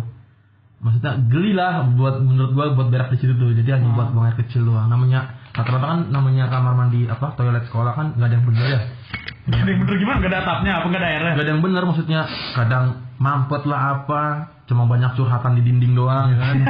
Maksudnya 0.86 1.18
geli 1.26 1.58
lah 1.58 1.90
buat 1.98 2.22
menurut 2.22 2.54
gue 2.54 2.66
buat 2.78 2.88
berak 2.94 3.10
di 3.10 3.18
situ 3.18 3.34
tuh. 3.34 3.50
Jadi 3.58 3.70
hanya 3.82 3.90
buat 3.98 4.14
buang 4.14 4.30
air 4.30 4.38
kecil 4.38 4.62
doang. 4.70 4.86
Namanya 4.86 5.42
rata-rata 5.58 5.86
kan 5.90 6.00
namanya 6.14 6.52
kamar 6.54 6.74
mandi 6.78 7.10
apa 7.10 7.34
toilet 7.34 7.66
sekolah 7.66 7.98
kan 7.98 8.14
nggak 8.14 8.30
ada 8.30 8.36
yang 8.38 8.46
bener 8.46 8.66
ya. 8.70 8.80
Gak 9.46 9.62
ada 9.62 9.70
yang 9.70 9.82
bener 9.86 9.96
gimana? 10.02 10.18
Gak 10.26 10.32
ada 10.34 10.40
atapnya 10.42 10.72
apa 10.82 10.86
gak 10.90 11.02
ada 11.02 11.10
airnya? 11.10 11.34
Gak 11.38 11.46
ada 11.46 11.52
yang 11.54 11.62
bener 11.62 11.82
maksudnya 11.86 12.20
kadang 12.58 12.86
mampet 13.16 13.64
lah 13.64 14.02
apa 14.02 14.24
cuma 14.66 14.90
banyak 14.90 15.14
curhatan 15.16 15.56
di 15.56 15.62
dinding 15.64 15.94
doang 15.94 16.34
ya 16.34 16.38
kan 16.42 16.58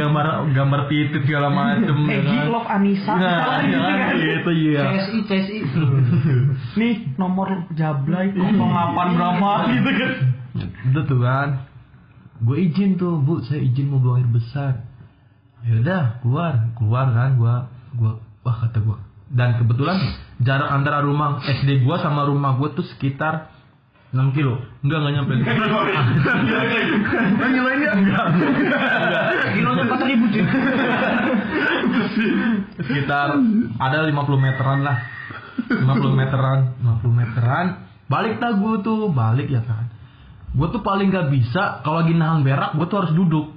gambar 0.00 0.26
gambar 0.52 0.80
titit 0.86 1.24
segala 1.24 1.48
macem 1.50 1.96
ya 2.04 2.20
Egi 2.20 2.36
kan? 2.36 2.46
love 2.52 2.68
Anissa. 2.68 3.12
nah, 3.16 3.64
ya 3.64 3.80
kan? 3.80 4.14
gitu 4.20 4.50
iya 4.52 4.82
CSI 4.92 5.18
CSI 5.24 5.58
Nih 6.78 6.94
nomor 7.16 7.64
jablay 7.72 8.30
08 8.36 9.16
berapa 9.16 9.50
gitu 9.72 9.90
kan. 9.90 10.12
itu 10.62 11.00
tuh 11.08 11.18
kan 11.18 11.48
gue 12.44 12.56
izin 12.60 12.94
tuh 12.94 13.18
bu 13.18 13.40
saya 13.42 13.62
izin 13.62 13.88
mau 13.88 13.98
buang 13.98 14.20
air 14.20 14.28
besar 14.28 14.84
ya 15.64 15.80
udah 15.80 16.02
keluar 16.20 16.70
keluar 16.76 17.06
kan 17.08 17.30
gue 17.40 17.54
gue 17.98 18.12
wah 18.44 18.56
kata 18.62 18.78
gue 18.78 18.98
dan 19.32 19.56
kebetulan 19.56 19.96
jarak 20.44 20.68
antara 20.68 21.00
rumah 21.00 21.40
SD 21.40 21.82
gue 21.82 21.96
sama 21.98 22.28
rumah 22.28 22.60
gue 22.60 22.68
tuh 22.76 22.84
sekitar 22.84 23.48
6 24.14 24.30
kilo? 24.30 24.62
Enggak 24.86 24.98
enggak 25.02 25.14
nyampe. 25.18 25.34
Ngilain 27.50 27.80
ya? 27.82 27.92
kilonya 29.54 29.82
empat 29.86 30.02
ribu 30.06 30.24
cuy 30.30 30.44
sekitar 32.78 33.34
ada 33.82 33.96
50 34.06 34.14
meteran 34.38 34.86
lah. 34.86 35.02
50 35.66 36.14
meteran 36.14 36.78
50 36.78 37.10
meteran. 37.10 37.66
Balik 38.06 38.38
dah 38.38 38.54
gue 38.54 38.74
tuh 38.86 39.10
balik 39.10 39.50
ya 39.50 39.66
kan. 39.66 39.90
Gue 40.54 40.70
tuh 40.70 40.86
paling 40.86 41.10
gak 41.10 41.34
bisa 41.34 41.82
kalau 41.82 42.06
lagi 42.06 42.14
nahan 42.14 42.46
berak 42.46 42.78
gue 42.78 42.86
tuh 42.86 43.02
harus 43.02 43.12
duduk. 43.18 43.50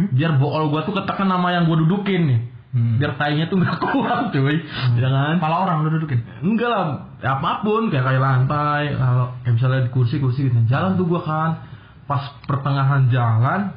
Biar 0.00 0.40
bool 0.40 0.72
gue 0.72 0.80
tuh 0.88 0.96
ketekan 0.96 1.28
nama 1.28 1.60
yang 1.60 1.68
gue 1.68 1.76
dudukin 1.84 2.24
nih 2.24 2.40
biar 2.74 3.14
tainya 3.14 3.46
tuh 3.46 3.62
gak 3.62 3.78
kuat 3.86 4.34
cuy. 4.34 4.56
Ya 4.98 5.08
kan? 5.08 5.38
Pala 5.38 5.62
orang 5.62 5.86
lu 5.86 5.94
dudukin. 5.94 6.26
enggak 6.42 6.68
lah. 6.68 6.86
Ya 7.22 7.38
apa 7.38 7.62
pun 7.62 7.86
kayak 7.88 8.02
kayak 8.02 8.18
lantai 8.18 8.98
kalau 8.98 9.30
kayak 9.46 9.54
misalnya 9.54 9.80
di 9.86 9.90
kursi 9.94 10.18
kursi 10.18 10.50
gitu. 10.50 10.58
Jalan 10.66 10.98
tuh 10.98 11.06
gue 11.06 11.22
kan 11.22 11.62
pas 12.04 12.34
pertengahan 12.44 13.06
jalan 13.08 13.70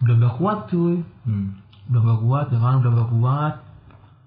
udah 0.00 0.14
gak 0.16 0.34
kuat 0.38 0.58
cuy. 0.70 1.02
Udah 1.90 2.00
gak 2.00 2.20
kuat 2.22 2.46
ya 2.54 2.58
kan? 2.58 2.74
Udah 2.80 2.90
gak 2.94 3.10
kuat. 3.10 3.54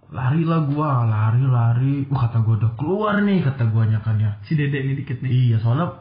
Lari 0.08 0.48
lah 0.48 0.64
gua 0.64 1.04
lari 1.04 1.44
lari. 1.44 1.96
Wah 2.08 2.28
kata 2.28 2.40
gua 2.40 2.56
udah 2.56 2.72
keluar 2.80 3.20
nih 3.20 3.44
kata 3.44 3.68
guanya 3.68 4.00
kan 4.00 4.16
ya 4.16 4.40
Si 4.48 4.56
Dede 4.56 4.80
ini 4.80 4.96
dikit 4.96 5.20
nih. 5.20 5.28
iya 5.28 5.58
soalnya 5.60 6.00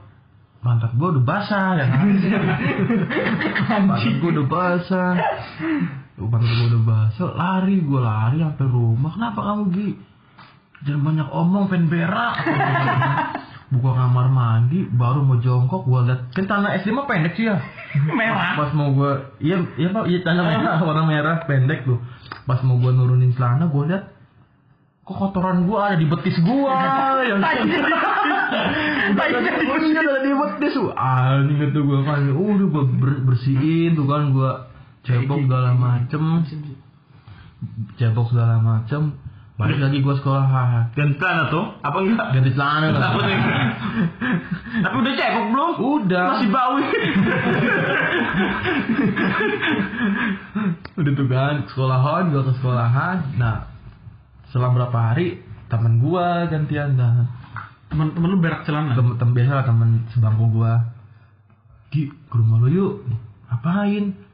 pantat 0.62 0.94
gua 0.94 1.10
udah 1.10 1.24
basah 1.26 1.74
ya 1.74 1.86
kan? 1.90 2.06
Pantat 3.66 4.14
gua 4.22 4.30
udah 4.30 4.46
basah 4.46 5.10
Pantat 6.16 6.48
gua 6.48 6.66
udah 6.72 6.82
basah 6.88 7.28
lari 7.36 7.76
gua 7.84 8.00
lari 8.00 8.40
sampai 8.40 8.66
rumah. 8.72 9.12
Kenapa 9.12 9.40
kamu 9.52 9.62
Gi? 9.76 9.90
Jangan 10.88 11.02
banyak 11.04 11.28
omong 11.28 11.64
pengen 11.68 11.92
berak. 11.92 12.34
Buka 13.66 13.90
kamar 13.98 14.30
mandi 14.30 14.86
baru 14.86 15.26
mau 15.26 15.42
jongkok 15.42 15.84
gua 15.84 16.06
liat 16.06 16.30
kan 16.32 16.46
tanah 16.46 16.78
SD 16.80 16.94
mah 16.94 17.04
pendek 17.04 17.34
sih 17.34 17.50
ya? 17.50 17.58
Merah. 18.14 18.54
pas 18.54 18.70
mau 18.72 18.94
gua 18.96 19.34
iya 19.42 19.58
iya 19.76 19.90
pak. 19.92 20.06
Iya 20.08 20.18
tanah 20.24 20.44
merah 20.46 20.78
warna 20.86 21.02
merah 21.04 21.36
pendek 21.44 21.84
tuh. 21.84 22.00
Pas 22.48 22.62
mau 22.64 22.78
gua 22.80 22.94
nurunin 22.94 23.34
celana 23.36 23.68
gua 23.68 23.84
liat 23.90 24.04
kok 25.06 25.16
kotoran 25.18 25.66
gua 25.68 25.92
ada 25.92 25.96
di 26.00 26.06
betis 26.08 26.38
gua? 26.40 26.72
Yang 27.28 27.42
ada 27.42 27.62
di 30.22 30.32
betis 30.32 30.72
tuh. 30.72 30.88
Anjing 30.94 31.58
itu 31.60 31.80
gua 31.84 32.00
kan 32.06 32.22
udah 32.30 32.66
gua 32.70 32.84
ber- 32.86 33.22
bersihin 33.26 33.98
tuh 33.98 34.06
kan 34.06 34.30
gua 34.30 34.70
cebok 35.06 35.38
segala 35.46 35.70
macem 35.72 36.20
cebok 37.96 38.26
segala 38.34 38.58
macem 38.58 39.14
balik 39.56 39.80
lagi 39.80 40.04
gua 40.04 40.12
sekolah 40.20 40.44
Ganti 40.92 41.16
celana 41.16 41.48
tuh? 41.48 41.64
Apa 41.80 41.96
enggak? 42.04 42.28
ganti 42.36 42.50
celana 42.52 42.92
nih? 42.92 42.92
Tapi 44.84 44.94
udah 45.00 45.12
cebok 45.16 45.44
belum? 45.48 45.70
udah 45.80 46.24
Masih 46.36 46.48
bau. 46.52 46.76
udah 50.96 51.12
tuh 51.12 51.26
kan 51.28 51.54
sekolahan 51.72 52.22
gua 52.32 52.42
ke 52.44 52.52
sekolahan 52.60 53.16
nah 53.40 53.68
selang 54.52 54.76
berapa 54.76 54.92
hari 54.96 55.40
temen 55.68 55.98
gua 56.00 56.46
gantian 56.48 56.96
dah 56.96 57.26
Temen-temen 57.86 58.34
lu 58.34 58.42
berak 58.42 58.66
celana. 58.66 58.98
temen, 58.98 59.14
temen 59.14 59.30
biasa 59.32 59.52
lah 59.62 59.64
temen 59.64 60.04
sebangku 60.10 60.50
gua 60.52 60.90
Gi 61.94 62.10
ke 62.10 62.34
rumah 62.34 62.58
lu 62.60 62.68
yuk 62.68 62.92
ngapain 63.48 64.25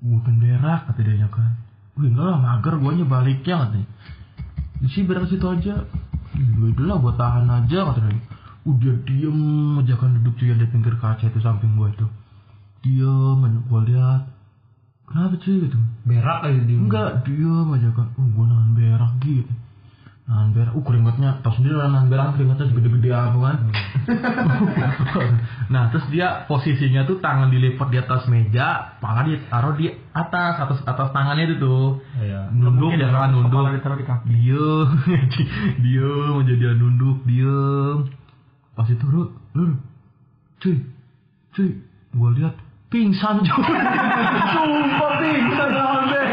pengen 0.00 0.40
berak 0.40 0.88
kata 0.88 1.00
dia 1.04 1.28
kan. 1.28 1.60
Wih 2.00 2.08
enggak 2.08 2.26
lah 2.32 2.38
mager 2.40 2.74
guanya 2.80 3.04
baliknya 3.04 3.68
katanya 3.68 3.88
di 4.80 4.88
sini 4.88 5.04
berak 5.12 5.28
situ 5.28 5.44
aja. 5.44 5.84
"Ya 6.32 6.44
udah 6.56 6.84
lah 6.88 6.96
gua 7.04 7.12
tahan 7.20 7.44
aja 7.52 7.78
kata 7.92 8.00
dia. 8.08 8.24
Udah 8.64 8.96
diem 9.04 9.40
aja 9.76 9.94
kan 10.00 10.16
duduk 10.16 10.40
cuy 10.40 10.56
di 10.56 10.66
pinggir 10.72 10.96
kaca 10.96 11.28
itu 11.28 11.40
samping 11.44 11.76
gua 11.76 11.92
itu. 11.92 12.08
Diem 12.80 13.40
gua 13.68 13.80
lihat. 13.84 14.22
Kenapa 15.04 15.36
cuy 15.36 15.68
gitu? 15.68 15.78
Berak 16.08 16.40
aja 16.48 16.60
di 16.64 16.74
Enggak, 16.80 17.28
diem 17.28 17.68
aja 17.76 17.88
kan. 17.92 18.08
Oh, 18.16 18.24
gua 18.32 18.44
nahan 18.48 18.72
berak 18.72 19.12
gitu. 19.20 19.52
Nahan 20.30 20.54
berak. 20.54 20.78
Uh, 20.78 20.84
keringetnya, 20.86 21.42
tau 21.42 21.50
sendiri 21.58 21.74
lah 21.74 21.90
nahan 21.90 22.06
berak 22.06 22.38
keringetnya 22.38 22.70
segede-gede 22.70 23.10
apa 23.10 23.38
kan. 23.42 23.56
nah, 25.74 25.90
terus 25.90 26.06
dia 26.14 26.46
posisinya 26.46 27.02
tuh 27.02 27.18
tangan 27.18 27.50
dilipat 27.50 27.90
di 27.90 27.98
atas 27.98 28.30
meja, 28.30 28.94
pala 29.02 29.26
dia 29.26 29.42
taruh 29.50 29.74
di 29.74 29.90
atas, 30.14 30.54
atas 30.62 30.78
atas 30.86 31.10
tangannya 31.10 31.50
itu 31.50 31.58
tuh. 31.58 31.98
Iya. 32.14 32.46
Nunduk 32.54 32.94
kan, 32.94 33.34
nunduk. 33.34 33.58
Kepala 33.58 33.74
ditaruh 33.74 33.98
di 33.98 34.06
kaki. 34.06 34.26
Diem, 34.30 34.88
diem 35.82 36.34
aja 36.38 36.54
dia 36.54 36.70
nunduk, 36.78 37.18
diem. 37.26 38.06
Pas 38.78 38.86
itu 38.86 39.06
lu, 39.10 39.34
lu, 39.58 39.74
cuy, 40.62 40.78
cuy, 41.58 41.74
gua 42.14 42.30
lihat 42.38 42.54
pingsan 42.86 43.42
cuy. 43.42 43.66
Sumpah 44.54 45.12
pingsan 45.18 45.68
nahan 45.74 46.04
berak. 46.06 46.30